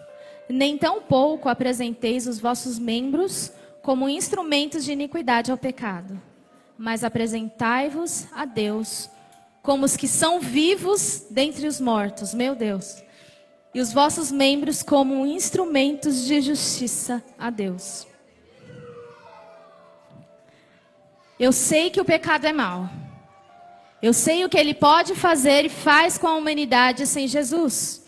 Nem 0.48 0.78
tampouco 0.78 1.50
apresenteis 1.50 2.26
os 2.26 2.40
vossos 2.40 2.80
membros 2.80 3.52
como 3.82 4.08
instrumentos 4.08 4.86
de 4.86 4.94
iniquidade 4.94 5.52
ao 5.52 5.58
pecado, 5.58 6.22
mas 6.78 7.04
apresentai-vos 7.04 8.28
a 8.32 8.46
Deus 8.46 9.10
como 9.62 9.84
os 9.84 9.98
que 9.98 10.08
são 10.08 10.40
vivos 10.40 11.28
dentre 11.30 11.68
os 11.68 11.82
mortos, 11.82 12.34
meu 12.34 12.56
Deus 12.56 13.04
e 13.74 13.80
os 13.80 13.94
vossos 13.94 14.32
membros 14.32 14.84
como 14.84 15.26
instrumentos 15.26 16.26
de 16.26 16.42
justiça 16.42 17.24
a 17.40 17.50
Deus. 17.50 18.08
Eu 21.40 21.52
sei 21.52 21.90
que 21.90 22.00
o 22.00 22.06
pecado 22.06 22.46
é 22.46 22.54
mau. 22.54 22.90
Eu 24.02 24.14
sei 24.14 24.44
o 24.44 24.50
que 24.50 24.58
ele 24.58 24.74
pode 24.74 25.16
fazer 25.16 25.66
e 25.66 25.70
faz 25.70 26.18
com 26.18 26.28
a 26.28 26.36
humanidade 26.36 27.06
sem 27.08 27.28
Jesus. 27.28 28.04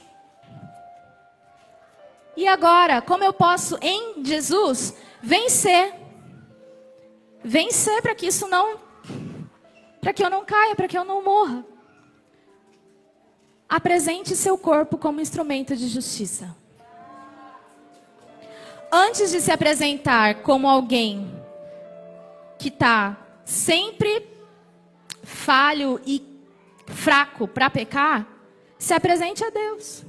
E 2.36 2.48
agora, 2.48 3.02
como 3.02 3.24
eu 3.24 3.32
posso 3.32 3.78
em 3.82 4.24
Jesus 4.24 4.94
vencer? 5.22 5.94
Vencer 7.44 8.02
para 8.02 8.16
que 8.16 8.28
isso 8.28 8.48
não 8.48 8.82
para 10.02 10.12
que 10.12 10.22
eu 10.22 10.30
não 10.30 10.44
caia, 10.44 10.76
para 10.76 10.88
que 10.88 10.98
eu 10.98 11.06
não 11.06 11.24
morra. 11.24 11.64
Apresente 13.68 14.36
seu 14.36 14.58
corpo 14.58 14.98
como 14.98 15.22
instrumento 15.22 15.76
de 15.76 15.88
justiça. 15.88 16.56
Antes 18.92 19.32
de 19.32 19.42
se 19.42 19.52
apresentar 19.52 20.44
como 20.44 20.70
alguém 20.70 21.34
que 22.60 22.68
está 22.68 23.18
sempre 23.44 24.28
falho 25.24 26.00
e 26.06 26.22
fraco 26.86 27.48
para 27.48 27.70
pecar, 27.70 28.28
se 28.78 28.94
apresente 28.94 29.44
a 29.44 29.50
Deus. 29.50 30.04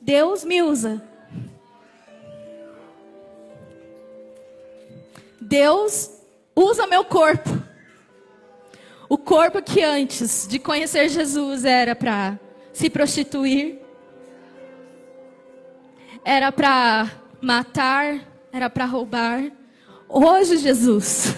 Deus 0.00 0.44
me 0.44 0.62
usa. 0.62 1.02
Deus 5.40 6.10
usa 6.54 6.86
meu 6.86 7.04
corpo. 7.04 7.50
O 9.08 9.18
corpo 9.18 9.60
que 9.60 9.82
antes 9.82 10.46
de 10.46 10.60
conhecer 10.60 11.08
Jesus 11.08 11.64
era 11.64 11.96
para 11.96 12.38
se 12.80 12.88
prostituir, 12.88 13.78
era 16.24 16.50
para 16.50 17.10
matar, 17.38 18.26
era 18.50 18.70
para 18.70 18.86
roubar. 18.86 19.52
Hoje, 20.08 20.56
Jesus, 20.56 21.36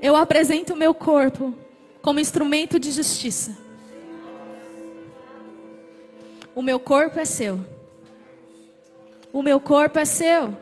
eu 0.00 0.16
apresento 0.16 0.72
o 0.72 0.76
meu 0.76 0.94
corpo 0.94 1.54
como 2.00 2.18
instrumento 2.18 2.78
de 2.78 2.90
justiça. 2.92 3.58
O 6.54 6.62
meu 6.62 6.80
corpo 6.80 7.20
é 7.20 7.26
seu. 7.26 7.60
O 9.34 9.42
meu 9.42 9.60
corpo 9.60 9.98
é 9.98 10.06
seu 10.06 10.56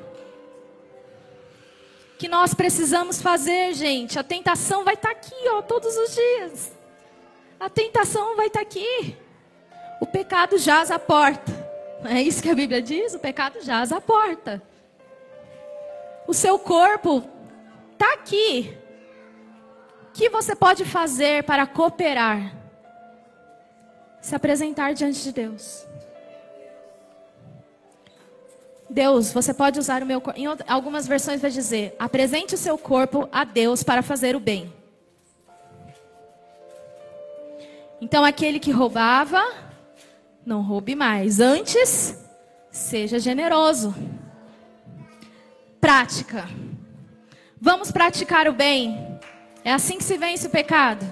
que 2.19 2.27
nós 2.27 2.55
precisamos 2.55 3.23
fazer, 3.23 3.73
gente. 3.75 4.19
A 4.19 4.25
tentação 4.25 4.83
vai 4.85 4.95
estar 4.95 5.15
tá 5.15 5.15
aqui, 5.15 5.49
ó, 5.51 5.63
todos 5.63 5.97
os 5.97 6.13
dias. 6.13 6.73
A 7.61 7.71
tentação 7.71 8.35
vai 8.35 8.49
estar 8.49 8.59
tá 8.59 8.67
aqui. 8.67 9.17
O 10.01 10.07
pecado 10.07 10.57
jaz 10.57 10.91
à 10.91 10.99
porta. 10.99 11.53
É 12.05 12.23
isso 12.23 12.43
que 12.43 12.49
a 12.49 12.55
Bíblia 12.55 12.81
diz? 12.81 13.15
O 13.15 13.19
pecado 13.19 13.61
jaz 13.61 13.93
à 13.93 14.01
porta. 14.01 14.63
O 16.27 16.33
seu 16.33 16.59
corpo 16.59 17.23
está 17.93 18.15
aqui. 18.15 18.77
O 20.09 20.13
que 20.13 20.31
você 20.31 20.57
pode 20.57 20.85
fazer 20.85 21.45
para 21.45 21.67
cooperar? 21.67 22.57
Se 24.21 24.35
apresentar 24.35 24.95
diante 24.95 25.23
de 25.23 25.33
Deus. 25.33 25.87
Deus, 28.89 29.33
você 29.33 29.55
pode 29.55 29.79
usar 29.79 30.03
o 30.03 30.07
meu 30.07 30.21
corpo. 30.21 30.39
Em 30.39 30.47
algumas 30.67 31.07
versões 31.07 31.41
vai 31.41 31.51
dizer: 31.51 31.95
apresente 31.99 32.55
o 32.55 32.59
seu 32.59 32.77
corpo 32.77 33.29
a 33.31 33.45
Deus 33.45 33.83
para 33.83 34.03
fazer 34.03 34.35
o 34.35 34.41
bem. 34.41 34.73
Então, 38.01 38.25
aquele 38.25 38.59
que 38.59 38.71
roubava, 38.71 39.45
não 40.51 40.63
roube 40.63 40.97
mais. 40.97 41.39
Antes, 41.39 42.19
seja 42.73 43.21
generoso. 43.21 43.95
Prática. 45.81 46.49
Vamos 47.61 47.93
praticar 47.93 48.49
o 48.49 48.53
bem. 48.53 49.21
É 49.65 49.73
assim 49.73 49.97
que 49.97 50.03
se 50.03 50.19
vence 50.19 50.49
o 50.49 50.51
pecado. 50.51 51.07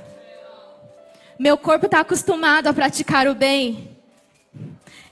Meu 1.38 1.56
corpo 1.56 1.86
está 1.86 2.00
acostumado 2.00 2.66
a 2.66 2.74
praticar 2.74 3.28
o 3.28 3.34
bem. 3.34 3.96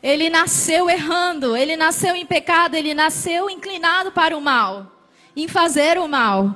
Ele 0.02 0.28
nasceu 0.28 0.90
errando, 0.90 1.56
ele 1.56 1.76
nasceu 1.76 2.16
em 2.16 2.26
pecado, 2.26 2.74
ele 2.74 2.94
nasceu 2.94 3.48
inclinado 3.48 4.10
para 4.10 4.36
o 4.36 4.40
mal, 4.40 4.90
em 5.36 5.46
fazer 5.46 5.98
o 5.98 6.08
mal. 6.08 6.52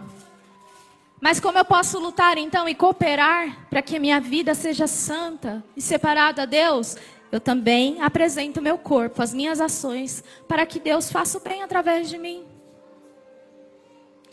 Mas 1.20 1.38
como 1.38 1.58
eu 1.58 1.64
posso 1.64 2.00
lutar 2.00 2.36
então 2.36 2.68
e 2.68 2.74
cooperar 2.74 3.68
para 3.68 3.80
que 3.80 4.00
minha 4.00 4.20
vida 4.20 4.54
seja 4.54 4.88
santa 4.88 5.62
e 5.76 5.80
separada 5.80 6.42
a 6.42 6.46
Deus? 6.46 6.96
Eu 7.30 7.40
também 7.40 8.00
apresento 8.02 8.60
meu 8.60 8.76
corpo, 8.76 9.22
as 9.22 9.32
minhas 9.32 9.60
ações, 9.60 10.24
para 10.48 10.66
que 10.66 10.80
Deus 10.80 11.10
faça 11.12 11.38
o 11.38 11.40
bem 11.40 11.62
através 11.62 12.08
de 12.08 12.18
mim. 12.18 12.44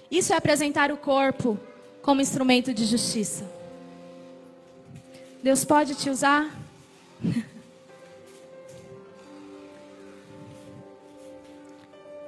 Isso 0.10 0.34
é 0.34 0.36
apresentar 0.36 0.92
o 0.92 0.98
corpo 0.98 1.60
como 2.02 2.22
instrumento 2.22 2.74
de 2.74 2.86
justiça. 2.86 3.46
Deus 5.44 5.64
pode 5.64 5.94
te 5.96 6.10
usar? 6.10 6.50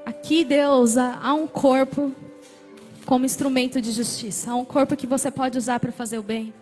Aqui, 0.06 0.44
Deus, 0.44 0.98
há 0.98 1.34
um 1.34 1.48
corpo 1.48 2.14
como 3.06 3.26
instrumento 3.26 3.82
de 3.82 3.92
justiça. 3.92 4.52
Há 4.52 4.56
um 4.56 4.66
corpo 4.66 4.96
que 4.96 5.08
você 5.08 5.32
pode 5.32 5.58
usar 5.58 5.80
para 5.80 5.92
fazer 5.92 6.20
o 6.20 6.24
bem. 6.24 6.54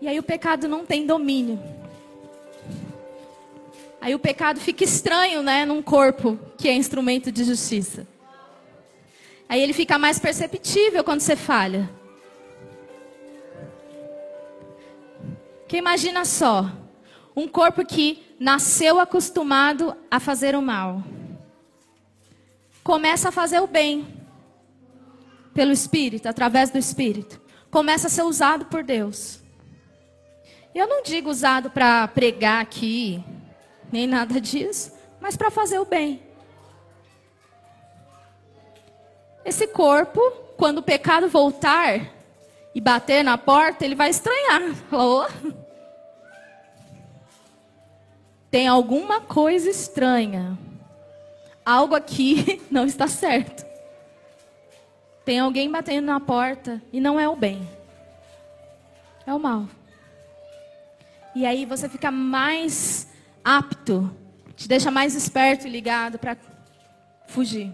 E 0.00 0.08
aí 0.08 0.18
o 0.18 0.22
pecado 0.22 0.66
não 0.66 0.86
tem 0.86 1.06
domínio. 1.06 1.60
Aí 4.00 4.14
o 4.14 4.18
pecado 4.18 4.58
fica 4.58 4.82
estranho, 4.82 5.42
né, 5.42 5.66
num 5.66 5.82
corpo 5.82 6.38
que 6.56 6.68
é 6.68 6.74
instrumento 6.74 7.30
de 7.30 7.44
justiça. 7.44 8.06
Aí 9.46 9.60
ele 9.60 9.72
fica 9.72 9.98
mais 9.98 10.18
perceptível 10.18 11.04
quando 11.04 11.20
você 11.20 11.36
falha. 11.36 11.90
Que 15.68 15.76
imagina 15.76 16.24
só, 16.24 16.70
um 17.36 17.46
corpo 17.46 17.84
que 17.84 18.22
nasceu 18.40 18.98
acostumado 18.98 19.94
a 20.10 20.18
fazer 20.18 20.56
o 20.56 20.62
mal. 20.62 21.02
Começa 22.82 23.28
a 23.28 23.32
fazer 23.32 23.60
o 23.60 23.66
bem 23.66 24.06
pelo 25.52 25.72
Espírito, 25.72 26.26
através 26.26 26.70
do 26.70 26.78
Espírito. 26.78 27.40
Começa 27.70 28.06
a 28.06 28.10
ser 28.10 28.22
usado 28.22 28.64
por 28.66 28.82
Deus. 28.82 29.40
Eu 30.74 30.86
não 30.86 31.02
digo 31.02 31.28
usado 31.28 31.70
para 31.70 32.06
pregar 32.08 32.62
aqui, 32.62 33.24
nem 33.90 34.06
nada 34.06 34.40
disso, 34.40 34.92
mas 35.20 35.36
para 35.36 35.50
fazer 35.50 35.78
o 35.78 35.84
bem. 35.84 36.22
Esse 39.44 39.66
corpo, 39.66 40.20
quando 40.56 40.78
o 40.78 40.82
pecado 40.82 41.28
voltar 41.28 42.08
e 42.74 42.80
bater 42.80 43.24
na 43.24 43.36
porta, 43.36 43.84
ele 43.84 43.94
vai 43.94 44.10
estranhar. 44.10 44.62
Oh, 44.92 45.26
tem 48.50 48.66
alguma 48.66 49.20
coisa 49.20 49.70
estranha. 49.70 50.58
Algo 51.64 51.94
aqui 51.94 52.60
não 52.70 52.84
está 52.84 53.06
certo. 53.06 53.64
Tem 55.24 55.38
alguém 55.38 55.70
batendo 55.70 56.06
na 56.06 56.18
porta 56.18 56.82
e 56.92 57.00
não 57.00 57.18
é 57.18 57.28
o 57.28 57.36
bem. 57.36 57.68
É 59.24 59.32
o 59.32 59.38
mal. 59.38 59.66
E 61.34 61.46
aí 61.46 61.64
você 61.64 61.88
fica 61.88 62.10
mais 62.10 63.08
apto, 63.44 64.14
te 64.56 64.68
deixa 64.68 64.90
mais 64.90 65.14
esperto 65.14 65.66
e 65.66 65.70
ligado 65.70 66.18
para 66.18 66.36
fugir. 67.26 67.72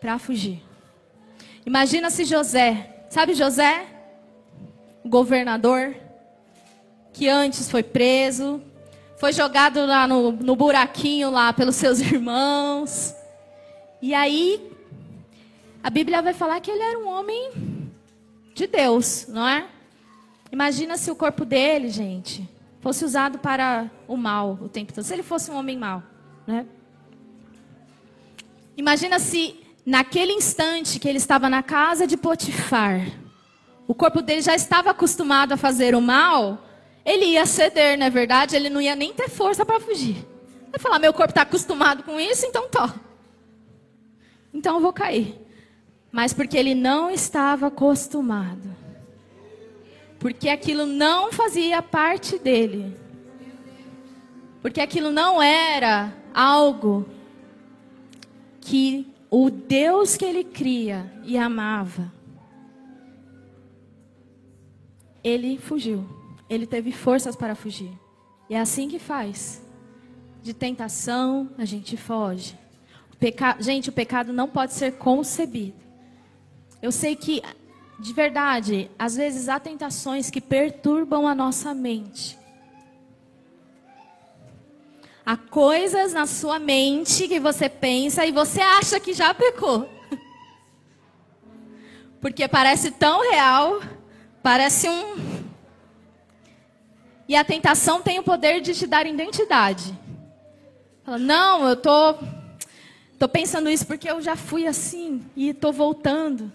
Para 0.00 0.18
fugir. 0.18 0.62
Imagina 1.66 2.10
se 2.10 2.24
José, 2.24 3.06
sabe 3.10 3.34
José? 3.34 3.86
O 5.02 5.08
governador 5.08 5.94
que 7.12 7.28
antes 7.28 7.70
foi 7.70 7.82
preso, 7.82 8.60
foi 9.16 9.32
jogado 9.32 9.86
lá 9.86 10.06
no, 10.06 10.32
no 10.32 10.56
buraquinho 10.56 11.30
lá 11.30 11.52
pelos 11.52 11.76
seus 11.76 12.00
irmãos. 12.00 13.14
E 14.02 14.12
aí, 14.12 14.70
a 15.82 15.88
Bíblia 15.88 16.20
vai 16.20 16.34
falar 16.34 16.60
que 16.60 16.70
ele 16.70 16.82
era 16.82 16.98
um 16.98 17.08
homem 17.08 17.50
de 18.54 18.66
Deus, 18.66 19.26
não 19.28 19.46
é? 19.46 19.66
Imagina 20.50 20.96
se 20.96 21.10
o 21.10 21.16
corpo 21.16 21.44
dele, 21.44 21.88
gente, 21.88 22.48
fosse 22.80 23.04
usado 23.04 23.38
para 23.38 23.90
o 24.06 24.16
mal 24.16 24.58
o 24.60 24.68
tempo 24.68 24.92
todo. 24.92 25.04
Se 25.04 25.12
ele 25.12 25.22
fosse 25.22 25.50
um 25.50 25.56
homem 25.56 25.76
mau, 25.76 26.02
né? 26.46 26.66
Imagina 28.76 29.18
se 29.18 29.60
naquele 29.86 30.32
instante 30.32 30.98
que 30.98 31.08
ele 31.08 31.18
estava 31.18 31.48
na 31.48 31.62
casa 31.62 32.06
de 32.06 32.16
Potifar, 32.16 33.06
o 33.86 33.94
corpo 33.94 34.20
dele 34.22 34.42
já 34.42 34.54
estava 34.54 34.90
acostumado 34.90 35.52
a 35.52 35.56
fazer 35.56 35.94
o 35.94 36.00
mal, 36.00 36.64
ele 37.04 37.26
ia 37.26 37.46
ceder, 37.46 37.98
não 37.98 38.06
é 38.06 38.10
verdade? 38.10 38.56
Ele 38.56 38.70
não 38.70 38.80
ia 38.80 38.96
nem 38.96 39.12
ter 39.12 39.28
força 39.28 39.64
para 39.64 39.80
fugir. 39.80 40.26
Vai 40.70 40.80
falar, 40.80 40.98
meu 40.98 41.12
corpo 41.12 41.30
está 41.30 41.42
acostumado 41.42 42.02
com 42.02 42.18
isso, 42.18 42.46
então 42.46 42.68
tô. 42.68 42.88
Então 44.52 44.76
eu 44.76 44.80
vou 44.80 44.92
cair. 44.92 45.38
Mas 46.10 46.32
porque 46.32 46.56
ele 46.56 46.74
não 46.74 47.10
estava 47.10 47.66
acostumado. 47.66 48.83
Porque 50.24 50.48
aquilo 50.48 50.86
não 50.86 51.30
fazia 51.30 51.82
parte 51.82 52.38
dele. 52.38 52.96
Porque 54.62 54.80
aquilo 54.80 55.10
não 55.12 55.42
era 55.42 56.16
algo 56.32 57.06
que 58.58 59.06
o 59.30 59.50
Deus 59.50 60.16
que 60.16 60.24
ele 60.24 60.42
cria 60.42 61.12
e 61.24 61.36
amava. 61.36 62.10
Ele 65.22 65.58
fugiu 65.58 66.08
ele 66.48 66.66
teve 66.66 66.92
forças 66.92 67.34
para 67.34 67.54
fugir. 67.54 67.90
E 68.48 68.54
é 68.54 68.60
assim 68.60 68.88
que 68.88 68.98
faz. 68.98 69.62
De 70.42 70.52
tentação, 70.52 71.50
a 71.56 71.64
gente 71.64 71.96
foge. 71.96 72.58
O 73.12 73.16
peca... 73.16 73.56
Gente, 73.60 73.88
o 73.88 73.92
pecado 73.92 74.32
não 74.32 74.48
pode 74.48 74.74
ser 74.74 74.92
concebido. 74.92 75.76
Eu 76.82 76.92
sei 76.92 77.16
que, 77.16 77.42
de 77.98 78.12
verdade, 78.12 78.90
às 78.98 79.16
vezes 79.16 79.48
há 79.48 79.60
tentações 79.60 80.30
que 80.30 80.40
perturbam 80.40 81.26
a 81.26 81.34
nossa 81.34 81.74
mente. 81.74 82.38
Há 85.24 85.36
coisas 85.36 86.12
na 86.12 86.26
sua 86.26 86.58
mente 86.58 87.28
que 87.28 87.40
você 87.40 87.68
pensa 87.68 88.26
e 88.26 88.32
você 88.32 88.60
acha 88.60 89.00
que 89.00 89.14
já 89.14 89.32
pecou. 89.32 89.88
Porque 92.20 92.46
parece 92.46 92.90
tão 92.90 93.22
real, 93.30 93.80
parece 94.42 94.88
um 94.88 95.44
e 97.26 97.34
a 97.34 97.44
tentação 97.44 98.02
tem 98.02 98.18
o 98.18 98.22
poder 98.22 98.60
de 98.60 98.74
te 98.74 98.86
dar 98.86 99.06
identidade. 99.06 99.98
Fala, 101.04 101.18
não, 101.18 101.68
eu 101.68 101.76
tô, 101.76 102.14
tô 103.18 103.28
pensando 103.28 103.70
isso 103.70 103.86
porque 103.86 104.10
eu 104.10 104.20
já 104.20 104.36
fui 104.36 104.66
assim 104.66 105.24
e 105.34 105.48
estou 105.48 105.72
voltando. 105.72 106.52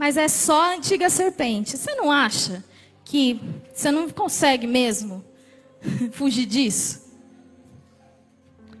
Mas 0.00 0.16
é 0.16 0.28
só 0.28 0.62
a 0.62 0.74
antiga 0.76 1.10
serpente. 1.10 1.76
Você 1.76 1.94
não 1.94 2.10
acha 2.10 2.64
que 3.04 3.38
você 3.70 3.90
não 3.90 4.08
consegue 4.08 4.66
mesmo 4.66 5.22
fugir 6.12 6.46
disso? 6.46 7.14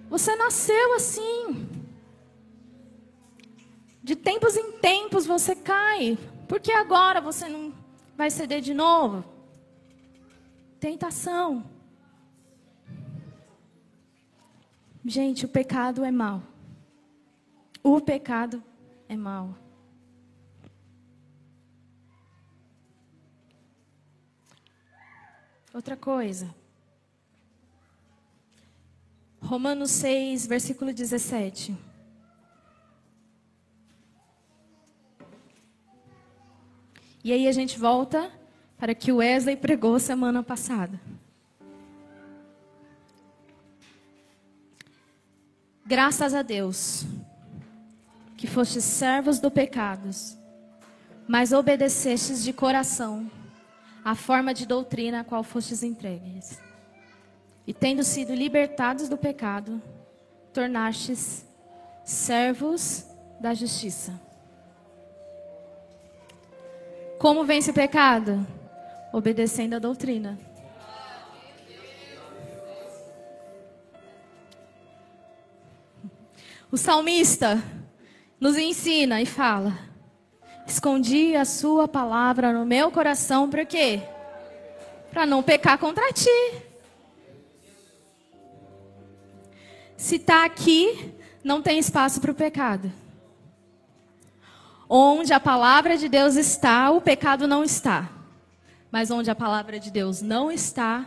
Você 0.08 0.34
nasceu 0.34 0.94
assim. 0.94 1.68
De 4.02 4.16
tempos 4.16 4.56
em 4.56 4.72
tempos 4.78 5.26
você 5.26 5.54
cai. 5.54 6.16
Por 6.48 6.58
que 6.58 6.72
agora 6.72 7.20
você 7.20 7.46
não 7.50 7.74
vai 8.16 8.30
ceder 8.30 8.62
de 8.62 8.72
novo? 8.72 9.22
Tentação. 10.80 11.68
Gente, 15.04 15.44
o 15.44 15.48
pecado 15.50 16.02
é 16.02 16.10
mal. 16.10 16.42
O 17.82 18.00
pecado 18.00 18.64
é 19.06 19.18
mal. 19.18 19.59
Outra 25.72 25.96
coisa. 25.96 26.52
Romanos 29.40 29.92
6, 29.92 30.46
versículo 30.46 30.92
17. 30.92 31.76
E 37.22 37.32
aí 37.32 37.46
a 37.46 37.52
gente 37.52 37.78
volta 37.78 38.32
para 38.76 38.94
que 38.94 39.12
o 39.12 39.16
Wesley 39.16 39.56
pregou 39.56 39.98
semana 40.00 40.42
passada. 40.42 41.00
Graças 45.86 46.34
a 46.34 46.42
Deus 46.42 47.04
que 48.36 48.46
fostes 48.46 48.84
servos 48.84 49.38
do 49.38 49.50
pecados, 49.50 50.36
mas 51.28 51.52
obedecestes 51.52 52.42
de 52.42 52.52
coração 52.52 53.30
a 54.04 54.14
forma 54.14 54.54
de 54.54 54.66
doutrina 54.66 55.20
a 55.20 55.24
qual 55.24 55.42
fostes 55.42 55.82
entregues. 55.82 56.60
E 57.66 57.72
tendo 57.72 58.02
sido 58.02 58.34
libertados 58.34 59.08
do 59.08 59.16
pecado, 59.16 59.80
tornastes 60.52 61.46
servos 62.04 63.06
da 63.40 63.54
justiça. 63.54 64.20
Como 67.18 67.44
vence 67.44 67.70
o 67.70 67.74
pecado? 67.74 68.46
Obedecendo 69.12 69.74
a 69.76 69.78
doutrina. 69.78 70.38
O 76.72 76.76
salmista 76.76 77.62
nos 78.38 78.56
ensina 78.56 79.20
e 79.20 79.26
fala: 79.26 79.89
Escondi 80.70 81.34
a 81.34 81.44
sua 81.44 81.88
palavra 81.88 82.52
no 82.52 82.64
meu 82.64 82.92
coração 82.92 83.50
para 83.50 83.64
quê? 83.64 84.00
Para 85.10 85.26
não 85.26 85.42
pecar 85.42 85.76
contra 85.78 86.12
ti. 86.12 86.62
Se 89.96 90.14
está 90.14 90.44
aqui, 90.44 91.12
não 91.42 91.60
tem 91.60 91.76
espaço 91.80 92.20
para 92.20 92.30
o 92.30 92.34
pecado. 92.36 92.90
Onde 94.88 95.32
a 95.32 95.40
palavra 95.40 95.98
de 95.98 96.08
Deus 96.08 96.36
está, 96.36 96.88
o 96.92 97.00
pecado 97.00 97.48
não 97.48 97.64
está. 97.64 98.08
Mas 98.92 99.10
onde 99.10 99.28
a 99.28 99.34
palavra 99.34 99.80
de 99.80 99.90
Deus 99.90 100.22
não 100.22 100.52
está, 100.52 101.04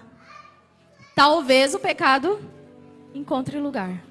talvez 1.15 1.73
o 1.73 1.79
pecado 1.79 2.37
encontre 3.15 3.57
lugar. 3.61 4.03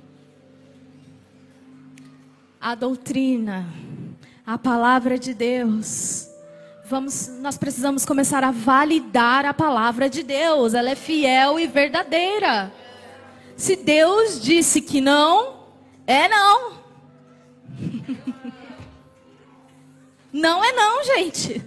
A 2.58 2.74
doutrina 2.74 3.66
a 4.46 4.58
palavra 4.58 5.18
de 5.18 5.32
Deus. 5.32 6.28
Vamos, 6.84 7.28
nós 7.40 7.56
precisamos 7.56 8.04
começar 8.04 8.44
a 8.44 8.50
validar 8.50 9.46
a 9.46 9.54
palavra 9.54 10.10
de 10.10 10.22
Deus. 10.22 10.74
Ela 10.74 10.90
é 10.90 10.94
fiel 10.94 11.58
e 11.58 11.66
verdadeira. 11.66 12.72
Se 13.56 13.76
Deus 13.76 14.40
disse 14.40 14.80
que 14.80 15.00
não, 15.00 15.66
é 16.06 16.28
não. 16.28 16.72
não 20.32 20.64
é 20.64 20.72
não, 20.72 21.04
gente. 21.04 21.62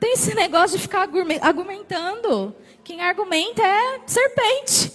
Tem 0.00 0.12
esse 0.12 0.34
negócio 0.34 0.76
de 0.76 0.82
ficar 0.82 1.08
argumentando. 1.40 2.54
Quem 2.84 3.00
argumenta 3.00 3.62
é 3.62 4.00
serpente. 4.06 4.92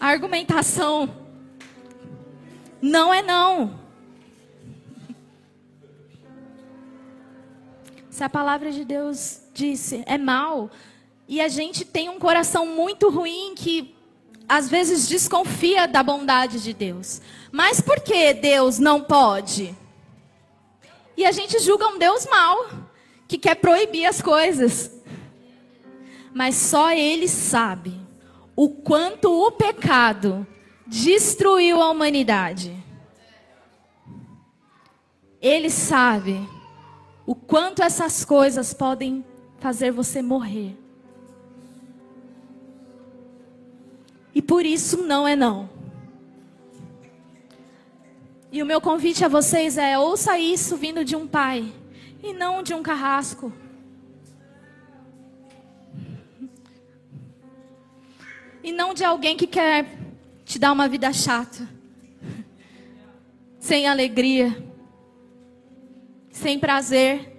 A 0.00 0.08
argumentação 0.08 1.23
não 2.84 3.14
é 3.14 3.22
não. 3.22 3.80
Se 8.10 8.22
a 8.22 8.28
palavra 8.28 8.70
de 8.70 8.84
Deus 8.84 9.40
disse 9.54 10.04
é 10.06 10.18
mal, 10.18 10.70
e 11.26 11.40
a 11.40 11.48
gente 11.48 11.82
tem 11.82 12.10
um 12.10 12.18
coração 12.18 12.66
muito 12.66 13.08
ruim 13.08 13.54
que 13.56 13.94
às 14.46 14.68
vezes 14.68 15.08
desconfia 15.08 15.88
da 15.88 16.02
bondade 16.02 16.62
de 16.62 16.74
Deus. 16.74 17.22
Mas 17.50 17.80
por 17.80 18.00
que 18.00 18.34
Deus 18.34 18.78
não 18.78 19.00
pode? 19.00 19.74
E 21.16 21.24
a 21.24 21.32
gente 21.32 21.58
julga 21.60 21.88
um 21.88 21.98
Deus 21.98 22.26
mau, 22.26 22.68
que 23.26 23.38
quer 23.38 23.54
proibir 23.54 24.04
as 24.04 24.20
coisas. 24.20 24.90
Mas 26.34 26.54
só 26.56 26.92
Ele 26.92 27.28
sabe 27.28 27.98
o 28.54 28.68
quanto 28.68 29.32
o 29.32 29.50
pecado 29.50 30.46
destruiu 30.86 31.80
a 31.80 31.90
humanidade. 31.90 32.76
Ele 35.40 35.70
sabe 35.70 36.40
o 37.26 37.34
quanto 37.34 37.82
essas 37.82 38.24
coisas 38.24 38.72
podem 38.72 39.24
fazer 39.58 39.90
você 39.90 40.22
morrer. 40.22 40.76
E 44.34 44.42
por 44.42 44.66
isso 44.66 45.02
não 45.02 45.26
é 45.26 45.36
não. 45.36 45.70
E 48.50 48.62
o 48.62 48.66
meu 48.66 48.80
convite 48.80 49.24
a 49.24 49.28
vocês 49.28 49.78
é: 49.78 49.98
ouça 49.98 50.38
isso 50.38 50.76
vindo 50.76 51.04
de 51.04 51.16
um 51.16 51.26
pai 51.26 51.72
e 52.22 52.32
não 52.32 52.62
de 52.62 52.74
um 52.74 52.82
carrasco. 52.82 53.52
E 58.62 58.72
não 58.72 58.94
de 58.94 59.04
alguém 59.04 59.36
que 59.36 59.46
quer 59.46 60.03
te 60.44 60.58
dá 60.58 60.70
uma 60.72 60.88
vida 60.88 61.12
chata, 61.12 61.68
sem 63.58 63.88
alegria, 63.88 64.62
sem 66.30 66.58
prazer. 66.58 67.32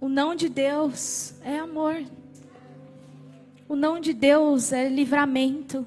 O 0.00 0.08
não 0.08 0.34
de 0.34 0.48
Deus 0.48 1.34
é 1.42 1.58
amor. 1.58 2.04
O 3.68 3.74
não 3.74 3.98
de 3.98 4.12
Deus 4.12 4.72
é 4.72 4.88
livramento. 4.88 5.84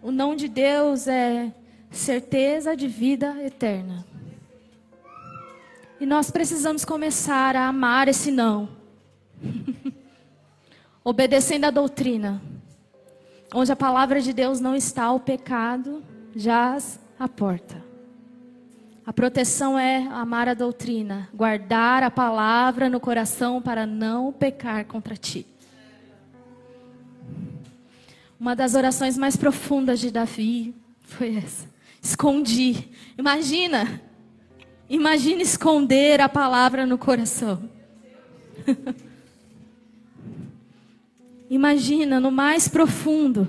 O 0.00 0.10
não 0.10 0.34
de 0.34 0.48
Deus 0.48 1.06
é 1.06 1.52
certeza 1.90 2.74
de 2.74 2.88
vida 2.88 3.36
eterna. 3.42 4.06
E 6.00 6.06
nós 6.06 6.30
precisamos 6.30 6.84
começar 6.84 7.54
a 7.56 7.68
amar 7.68 8.08
esse 8.08 8.30
não. 8.30 8.68
Obedecendo 11.04 11.66
a 11.66 11.70
doutrina. 11.70 12.53
Onde 13.56 13.70
a 13.70 13.76
palavra 13.76 14.20
de 14.20 14.32
Deus 14.32 14.58
não 14.58 14.74
está, 14.74 15.12
o 15.12 15.20
pecado 15.20 16.02
jaz 16.34 16.98
à 17.16 17.28
porta. 17.28 17.80
A 19.06 19.12
proteção 19.12 19.78
é 19.78 20.08
amar 20.08 20.48
a 20.48 20.54
doutrina, 20.54 21.28
guardar 21.32 22.02
a 22.02 22.10
palavra 22.10 22.90
no 22.90 22.98
coração 22.98 23.62
para 23.62 23.86
não 23.86 24.32
pecar 24.32 24.84
contra 24.86 25.14
ti. 25.14 25.46
Uma 28.40 28.56
das 28.56 28.74
orações 28.74 29.16
mais 29.16 29.36
profundas 29.36 30.00
de 30.00 30.10
Davi 30.10 30.74
foi 31.02 31.36
essa. 31.36 31.72
Escondi. 32.02 32.90
Imagina. 33.16 34.02
Imagina 34.90 35.42
esconder 35.42 36.20
a 36.20 36.28
palavra 36.28 36.84
no 36.84 36.98
coração. 36.98 37.70
Imagina 41.54 42.18
no 42.18 42.32
mais 42.32 42.66
profundo, 42.66 43.48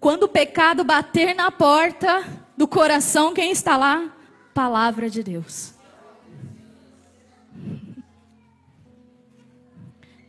quando 0.00 0.24
o 0.24 0.28
pecado 0.28 0.82
bater 0.82 1.36
na 1.36 1.52
porta 1.52 2.24
do 2.56 2.66
coração, 2.66 3.32
quem 3.32 3.52
está 3.52 3.76
lá? 3.76 4.12
Palavra 4.52 5.08
de 5.08 5.22
Deus. 5.22 5.72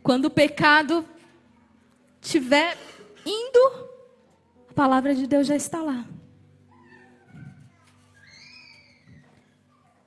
Quando 0.04 0.26
o 0.26 0.30
pecado 0.30 1.04
estiver 2.22 2.78
indo, 3.26 3.90
a 4.70 4.72
palavra 4.72 5.16
de 5.16 5.26
Deus 5.26 5.48
já 5.48 5.56
está 5.56 5.82
lá. 5.82 6.06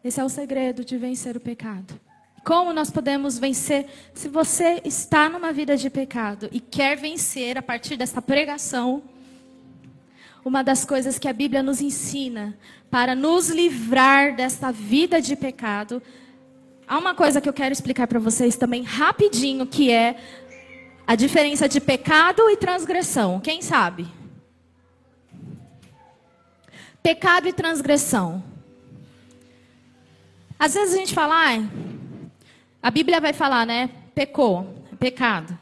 Esse 0.02 0.22
é 0.22 0.24
o 0.24 0.30
segredo 0.30 0.86
de 0.86 0.98
vencer 0.98 1.36
o 1.36 1.42
pecado. 1.42 2.00
Como 2.48 2.72
nós 2.72 2.90
podemos 2.90 3.38
vencer? 3.38 3.88
Se 4.14 4.30
você 4.30 4.82
está 4.86 5.28
numa 5.28 5.52
vida 5.52 5.76
de 5.76 5.90
pecado 5.90 6.48
e 6.50 6.62
quer 6.62 6.96
vencer 6.96 7.58
a 7.58 7.62
partir 7.62 7.98
dessa 7.98 8.22
pregação, 8.22 9.04
uma 10.46 10.64
das 10.64 10.86
coisas 10.86 11.20
que 11.20 11.28
a 11.28 11.34
Bíblia 11.34 11.62
nos 11.62 11.82
ensina 11.82 12.58
para 12.90 13.14
nos 13.14 13.50
livrar 13.50 14.34
desta 14.34 14.72
vida 14.72 15.22
de 15.22 15.36
pecado, 15.36 16.02
há 16.88 16.98
uma 16.98 17.14
coisa 17.14 17.42
que 17.42 17.50
eu 17.50 17.54
quero 17.54 17.74
explicar 17.74 18.08
para 18.08 18.18
vocês 18.18 18.56
também 18.56 18.82
rapidinho, 18.82 19.68
que 19.68 19.92
é 19.92 20.16
a 21.06 21.16
diferença 21.16 21.68
de 21.68 21.82
pecado 21.82 22.50
e 22.50 22.56
transgressão. 22.56 23.42
Quem 23.42 23.62
sabe? 23.62 24.08
Pecado 27.04 27.50
e 27.50 27.52
transgressão. 27.52 28.42
Às 30.58 30.76
vezes 30.76 30.96
a 30.96 30.98
gente 30.98 31.14
fala, 31.14 31.36
ah, 31.36 31.97
a 32.82 32.92
Bíblia 32.92 33.20
vai 33.20 33.34
falar, 33.34 33.66
né? 33.66 33.90
Pecou, 34.14 34.84
pecado. 35.00 35.58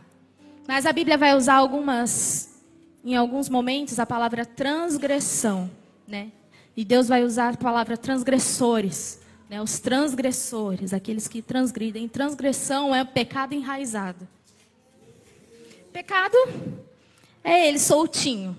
Mas 0.68 0.86
a 0.86 0.93
Bíblia 0.93 1.18
vai 1.18 1.36
usar 1.36 1.55
algumas, 1.55 2.63
em 3.03 3.16
alguns 3.16 3.49
momentos, 3.49 3.99
a 3.99 4.05
palavra 4.05 4.45
transgressão, 4.45 5.70
né? 6.07 6.32
E 6.76 6.84
Deus 6.84 7.07
vai 7.07 7.24
usar 7.24 7.53
a 7.53 7.57
palavra 7.57 7.95
transgressores, 7.95 9.22
né? 9.49 9.61
Os 9.61 9.80
transgressores, 9.80 10.93
aqueles 10.93 11.28
que 11.28 11.41
transgridem. 11.41 12.07
Transgressão 12.07 12.93
é 12.93 13.03
pecado 13.03 13.53
enraizado. 13.53 14.28
Pecado 15.93 16.38
é 17.43 17.68
ele 17.68 17.80
soltinho. 17.80 18.57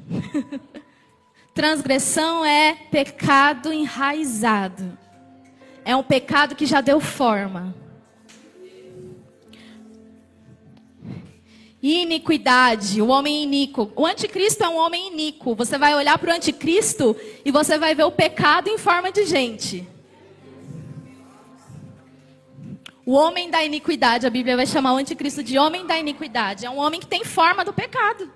Transgressão 1.52 2.44
é 2.44 2.74
pecado 2.90 3.72
enraizado. 3.72 4.96
É 5.84 5.96
um 5.96 6.02
pecado 6.02 6.54
que 6.54 6.66
já 6.66 6.80
deu 6.80 7.00
forma. 7.00 7.74
Iniquidade, 11.88 13.00
o 13.00 13.06
homem 13.06 13.44
iníquo. 13.44 13.92
O 13.94 14.04
anticristo 14.04 14.64
é 14.64 14.68
um 14.68 14.74
homem 14.74 15.06
iníquo. 15.12 15.54
Você 15.54 15.78
vai 15.78 15.94
olhar 15.94 16.18
para 16.18 16.32
o 16.32 16.34
anticristo 16.34 17.14
e 17.44 17.52
você 17.52 17.78
vai 17.78 17.94
ver 17.94 18.02
o 18.02 18.10
pecado 18.10 18.68
em 18.68 18.76
forma 18.76 19.12
de 19.12 19.24
gente. 19.24 19.88
O 23.04 23.12
homem 23.12 23.48
da 23.48 23.62
iniquidade, 23.62 24.26
a 24.26 24.30
Bíblia 24.30 24.56
vai 24.56 24.66
chamar 24.66 24.94
o 24.94 24.96
anticristo 24.96 25.44
de 25.44 25.56
homem 25.56 25.86
da 25.86 25.96
iniquidade. 25.96 26.66
É 26.66 26.70
um 26.70 26.78
homem 26.78 26.98
que 26.98 27.06
tem 27.06 27.22
forma 27.22 27.64
do 27.64 27.72
pecado. 27.72 28.32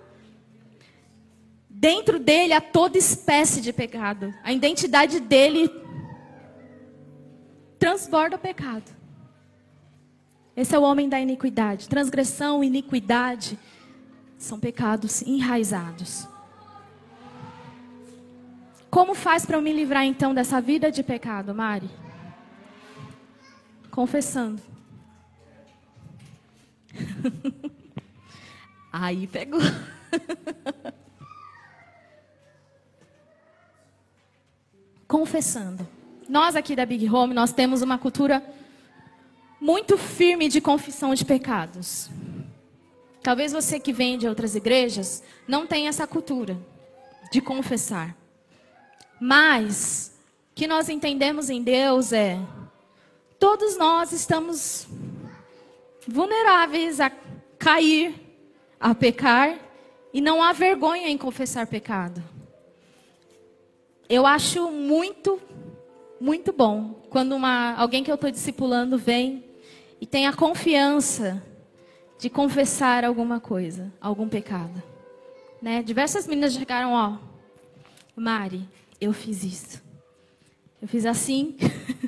Dentro 1.69 2.21
dele 2.21 2.53
há 2.53 2.61
toda 2.61 2.97
espécie 2.97 3.61
de 3.61 3.73
pecado. 3.73 4.33
A 4.45 4.53
identidade 4.53 5.19
dele 5.19 5.69
transborda 7.81 8.37
o 8.37 8.39
pecado. 8.39 9.00
Esse 10.61 10.77
é 10.77 10.79
o 10.79 10.83
homem 10.83 11.09
da 11.09 11.19
iniquidade. 11.19 11.89
Transgressão, 11.89 12.63
iniquidade 12.63 13.59
são 14.37 14.61
pecados 14.61 15.23
enraizados. 15.23 16.29
Como 18.91 19.15
faz 19.15 19.47
para 19.47 19.57
eu 19.57 19.63
me 19.63 19.73
livrar 19.73 20.05
então 20.05 20.35
dessa 20.35 20.61
vida 20.61 20.93
de 20.93 21.03
pecado, 21.03 21.55
Mari? 21.55 21.89
Confessando. 23.91 24.61
Aí 28.93 29.27
pegou. 29.29 29.63
Confessando. 35.09 35.89
Nós 36.29 36.55
aqui 36.55 36.77
da 36.77 36.85
Big 36.85 37.09
Home, 37.09 37.33
nós 37.33 37.51
temos 37.51 37.81
uma 37.81 37.97
cultura 37.97 38.45
muito 39.61 39.99
firme 39.99 40.49
de 40.49 40.61
confissão 40.61 41.15
de 41.15 41.25
pecados. 41.25 42.09
Talvez 43.23 43.53
você 43.53 43.79
que 43.79 43.93
vem 43.93 44.17
de 44.17 44.27
outras 44.27 44.55
igrejas 44.55 45.23
não 45.47 45.67
tenha 45.67 45.91
essa 45.91 46.07
cultura 46.07 46.57
de 47.31 47.41
confessar. 47.41 48.17
Mas 49.21 50.19
que 50.55 50.67
nós 50.67 50.89
entendemos 50.89 51.51
em 51.51 51.63
Deus 51.63 52.13
é 52.13 52.39
todos 53.39 53.77
nós 53.77 54.13
estamos 54.13 54.89
vulneráveis 56.07 57.01
a 57.01 57.11
cair, 57.59 58.15
a 58.79 58.95
pecar 58.95 59.59
e 60.13 60.21
não 60.21 60.43
há 60.43 60.53
vergonha 60.53 61.09
em 61.09 61.19
confessar 61.19 61.67
pecado. 61.67 62.23
Eu 64.09 64.27
acho 64.27 64.71
muito 64.71 65.39
muito 66.19 66.53
bom 66.53 67.01
quando 67.09 67.33
uma, 67.35 67.75
alguém 67.75 68.05
que 68.05 68.11
eu 68.11 68.15
estou 68.15 68.31
discipulando 68.31 68.99
vem 68.99 69.50
e 70.01 70.07
tem 70.07 70.27
a 70.27 70.33
confiança 70.33 71.43
de 72.19 72.31
confessar 72.31 73.05
alguma 73.05 73.39
coisa, 73.39 73.93
algum 74.01 74.29
pecado. 74.29 74.83
Né? 75.61 75.83
Diversas 75.83 76.27
meninas 76.27 76.55
chegaram, 76.55 76.93
ó, 76.93 77.19
Mari, 78.17 78.67
eu 79.01 79.13
fiz 79.13 79.45
isso. 79.45 79.83
Eu 80.81 80.89
fiz 80.89 81.05
assim. 81.05 81.57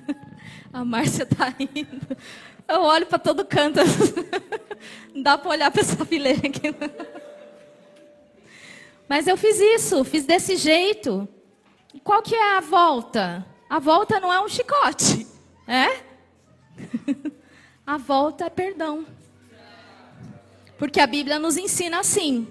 a 0.72 0.84
Márcia 0.84 1.26
tá 1.26 1.54
indo. 1.58 2.16
Eu 2.66 2.82
olho 2.82 3.06
para 3.06 3.18
todo 3.18 3.44
canto. 3.44 3.80
Não 5.14 5.22
dá 5.22 5.36
para 5.36 5.50
olhar 5.50 5.70
para 5.70 5.80
essa 5.80 6.04
fileira 6.06 6.46
aqui. 6.46 6.74
Mas 9.08 9.26
eu 9.26 9.36
fiz 9.36 9.58
isso, 9.60 10.02
fiz 10.04 10.24
desse 10.24 10.56
jeito. 10.56 11.28
Qual 12.02 12.22
que 12.22 12.34
é 12.34 12.56
a 12.56 12.60
volta? 12.60 13.46
A 13.68 13.78
volta 13.78 14.18
não 14.20 14.32
é 14.32 14.40
um 14.40 14.48
chicote, 14.48 15.26
é? 15.66 16.02
A 17.86 17.96
volta 17.96 18.44
é 18.44 18.50
perdão. 18.50 19.04
Porque 20.78 21.00
a 21.00 21.06
Bíblia 21.06 21.38
nos 21.38 21.56
ensina 21.56 22.00
assim: 22.00 22.46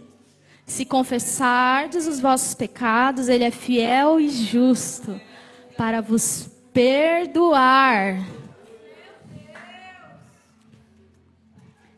se 0.65 0.85
confessardes 0.85 2.07
os 2.07 2.19
vossos 2.19 2.53
pecados, 2.53 3.27
Ele 3.27 3.43
é 3.43 3.51
fiel 3.51 4.19
e 4.19 4.29
justo 4.29 5.19
para 5.77 6.01
vos 6.01 6.49
perdoar. 6.73 8.25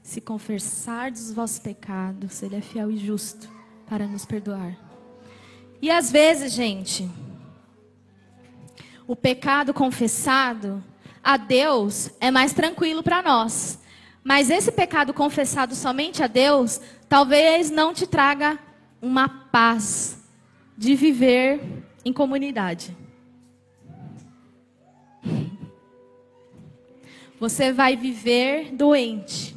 Se 0.02 0.22
confessardes 0.22 1.30
os 1.30 1.34
vossos 1.34 1.60
pecados, 1.60 2.42
Ele 2.44 2.56
é 2.56 2.62
fiel 2.62 2.92
e 2.92 2.98
justo 2.98 3.50
para 3.88 4.08
nos 4.08 4.26
perdoar. 4.26 4.78
E 5.82 5.92
às 5.92 6.12
vezes, 6.12 6.54
gente, 6.54 7.10
o 9.08 9.16
pecado 9.16 9.74
confessado 9.74 10.84
a 11.24 11.38
Deus 11.38 12.12
é 12.20 12.30
mais 12.30 12.54
tranquilo 12.54 13.02
para 13.02 13.22
nós. 13.22 13.80
Mas 14.24 14.50
esse 14.50 14.72
pecado 14.72 15.14
confessado 15.14 15.74
somente 15.76 16.22
a 16.22 16.28
Deus, 16.28 16.82
talvez 17.08 17.70
não 17.70 17.94
te 17.94 18.06
traga 18.06 18.60
uma 19.02 19.28
paz 19.28 20.18
de 20.78 20.96
viver 20.96 21.62
em 22.04 22.12
comunidade. 22.12 22.96
Você 27.40 27.74
vai 27.74 27.98
viver 27.98 28.74
doente. 28.74 29.56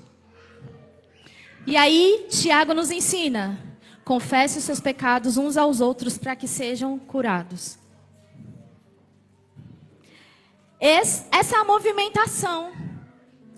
E 1.67 1.77
aí, 1.77 2.27
Tiago 2.29 2.75
nos 2.75 2.91
ensina: 2.91 3.59
confesse 4.05 4.59
os 4.59 4.65
seus 4.65 4.81
pecados 4.81 5.37
uns 5.37 5.57
aos 5.57 5.81
outros 5.81 6.19
para 6.19 6.35
que 6.35 6.49
sejam 6.49 6.99
curados. 6.99 7.79
Essa 10.79 11.57
é 11.57 11.59
a 11.59 11.65
movimentação. 11.65 12.73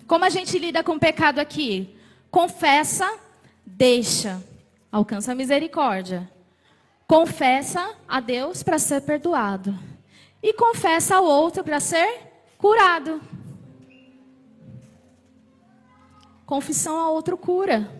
Como 0.07 0.25
a 0.25 0.29
gente 0.29 0.57
lida 0.57 0.83
com 0.83 0.93
o 0.93 0.99
pecado 0.99 1.39
aqui? 1.39 1.95
Confessa, 2.31 3.11
deixa, 3.65 4.41
alcança 4.91 5.31
a 5.31 5.35
misericórdia. 5.35 6.29
Confessa 7.07 7.95
a 8.07 8.19
Deus 8.19 8.63
para 8.63 8.79
ser 8.79 9.01
perdoado. 9.01 9.77
E 10.41 10.53
confessa 10.53 11.17
ao 11.17 11.25
outro 11.25 11.63
para 11.63 11.79
ser 11.79 12.21
curado. 12.57 13.21
Confissão 16.45 16.97
ao 16.97 17.13
outro 17.13 17.37
cura. 17.37 17.91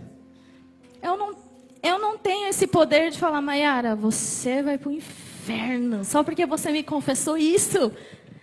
Eu 1.02 1.18
não, 1.18 1.36
eu 1.84 2.00
não 2.00 2.18
tenho 2.18 2.48
esse 2.48 2.66
poder 2.68 3.12
de 3.12 3.20
falar, 3.20 3.42
Maiara, 3.42 3.96
você 3.96 4.64
vai 4.64 4.78
para 4.78 4.90
o 4.90 4.94
inferno. 4.94 6.04
Só 6.04 6.24
porque 6.24 6.46
você 6.46 6.72
me 6.72 6.84
confessou 6.84 7.38
isso. 7.38 7.92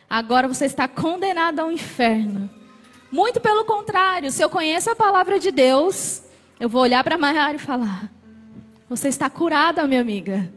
Agora 0.08 0.46
você 0.46 0.66
está 0.66 0.86
condenado 0.86 1.60
ao 1.60 1.70
inferno. 1.70 2.48
Muito 3.10 3.40
pelo 3.40 3.64
contrário, 3.64 4.30
se 4.30 4.42
eu 4.42 4.48
conheço 4.50 4.90
a 4.90 4.96
palavra 4.96 5.38
de 5.38 5.50
Deus, 5.50 6.22
eu 6.58 6.68
vou 6.68 6.82
olhar 6.82 7.02
para 7.02 7.18
Maiara 7.18 7.56
e 7.56 7.60
falar: 7.60 8.10
Você 8.88 9.08
está 9.08 9.28
curada, 9.28 9.86
minha 9.86 10.00
amiga. 10.00 10.50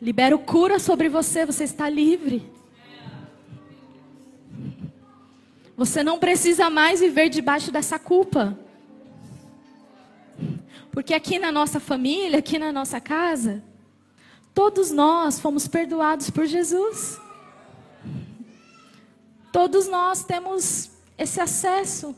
Libero 0.00 0.38
cura 0.38 0.78
sobre 0.78 1.08
você, 1.08 1.44
você 1.44 1.64
está 1.64 1.88
livre. 1.88 2.48
Você 5.76 6.02
não 6.02 6.18
precisa 6.18 6.68
mais 6.68 7.00
viver 7.00 7.28
debaixo 7.28 7.70
dessa 7.70 7.98
culpa. 7.98 8.58
Porque 10.90 11.14
aqui 11.14 11.38
na 11.38 11.52
nossa 11.52 11.78
família, 11.78 12.40
aqui 12.40 12.58
na 12.58 12.72
nossa 12.72 13.00
casa, 13.00 13.62
Todos 14.58 14.90
nós 14.90 15.38
fomos 15.38 15.68
perdoados 15.68 16.30
por 16.30 16.44
Jesus. 16.44 17.16
Todos 19.52 19.86
nós 19.86 20.24
temos 20.24 20.90
esse 21.16 21.40
acesso. 21.40 22.12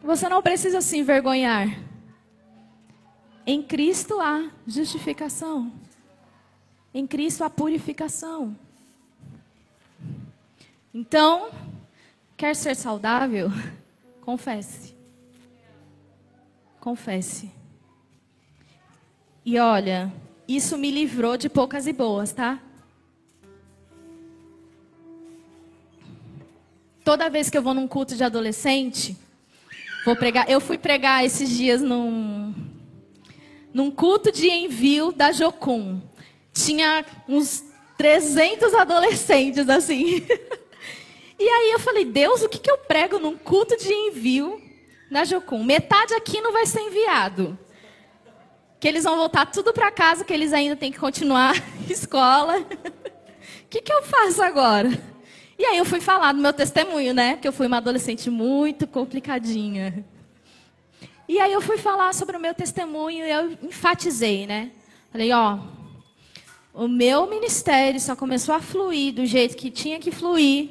Você 0.00 0.28
não 0.28 0.40
precisa 0.40 0.80
se 0.80 0.96
envergonhar. 0.96 1.66
Em 3.44 3.60
Cristo 3.60 4.20
há 4.20 4.52
justificação. 4.68 5.72
Em 6.94 7.08
Cristo 7.08 7.42
há 7.42 7.50
purificação. 7.50 8.56
Então, 10.94 11.50
quer 12.36 12.54
ser 12.54 12.76
saudável? 12.76 13.50
Confesse. 14.22 14.94
Confesse. 16.78 17.50
E 19.44 19.58
olha, 19.58 20.12
isso 20.48 20.78
me 20.78 20.90
livrou 20.90 21.36
de 21.36 21.50
poucas 21.50 21.86
e 21.86 21.92
boas, 21.92 22.32
tá? 22.32 22.58
Toda 27.04 27.28
vez 27.28 27.50
que 27.50 27.58
eu 27.58 27.62
vou 27.62 27.74
num 27.74 27.86
culto 27.86 28.16
de 28.16 28.24
adolescente, 28.24 29.14
vou 30.06 30.16
pregar. 30.16 30.50
Eu 30.50 30.60
fui 30.60 30.78
pregar 30.78 31.24
esses 31.24 31.50
dias 31.50 31.82
num, 31.82 32.54
num 33.72 33.90
culto 33.90 34.32
de 34.32 34.48
envio 34.48 35.12
da 35.12 35.32
Jocum. 35.32 36.00
Tinha 36.52 37.04
uns 37.28 37.62
300 37.98 38.72
adolescentes 38.74 39.68
assim. 39.68 40.26
E 41.40 41.48
aí 41.48 41.70
eu 41.70 41.78
falei, 41.78 42.04
Deus, 42.04 42.42
o 42.42 42.48
que, 42.48 42.58
que 42.58 42.68
eu 42.68 42.78
prego 42.78 43.20
num 43.20 43.38
culto 43.38 43.76
de 43.76 43.92
envio 43.92 44.60
na 45.08 45.24
Jocum? 45.24 45.62
Metade 45.62 46.12
aqui 46.12 46.40
não 46.40 46.52
vai 46.52 46.66
ser 46.66 46.80
enviado. 46.80 47.56
Que 48.80 48.88
eles 48.88 49.04
vão 49.04 49.16
voltar 49.16 49.46
tudo 49.46 49.72
para 49.72 49.90
casa, 49.90 50.24
que 50.24 50.32
eles 50.32 50.52
ainda 50.52 50.76
têm 50.76 50.92
que 50.92 50.98
continuar 50.98 51.54
escola. 51.90 52.58
O 52.58 53.68
que, 53.68 53.82
que 53.82 53.92
eu 53.92 54.02
faço 54.02 54.42
agora? 54.42 54.88
E 55.58 55.64
aí 55.64 55.76
eu 55.76 55.84
fui 55.84 56.00
falar 56.00 56.32
do 56.32 56.40
meu 56.40 56.52
testemunho, 56.52 57.12
né? 57.12 57.36
Que 57.36 57.48
eu 57.48 57.52
fui 57.52 57.66
uma 57.66 57.78
adolescente 57.78 58.30
muito 58.30 58.86
complicadinha. 58.86 60.04
E 61.28 61.38
aí 61.38 61.52
eu 61.52 61.60
fui 61.60 61.76
falar 61.76 62.14
sobre 62.14 62.36
o 62.36 62.40
meu 62.40 62.54
testemunho 62.54 63.26
e 63.26 63.30
eu 63.30 63.58
enfatizei, 63.62 64.46
né? 64.46 64.70
Falei, 65.10 65.32
ó, 65.32 65.58
o 66.72 66.86
meu 66.86 67.28
ministério 67.28 68.00
só 68.00 68.14
começou 68.14 68.54
a 68.54 68.60
fluir 68.60 69.12
do 69.12 69.26
jeito 69.26 69.56
que 69.56 69.70
tinha 69.70 69.98
que 69.98 70.10
fluir 70.10 70.70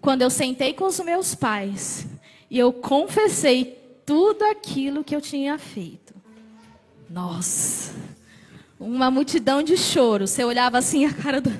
quando 0.00 0.22
eu 0.22 0.30
sentei 0.30 0.72
com 0.72 0.84
os 0.84 0.98
meus 1.00 1.34
pais 1.34 2.06
e 2.48 2.58
eu 2.58 2.72
confessei 2.72 3.78
tudo 4.06 4.44
aquilo 4.44 5.04
que 5.04 5.14
eu 5.14 5.20
tinha 5.20 5.58
feito. 5.58 6.01
Nossa, 7.12 7.92
uma 8.80 9.10
multidão 9.10 9.62
de 9.62 9.76
choro. 9.76 10.26
Você 10.26 10.42
olhava 10.42 10.78
assim 10.78 11.04
a 11.04 11.12
cara 11.12 11.42
do. 11.42 11.52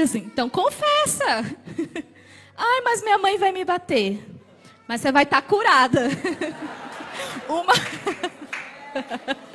Assim, 0.00 0.18
então 0.18 0.48
confessa. 0.48 1.44
Ai, 2.56 2.80
mas 2.84 3.02
minha 3.02 3.18
mãe 3.18 3.36
vai 3.36 3.50
me 3.50 3.64
bater. 3.64 4.24
Mas 4.86 5.00
você 5.00 5.10
vai 5.10 5.24
estar 5.24 5.42
tá 5.42 5.48
curada. 5.48 6.02
Uma. 7.50 7.74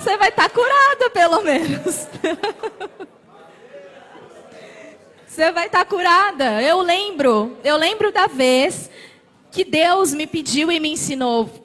Você 0.00 0.16
vai 0.16 0.30
estar 0.30 0.48
tá 0.48 0.54
curada, 0.54 1.10
pelo 1.10 1.42
menos. 1.42 2.08
Você 5.28 5.52
vai 5.52 5.66
estar 5.66 5.80
tá 5.80 5.84
curada. 5.84 6.62
Eu 6.62 6.80
lembro, 6.80 7.58
eu 7.62 7.76
lembro 7.76 8.10
da 8.10 8.26
vez 8.26 8.90
que 9.50 9.64
Deus 9.64 10.14
me 10.14 10.26
pediu 10.26 10.72
e 10.72 10.80
me 10.80 10.92
ensinou. 10.92 11.63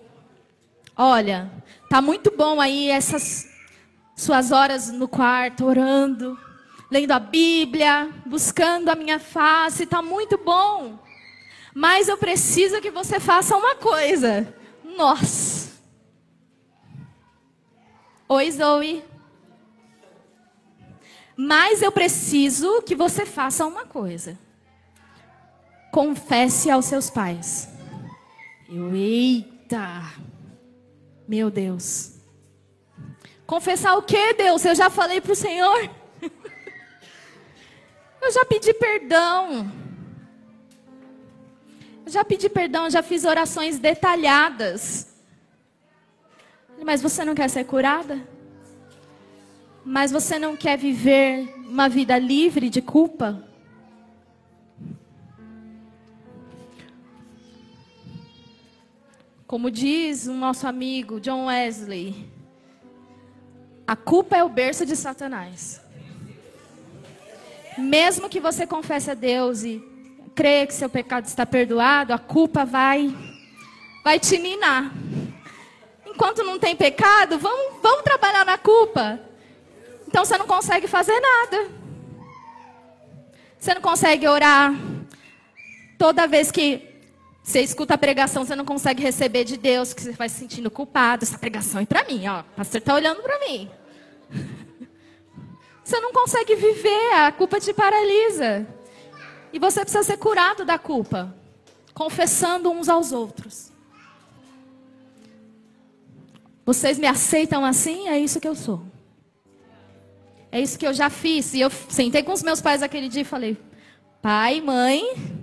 Olha, 1.02 1.50
tá 1.90 2.02
muito 2.02 2.30
bom 2.30 2.60
aí 2.60 2.90
essas 2.90 3.50
suas 4.18 4.52
horas 4.52 4.90
no 4.90 5.08
quarto 5.08 5.64
orando, 5.64 6.38
lendo 6.92 7.14
a 7.14 7.20
Bíblia, 7.20 8.10
buscando 8.26 8.90
a 8.90 8.96
minha 8.96 9.18
face, 9.18 9.86
tá 9.86 10.02
muito 10.02 10.38
bom. 10.38 11.00
Mas 11.74 12.10
eu 12.10 12.18
preciso 12.18 12.82
que 12.82 12.92
você 12.92 13.18
faça 13.18 13.56
uma 13.56 13.76
coisa. 13.76 14.54
Nossa. 14.84 15.72
Oi, 18.28 18.52
Zoe. 18.52 19.02
Mas 21.38 21.82
eu 21.82 21.94
preciso 21.94 22.82
que 22.82 22.94
você 22.94 23.26
faça 23.26 23.66
uma 23.66 23.86
coisa. 23.86 24.38
Confesse 25.94 26.70
aos 26.70 26.84
seus 26.84 27.10
pais. 27.10 27.70
Eita. 28.68 30.04
Meu 31.30 31.52
Deus. 31.52 32.16
Confessar 33.46 33.96
o 33.96 34.02
que, 34.02 34.34
Deus? 34.34 34.66
Eu 34.66 34.74
já 34.74 34.90
falei 34.90 35.22
para 35.22 35.32
o 35.32 35.36
Senhor. 35.36 35.90
Eu 38.20 38.32
já 38.32 38.44
pedi 38.44 38.74
perdão. 38.74 39.72
Eu 42.06 42.12
já 42.12 42.26
pedi 42.26 42.50
perdão, 42.50 42.90
já 42.90 43.04
fiz 43.04 43.24
orações 43.24 43.78
detalhadas. 43.78 45.14
Mas 46.84 47.02
você 47.02 47.24
não 47.24 47.36
quer 47.36 47.50
ser 47.50 47.64
curada? 47.66 48.20
mas 49.90 50.12
você 50.12 50.38
não 50.38 50.56
quer 50.56 50.78
viver 50.78 51.52
uma 51.68 51.90
vida 51.90 52.16
livre 52.18 52.70
de 52.70 52.80
culpa? 52.80 53.44
Como 59.50 59.72
diz 59.72 60.28
o 60.28 60.34
nosso 60.34 60.68
amigo 60.68 61.20
John 61.20 61.48
Wesley, 61.48 62.32
a 63.88 63.96
culpa 63.96 64.38
é 64.38 64.44
o 64.44 64.48
berço 64.48 64.86
de 64.86 64.96
Satanás. 64.96 65.82
Mesmo 67.76 68.30
que 68.30 68.40
você 68.40 68.68
confesse 68.68 69.10
a 69.10 69.16
Deus 69.16 69.64
e 69.64 69.84
creia 70.36 70.68
que 70.68 70.74
seu 70.76 70.88
pecado 70.88 71.26
está 71.26 71.48
perdoado, 71.48 72.14
a 72.14 72.20
culpa 72.20 72.64
vai 72.64 73.12
vai 74.04 74.20
te 74.20 74.38
minar. 74.38 74.94
Enquanto 76.06 76.44
não 76.44 76.60
tem 76.60 76.76
pecado, 76.76 77.40
vamos, 77.40 77.82
vamos 77.82 78.04
trabalhar 78.04 78.46
na 78.46 78.60
culpa. 78.60 79.20
Então 80.08 80.24
você 80.24 80.38
não 80.38 80.46
consegue 80.46 80.86
fazer 80.86 81.20
nada. 81.20 81.72
Você 83.58 83.74
não 83.74 83.82
consegue 83.82 84.28
orar. 84.28 84.76
Toda 85.98 86.28
vez 86.28 86.52
que 86.52 86.89
você 87.44 87.62
escuta 87.62 87.96
a 87.96 87.98
pregação, 87.98 88.46
você 88.46 88.56
não 88.56 88.66
consegue 88.66 89.02
receber 89.02 89.44
de 89.44 89.58
Deus, 89.58 89.94
que 89.94 90.02
você 90.02 90.12
vai 90.12 90.30
se 90.30 90.36
sentindo 90.36 90.70
culpado. 90.70 91.24
Essa 91.24 91.38
pregação 91.38 91.82
é 91.82 91.86
para 91.86 92.04
mim, 92.04 92.28
ó. 92.28 92.42
O 92.42 92.56
pastor 92.56 92.80
está 92.80 92.94
olhando 92.94 93.22
para 93.22 93.40
mim. 93.40 93.70
Você 95.84 96.00
não 96.00 96.14
consegue 96.14 96.56
viver, 96.56 97.14
a 97.16 97.32
culpa 97.32 97.60
te 97.60 97.74
paralisa. 97.74 98.68
E 99.52 99.58
você 99.58 99.82
precisa 99.82 100.04
ser 100.04 100.18
curado 100.18 100.64
da 100.64 100.78
culpa, 100.78 101.36
confessando 101.96 102.70
uns 102.70 102.88
aos 102.88 103.12
outros. 103.12 103.72
Vocês 106.64 107.00
me 107.00 107.08
aceitam 107.08 107.66
assim? 107.66 108.08
É 108.08 108.20
isso 108.20 108.40
que 108.40 108.48
eu 108.48 108.54
sou. 108.54 108.84
É 110.52 110.62
isso 110.62 110.78
que 110.78 110.86
eu 110.86 110.94
já 110.94 111.10
fiz. 111.10 111.56
E 111.56 111.62
eu 111.62 111.72
sentei 111.72 112.22
com 112.22 112.34
os 112.34 112.44
meus 112.44 112.62
pais 112.62 112.84
aquele 112.84 113.10
dia 113.10 113.24
e 113.24 113.26
falei: 113.26 113.58
pai, 114.22 114.62
mãe, 114.62 115.39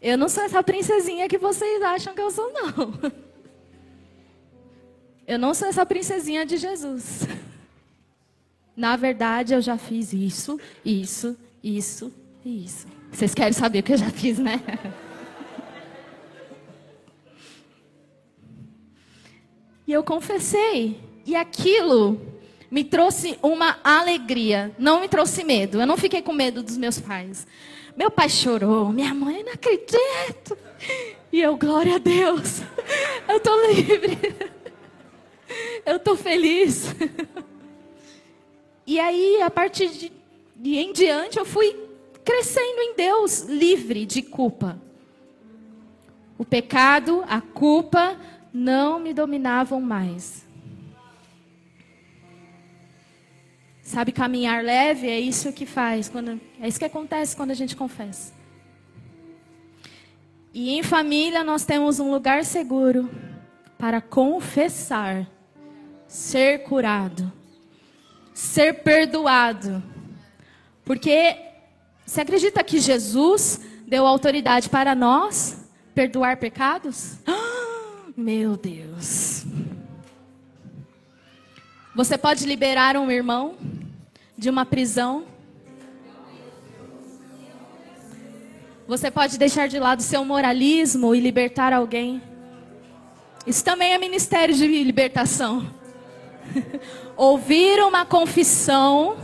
eu 0.00 0.16
não 0.16 0.28
sou 0.28 0.44
essa 0.44 0.62
princesinha 0.62 1.28
que 1.28 1.38
vocês 1.38 1.82
acham 1.82 2.14
que 2.14 2.20
eu 2.20 2.30
sou, 2.30 2.52
não. 2.52 3.12
Eu 5.26 5.38
não 5.38 5.54
sou 5.54 5.68
essa 5.68 5.86
princesinha 5.86 6.44
de 6.44 6.56
Jesus. 6.56 7.26
Na 8.76 8.96
verdade, 8.96 9.54
eu 9.54 9.60
já 9.60 9.76
fiz 9.76 10.12
isso, 10.12 10.58
isso, 10.84 11.36
isso 11.62 12.12
e 12.44 12.64
isso. 12.64 12.86
Vocês 13.12 13.34
querem 13.34 13.52
saber 13.52 13.80
o 13.80 13.82
que 13.82 13.92
eu 13.92 13.98
já 13.98 14.10
fiz, 14.10 14.38
né? 14.38 14.60
E 19.86 19.92
eu 19.92 20.04
confessei. 20.04 21.00
E 21.26 21.34
aquilo 21.34 22.20
me 22.70 22.84
trouxe 22.84 23.36
uma 23.42 23.78
alegria, 23.82 24.74
não 24.78 25.00
me 25.00 25.08
trouxe 25.08 25.42
medo. 25.42 25.80
Eu 25.80 25.86
não 25.86 25.96
fiquei 25.96 26.22
com 26.22 26.32
medo 26.32 26.62
dos 26.62 26.76
meus 26.76 27.00
pais. 27.00 27.46
Meu 28.00 28.10
pai 28.10 28.30
chorou, 28.30 28.88
minha 28.88 29.12
mãe, 29.12 29.44
não 29.44 29.52
acredito. 29.52 30.56
E 31.30 31.38
eu, 31.38 31.54
glória 31.58 31.96
a 31.96 31.98
Deus, 31.98 32.62
eu 33.28 33.36
estou 33.36 33.70
livre. 33.70 34.18
Eu 35.84 35.96
estou 35.96 36.16
feliz. 36.16 36.94
E 38.86 38.98
aí, 38.98 39.42
a 39.42 39.50
partir 39.50 39.90
de, 39.90 40.12
de 40.56 40.78
em 40.78 40.94
diante, 40.94 41.38
eu 41.38 41.44
fui 41.44 41.76
crescendo 42.24 42.80
em 42.80 42.94
Deus, 42.94 43.40
livre 43.40 44.06
de 44.06 44.22
culpa. 44.22 44.80
O 46.38 46.44
pecado, 46.44 47.22
a 47.28 47.42
culpa 47.42 48.16
não 48.50 48.98
me 48.98 49.12
dominavam 49.12 49.78
mais. 49.78 50.46
Sabe, 53.90 54.12
caminhar 54.12 54.62
leve 54.62 55.08
é 55.08 55.18
isso 55.18 55.52
que 55.52 55.66
faz, 55.66 56.08
quando, 56.08 56.40
é 56.60 56.68
isso 56.68 56.78
que 56.78 56.84
acontece 56.84 57.34
quando 57.34 57.50
a 57.50 57.54
gente 57.54 57.74
confessa. 57.74 58.32
E 60.54 60.78
em 60.78 60.80
família 60.84 61.42
nós 61.42 61.64
temos 61.64 61.98
um 61.98 62.08
lugar 62.08 62.44
seguro 62.44 63.10
para 63.76 64.00
confessar, 64.00 65.26
ser 66.06 66.62
curado, 66.62 67.32
ser 68.32 68.74
perdoado. 68.74 69.82
Porque 70.84 71.36
você 72.06 72.20
acredita 72.20 72.62
que 72.62 72.78
Jesus 72.78 73.60
deu 73.88 74.06
autoridade 74.06 74.68
para 74.68 74.94
nós 74.94 75.68
perdoar 75.96 76.36
pecados? 76.36 77.18
meu 78.16 78.56
Deus. 78.56 79.44
Você 81.92 82.16
pode 82.16 82.46
liberar 82.46 82.96
um 82.96 83.10
irmão 83.10 83.56
de 84.40 84.48
uma 84.48 84.64
prisão. 84.64 85.26
Você 88.88 89.10
pode 89.10 89.38
deixar 89.38 89.68
de 89.68 89.78
lado 89.78 90.02
seu 90.02 90.24
moralismo 90.24 91.14
e 91.14 91.20
libertar 91.20 91.74
alguém. 91.74 92.22
Isso 93.46 93.62
também 93.62 93.92
é 93.92 93.98
ministério 93.98 94.54
de 94.54 94.66
libertação. 94.82 95.68
Ouvir 97.18 97.82
uma 97.82 98.06
confissão 98.06 99.18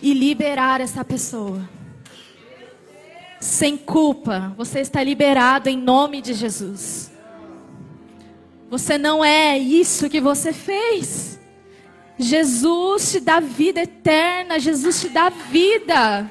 e 0.00 0.14
liberar 0.14 0.80
essa 0.80 1.04
pessoa. 1.04 1.68
Sem 3.38 3.76
culpa, 3.76 4.54
você 4.56 4.80
está 4.80 5.04
liberado 5.04 5.68
em 5.68 5.76
nome 5.76 6.22
de 6.22 6.32
Jesus. 6.32 7.12
Você 8.70 8.96
não 8.96 9.22
é 9.22 9.58
isso 9.58 10.08
que 10.08 10.22
você 10.22 10.54
fez. 10.54 11.38
Jesus 12.22 13.12
te 13.12 13.20
dá 13.20 13.40
vida 13.40 13.82
eterna, 13.82 14.58
Jesus 14.58 15.00
te 15.00 15.08
dá 15.08 15.28
vida. 15.28 16.30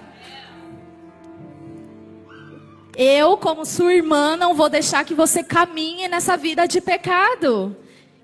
Eu, 2.96 3.38
como 3.38 3.66
sua 3.66 3.94
irmã, 3.94 4.36
não 4.36 4.54
vou 4.54 4.70
deixar 4.70 5.04
que 5.06 5.14
você 5.14 5.44
caminhe 5.44 6.08
nessa 6.08 6.36
vida 6.38 6.68
de 6.68 6.82
pecado. 6.82 7.76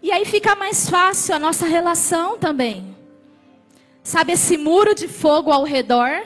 E 0.02 0.12
aí 0.12 0.26
fica 0.26 0.56
mais 0.56 0.90
fácil 0.90 1.36
a 1.36 1.40
nossa 1.40 1.66
relação 1.66 2.38
também. 2.38 2.96
Sabe 4.04 4.34
esse 4.34 4.58
muro 4.58 4.96
de 4.96 5.08
fogo 5.08 5.52
ao 5.52 5.64
redor? 5.64 6.26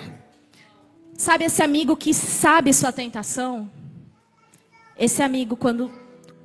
Sabe 1.17 1.45
esse 1.45 1.63
amigo 1.63 1.95
que 1.95 2.13
sabe 2.13 2.73
sua 2.73 2.91
tentação? 2.91 3.69
Esse 4.97 5.23
amigo, 5.23 5.55
quando 5.55 5.91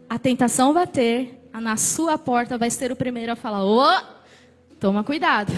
a 0.08 0.18
tentação 0.18 0.72
bater, 0.72 1.48
na 1.52 1.76
sua 1.76 2.18
porta 2.18 2.58
vai 2.58 2.70
ser 2.70 2.92
o 2.92 2.96
primeiro 2.96 3.32
a 3.32 3.36
falar: 3.36 3.64
Ô, 3.64 3.80
oh, 3.80 4.15
toma 4.78 5.02
cuidado. 5.04 5.52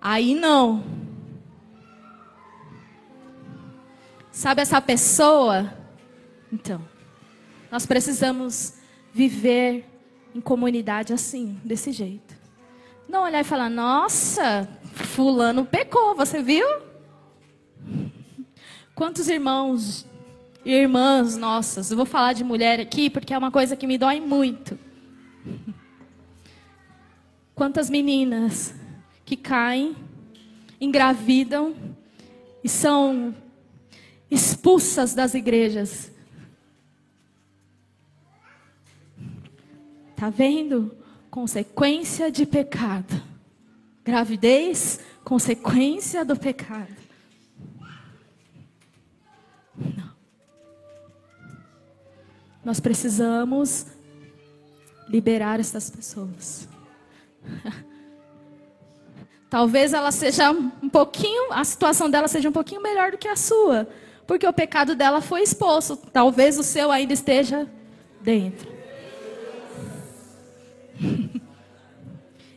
Aí 0.00 0.34
não. 0.34 0.84
Sabe 4.30 4.62
essa 4.62 4.80
pessoa? 4.80 5.72
Então, 6.52 6.80
nós 7.70 7.86
precisamos 7.86 8.74
viver 9.12 9.88
em 10.34 10.40
comunidade 10.40 11.12
assim, 11.12 11.58
desse 11.64 11.92
jeito. 11.92 12.34
Não 13.08 13.22
olhar 13.22 13.40
e 13.40 13.44
falar, 13.44 13.70
nossa, 13.70 14.68
fulano 14.92 15.64
pecou, 15.64 16.14
você 16.14 16.42
viu? 16.42 16.66
Quantos 18.94 19.28
irmãos 19.28 20.06
e 20.64 20.72
irmãs 20.72 21.36
nossas, 21.36 21.90
eu 21.90 21.96
vou 21.96 22.06
falar 22.06 22.32
de 22.32 22.42
mulher 22.42 22.80
aqui 22.80 23.08
porque 23.08 23.32
é 23.32 23.38
uma 23.38 23.50
coisa 23.50 23.76
que 23.76 23.86
me 23.86 23.96
dói 23.98 24.20
muito. 24.20 24.78
Quantas 27.54 27.88
meninas 27.88 28.74
que 29.24 29.36
caem, 29.36 29.96
engravidam 30.80 31.74
e 32.62 32.68
são 32.68 33.34
expulsas 34.30 35.14
das 35.14 35.34
igrejas. 35.34 36.10
Tá 40.16 40.30
vendo? 40.30 40.96
Consequência 41.30 42.30
de 42.30 42.44
pecado. 42.44 43.22
Gravidez, 44.04 45.00
consequência 45.22 46.24
do 46.24 46.36
pecado. 46.36 46.94
Não. 49.76 50.12
Nós 52.64 52.80
precisamos 52.80 53.86
liberar 55.08 55.60
essas 55.60 55.90
pessoas. 55.90 56.68
Talvez 59.48 59.92
ela 59.92 60.10
seja 60.10 60.50
um 60.50 60.88
pouquinho, 60.88 61.52
a 61.52 61.62
situação 61.64 62.10
dela 62.10 62.26
seja 62.26 62.48
um 62.48 62.52
pouquinho 62.52 62.82
melhor 62.82 63.12
do 63.12 63.18
que 63.18 63.28
a 63.28 63.36
sua, 63.36 63.88
porque 64.26 64.46
o 64.46 64.52
pecado 64.52 64.96
dela 64.96 65.20
foi 65.20 65.42
exposto. 65.42 65.96
Talvez 65.96 66.58
o 66.58 66.62
seu 66.62 66.90
ainda 66.90 67.12
esteja 67.12 67.70
dentro. 68.20 68.72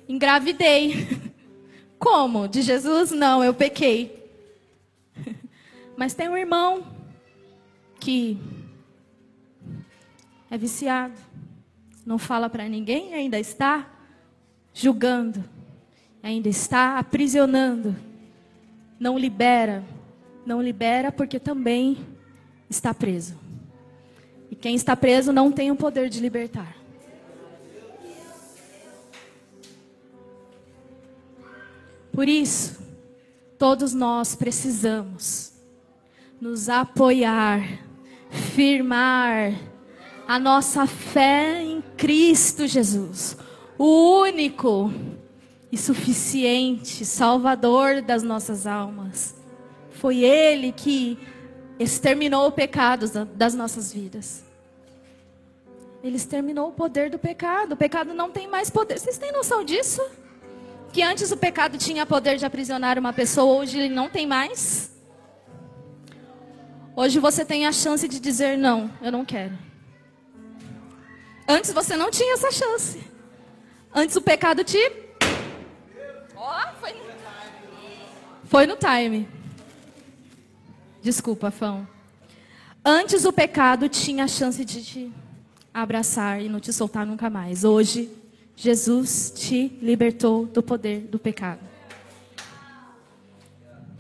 Engravidei. 0.10 1.08
Como? 2.00 2.48
De 2.48 2.62
Jesus? 2.62 3.12
Não, 3.12 3.44
eu 3.44 3.54
pequei. 3.54 4.18
Mas 5.96 6.14
tem 6.14 6.30
um 6.30 6.38
irmão 6.38 6.86
que 8.00 8.40
é 10.50 10.58
viciado, 10.58 11.20
não 12.06 12.18
fala 12.18 12.50
para 12.50 12.70
ninguém, 12.70 13.14
ainda 13.14 13.40
está 13.40 13.97
julgando, 14.78 15.44
ainda 16.22 16.50
está 16.50 17.00
aprisionando, 17.00 17.96
não 19.00 19.18
libera 19.18 19.84
não 20.48 20.62
libera 20.62 21.12
porque 21.12 21.40
também 21.40 21.98
está 22.70 22.94
preso. 22.94 23.38
E 24.50 24.56
quem 24.56 24.76
está 24.76 24.96
preso 24.96 25.34
não 25.34 25.52
tem 25.52 25.72
o 25.72 25.76
poder 25.76 26.10
de 26.10 26.22
libertar. 26.22 26.78
Por 32.14 32.30
isso, 32.30 32.80
todos 33.60 33.94
nós 33.94 34.36
precisamos 34.36 35.52
nos 36.40 36.70
apoiar, 36.70 37.62
firmar 38.30 39.54
a 40.26 40.40
nossa 40.40 40.88
fé 40.88 41.62
em 41.62 41.82
Cristo 41.98 42.66
Jesus, 42.66 43.38
o 43.78 44.22
único 44.22 44.92
e 45.72 45.78
suficiente 45.78 47.06
Salvador 47.06 48.02
das 48.02 48.24
nossas 48.24 48.66
almas. 48.66 49.36
Foi 49.92 50.24
Ele 50.24 50.72
que 50.72 51.18
exterminou 51.80 52.48
o 52.48 52.52
pecado 52.52 53.08
das 53.26 53.54
nossas 53.54 53.94
vidas. 53.94 54.44
Ele 56.04 56.16
exterminou 56.16 56.70
o 56.70 56.72
poder 56.72 57.10
do 57.10 57.20
pecado. 57.20 57.74
O 57.74 57.78
pecado 57.78 58.14
não 58.14 58.32
tem 58.32 58.48
mais 58.48 58.70
poder. 58.70 59.00
Vocês 59.00 59.18
têm 59.18 59.32
noção 59.32 59.64
disso? 59.64 60.02
Que 60.94 61.02
antes 61.02 61.32
o 61.32 61.38
pecado 61.38 61.78
tinha 61.78 62.06
poder 62.06 62.38
de 62.38 62.46
aprisionar 62.46 62.98
uma 62.98 63.12
pessoa, 63.12 63.62
hoje 63.62 63.80
ele 63.80 63.94
não 63.94 64.10
tem 64.10 64.26
mais? 64.26 64.96
Hoje 66.96 67.20
você 67.20 67.46
tem 67.46 67.68
a 67.68 67.72
chance 67.72 68.08
de 68.08 68.20
dizer 68.20 68.58
não, 68.58 68.90
eu 69.02 69.12
não 69.12 69.24
quero. 69.24 69.58
Antes 71.48 71.72
você 71.72 71.96
não 71.96 72.10
tinha 72.10 72.34
essa 72.34 72.52
chance. 72.52 73.07
Antes 73.94 74.16
o 74.16 74.22
pecado 74.22 74.64
te. 74.64 74.78
Ó, 76.36 76.52
oh, 76.52 76.76
foi... 76.80 76.96
foi 78.46 78.68
no 78.68 78.76
time. 78.76 79.28
Desculpa, 81.02 81.52
Fão. 81.52 81.88
Antes 82.84 83.26
o 83.26 83.34
pecado 83.34 83.90
tinha 83.90 84.24
a 84.24 84.28
chance 84.28 84.64
de 84.64 84.84
te 84.84 85.12
abraçar 85.74 86.42
e 86.42 86.50
não 86.50 86.60
te 86.60 86.72
soltar 86.72 87.06
nunca 87.06 87.30
mais. 87.30 87.64
Hoje, 87.64 88.10
Jesus 88.56 89.32
te 89.36 89.78
libertou 89.82 90.46
do 90.46 90.64
poder 90.64 91.02
do 91.02 91.20
pecado. 91.20 91.60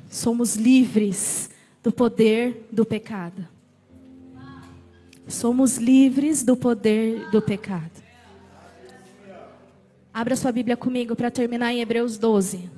Somos 0.09 0.55
livres 0.55 1.49
do 1.83 1.91
poder 1.91 2.67
do 2.71 2.83
pecado. 2.83 3.47
Somos 5.27 5.77
livres 5.77 6.43
do 6.43 6.57
poder 6.57 7.29
do 7.29 7.41
pecado. 7.41 8.06
Abra 10.17 10.35
sua 10.35 10.51
Bíblia 10.51 10.75
comigo 10.75 11.15
para 11.15 11.29
terminar 11.29 11.71
em 11.71 11.79
Hebreus 11.79 12.17
12. 12.17 12.71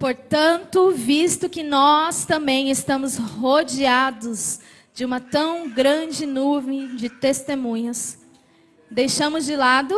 Portanto, 0.00 0.92
visto 0.92 1.46
que 1.46 1.62
nós 1.62 2.24
também 2.24 2.70
estamos 2.70 3.18
rodeados 3.18 4.58
de 4.94 5.04
uma 5.04 5.20
tão 5.20 5.68
grande 5.68 6.24
nuvem 6.24 6.96
de 6.96 7.10
testemunhas, 7.10 8.18
deixamos 8.90 9.44
de 9.44 9.54
lado 9.54 9.94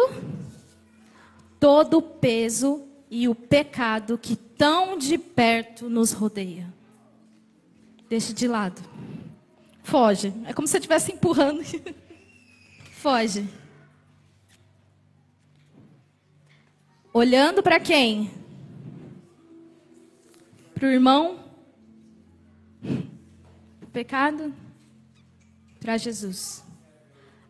todo 1.61 1.99
o 1.99 2.03
peso 2.03 2.85
e 3.09 3.29
o 3.29 3.35
pecado 3.37 4.19
que 4.19 4.35
tão 4.35 4.99
de 4.99 5.17
perto 5.17 5.89
nos 5.89 6.11
rodeia. 6.11 6.67
Deixe 8.09 8.33
de 8.33 8.49
lado. 8.49 8.83
Foge. 9.85 10.35
É 10.47 10.53
como 10.53 10.67
se 10.67 10.73
você 10.73 10.79
estivesse 10.79 11.13
empurrando. 11.13 11.63
Foge. 12.91 13.49
Olhando 17.15 17.63
para 17.63 17.79
quem? 17.79 18.42
Para 20.83 20.89
o 20.89 20.93
irmão, 20.93 21.39
o 23.81 23.87
pecado, 23.93 24.53
para 25.79 25.97
Jesus. 25.97 26.65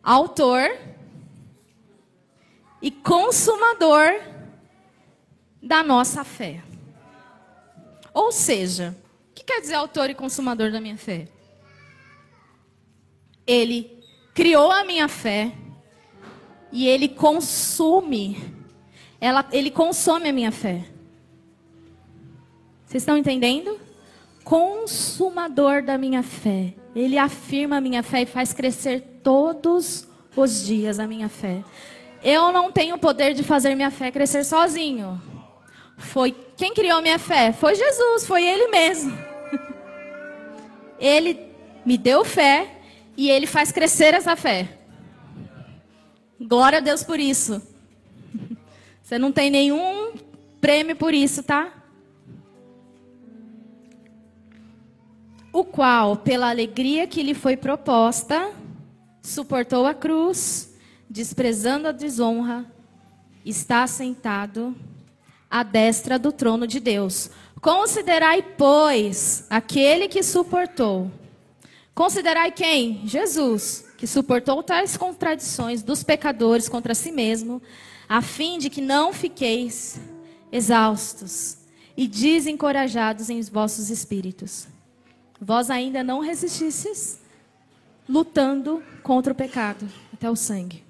Autor 0.03 0.69
e 2.79 2.91
consumador 2.91 4.21
da 5.59 5.81
nossa 5.81 6.23
fé. 6.23 6.61
Ou 8.13 8.31
seja, 8.31 8.95
o 9.31 9.33
que 9.33 9.43
quer 9.43 9.61
dizer 9.61 9.73
autor 9.73 10.11
e 10.11 10.13
consumador 10.13 10.71
da 10.71 10.79
minha 10.79 10.99
fé? 10.99 11.27
Ele 13.47 13.99
criou 14.35 14.69
a 14.69 14.85
minha 14.85 15.07
fé 15.07 15.51
e 16.71 16.87
ele 16.87 17.09
consome, 17.09 18.37
ela, 19.19 19.43
ele 19.51 19.71
consome 19.71 20.29
a 20.29 20.33
minha 20.33 20.51
fé. 20.51 20.92
Vocês 22.93 23.01
estão 23.01 23.17
entendendo? 23.17 23.79
Consumador 24.43 25.81
da 25.81 25.97
minha 25.97 26.21
fé. 26.21 26.75
Ele 26.95 27.17
afirma 27.17 27.77
a 27.77 27.81
minha 27.81 28.03
fé 28.03 28.21
e 28.21 28.27
faz 28.27 28.53
crescer 28.53 29.01
todos 29.23 30.07
os 30.35 30.63
dias 30.63 30.99
a 30.99 31.07
minha 31.07 31.27
fé. 31.27 31.63
Eu 32.23 32.51
não 32.51 32.71
tenho 32.71 32.95
o 32.95 32.99
poder 32.99 33.33
de 33.33 33.41
fazer 33.41 33.73
minha 33.73 33.89
fé 33.89 34.11
crescer 34.11 34.43
sozinho. 34.43 35.19
Foi 35.97 36.35
quem 36.55 36.71
criou 36.71 37.01
minha 37.01 37.17
fé? 37.17 37.51
Foi 37.51 37.73
Jesus, 37.73 38.27
foi 38.27 38.43
ele 38.43 38.67
mesmo. 38.67 39.17
Ele 40.99 41.47
me 41.83 41.97
deu 41.97 42.23
fé 42.23 42.75
e 43.17 43.27
ele 43.27 43.47
faz 43.47 43.71
crescer 43.71 44.13
essa 44.13 44.35
fé. 44.35 44.69
Glória 46.39 46.77
a 46.77 46.81
Deus 46.81 47.03
por 47.03 47.19
isso. 47.19 47.59
Você 49.01 49.17
não 49.17 49.31
tem 49.31 49.49
nenhum 49.49 50.13
prêmio 50.61 50.95
por 50.95 51.11
isso, 51.11 51.41
tá? 51.41 51.82
O 55.53 55.63
qual, 55.63 56.17
pela 56.17 56.49
alegria 56.49 57.05
que 57.05 57.21
lhe 57.21 57.35
foi 57.35 57.55
proposta, 57.55 58.51
suportou 59.21 59.85
a 59.85 59.93
cruz, 59.93 60.73
desprezando 61.07 61.87
a 61.87 61.91
desonra, 61.91 62.65
está 63.45 63.85
sentado 63.85 64.75
à 65.51 65.61
destra 65.61 66.17
do 66.17 66.31
trono 66.31 66.65
de 66.65 66.79
Deus. 66.79 67.29
Considerai, 67.61 68.41
pois, 68.41 69.45
aquele 69.47 70.07
que 70.07 70.23
suportou. 70.23 71.11
Considerai 71.93 72.51
quem? 72.51 73.07
Jesus, 73.07 73.85
que 73.95 74.07
suportou 74.07 74.63
tais 74.63 74.97
contradições 74.97 75.83
dos 75.83 76.03
pecadores 76.03 76.67
contra 76.67 76.95
si 76.95 77.11
mesmo, 77.11 77.61
a 78.09 78.23
fim 78.23 78.57
de 78.57 78.71
que 78.71 78.81
não 78.81 79.13
fiqueis 79.13 80.01
exaustos 80.51 81.57
e 81.95 82.07
desencorajados 82.07 83.29
em 83.29 83.39
vossos 83.43 83.91
espíritos. 83.91 84.72
Vós 85.43 85.69
ainda 85.69 86.01
não 86.01 86.21
resististes 86.21 87.19
lutando 88.07 88.81
contra 89.03 89.33
o 89.33 89.35
pecado 89.35 89.85
até 90.13 90.29
o 90.29 90.37
sangue. 90.37 90.81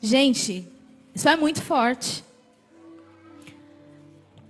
Gente, 0.00 0.66
isso 1.14 1.28
é 1.28 1.36
muito 1.36 1.60
forte. 1.60 2.24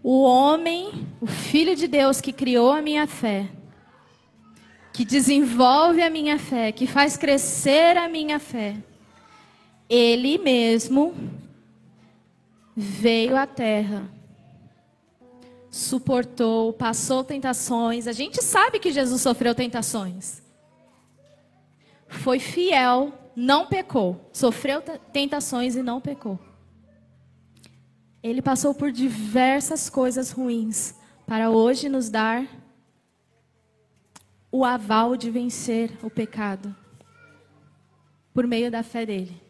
O 0.05 0.23
homem, 0.23 1.05
o 1.21 1.27
filho 1.27 1.75
de 1.75 1.89
Deus 1.89 2.21
que 2.21 2.33
criou 2.33 2.71
a 2.71 2.81
minha 2.81 3.09
fé, 3.09 3.49
que 4.93 5.05
desenvolve 5.05 6.01
a 6.01 6.09
minha 6.09 6.39
fé, 6.39 6.71
que 6.71 6.87
faz 6.87 7.17
crescer 7.17 7.97
a 7.97 8.09
minha 8.09 8.39
fé, 8.39 8.77
ele 9.89 10.39
mesmo 10.39 11.13
veio 12.77 13.37
à 13.37 13.49
terra 13.49 14.09
suportou, 15.77 16.73
passou 16.73 17.23
tentações. 17.23 18.07
A 18.07 18.13
gente 18.13 18.43
sabe 18.43 18.79
que 18.79 18.91
Jesus 18.91 19.21
sofreu 19.21 19.55
tentações. 19.55 20.43
Foi 22.09 22.39
fiel, 22.39 23.13
não 23.37 23.67
pecou. 23.67 24.29
Sofreu 24.33 24.81
tentações 25.13 25.77
e 25.77 25.83
não 25.83 26.01
pecou. 26.01 26.39
Ele 28.23 28.41
passou 28.41 28.75
por 28.75 28.91
diversas 28.91 29.91
coisas 29.91 30.31
ruins 30.31 30.95
para 31.27 31.51
hoje 31.51 31.89
nos 31.89 32.09
dar 32.09 32.47
o 34.51 34.65
aval 34.65 35.15
de 35.15 35.31
vencer 35.31 35.93
o 36.03 36.09
pecado 36.09 36.75
por 38.33 38.47
meio 38.47 38.71
da 38.71 38.83
fé 38.83 39.05
dele. 39.05 39.43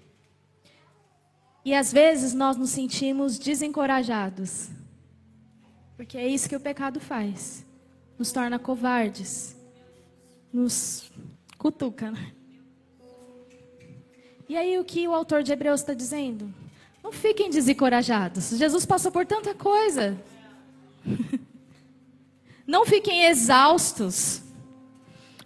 E 1.64 1.72
às 1.72 1.92
vezes 1.92 2.34
nós 2.34 2.56
nos 2.56 2.70
sentimos 2.70 3.38
desencorajados 3.38 4.70
porque 5.97 6.18
é 6.18 6.28
isso 6.28 6.48
que 6.48 6.56
o 6.56 6.60
pecado 6.60 7.01
faz. 7.01 7.64
Nos 8.18 8.31
torna 8.31 8.59
covardes. 8.59 9.56
Nos 10.52 11.10
cutuca. 11.56 12.10
Né? 12.10 12.32
E 14.48 14.56
aí 14.56 14.78
o 14.78 14.85
que 14.85 15.09
o 15.09 15.14
autor 15.14 15.43
de 15.43 15.52
Hebreus 15.52 15.81
está 15.81 15.94
dizendo? 15.94 16.52
Não 17.02 17.12
fiquem 17.12 17.48
desencorajados. 17.48 18.51
Jesus 18.51 18.85
passou 18.85 19.10
por 19.10 19.24
tanta 19.24 19.55
coisa. 19.55 20.20
Não 22.66 22.85
fiquem 22.85 23.27
exaustos. 23.27 24.43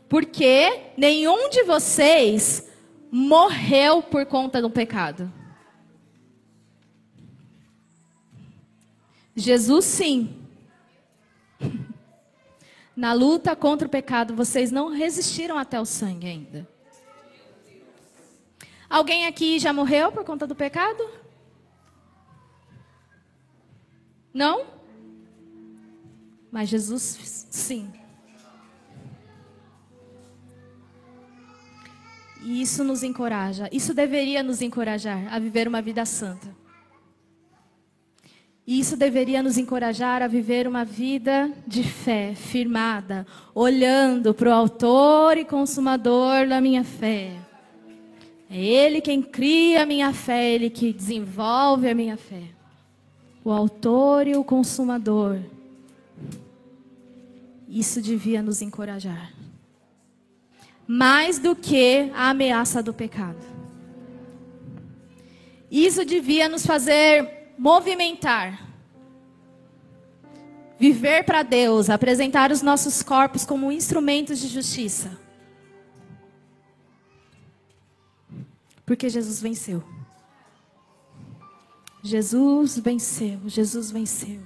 Porque 0.08 0.90
nenhum 0.96 1.50
de 1.50 1.62
vocês 1.62 2.68
morreu 3.12 4.02
por 4.02 4.26
conta 4.26 4.60
do 4.60 4.70
pecado. 4.70 5.30
Jesus 9.36 9.84
sim 9.84 10.39
na 13.00 13.14
luta 13.14 13.56
contra 13.56 13.88
o 13.88 13.90
pecado, 13.90 14.36
vocês 14.36 14.70
não 14.70 14.90
resistiram 14.90 15.56
até 15.56 15.80
o 15.80 15.86
sangue 15.86 16.26
ainda. 16.26 16.68
Alguém 18.90 19.24
aqui 19.24 19.58
já 19.58 19.72
morreu 19.72 20.12
por 20.12 20.22
conta 20.22 20.46
do 20.46 20.54
pecado? 20.54 21.02
Não? 24.34 24.66
Mas 26.52 26.68
Jesus, 26.68 27.46
sim. 27.50 27.90
E 32.42 32.60
isso 32.60 32.84
nos 32.84 33.02
encoraja, 33.02 33.66
isso 33.72 33.94
deveria 33.94 34.42
nos 34.42 34.60
encorajar 34.60 35.32
a 35.32 35.38
viver 35.38 35.66
uma 35.66 35.80
vida 35.80 36.04
santa. 36.04 36.54
E 38.70 38.78
isso 38.78 38.96
deveria 38.96 39.42
nos 39.42 39.58
encorajar 39.58 40.22
a 40.22 40.28
viver 40.28 40.68
uma 40.68 40.84
vida 40.84 41.50
de 41.66 41.82
fé, 41.82 42.36
firmada, 42.36 43.26
olhando 43.52 44.32
para 44.32 44.48
o 44.48 44.52
Autor 44.52 45.36
e 45.36 45.44
Consumador 45.44 46.46
da 46.46 46.60
minha 46.60 46.84
fé. 46.84 47.32
É 48.48 48.56
Ele 48.56 49.00
quem 49.00 49.22
cria 49.22 49.82
a 49.82 49.86
minha 49.86 50.12
fé, 50.12 50.52
Ele 50.52 50.70
que 50.70 50.92
desenvolve 50.92 51.88
a 51.88 51.94
minha 51.96 52.16
fé. 52.16 52.44
O 53.42 53.50
Autor 53.50 54.28
e 54.28 54.36
o 54.36 54.44
Consumador. 54.44 55.40
Isso 57.68 58.00
devia 58.00 58.40
nos 58.40 58.62
encorajar. 58.62 59.32
Mais 60.86 61.40
do 61.40 61.56
que 61.56 62.08
a 62.14 62.30
ameaça 62.30 62.80
do 62.80 62.94
pecado. 62.94 63.44
Isso 65.68 66.04
devia 66.04 66.48
nos 66.48 66.64
fazer 66.64 67.39
movimentar, 67.60 68.66
viver 70.78 71.24
para 71.24 71.42
Deus, 71.42 71.90
apresentar 71.90 72.50
os 72.50 72.62
nossos 72.62 73.02
corpos 73.02 73.44
como 73.44 73.70
instrumentos 73.70 74.38
de 74.38 74.48
justiça. 74.48 75.20
Porque 78.86 79.10
Jesus 79.10 79.42
venceu. 79.42 79.84
Jesus 82.02 82.78
venceu, 82.78 83.40
Jesus 83.46 83.90
venceu. 83.90 84.40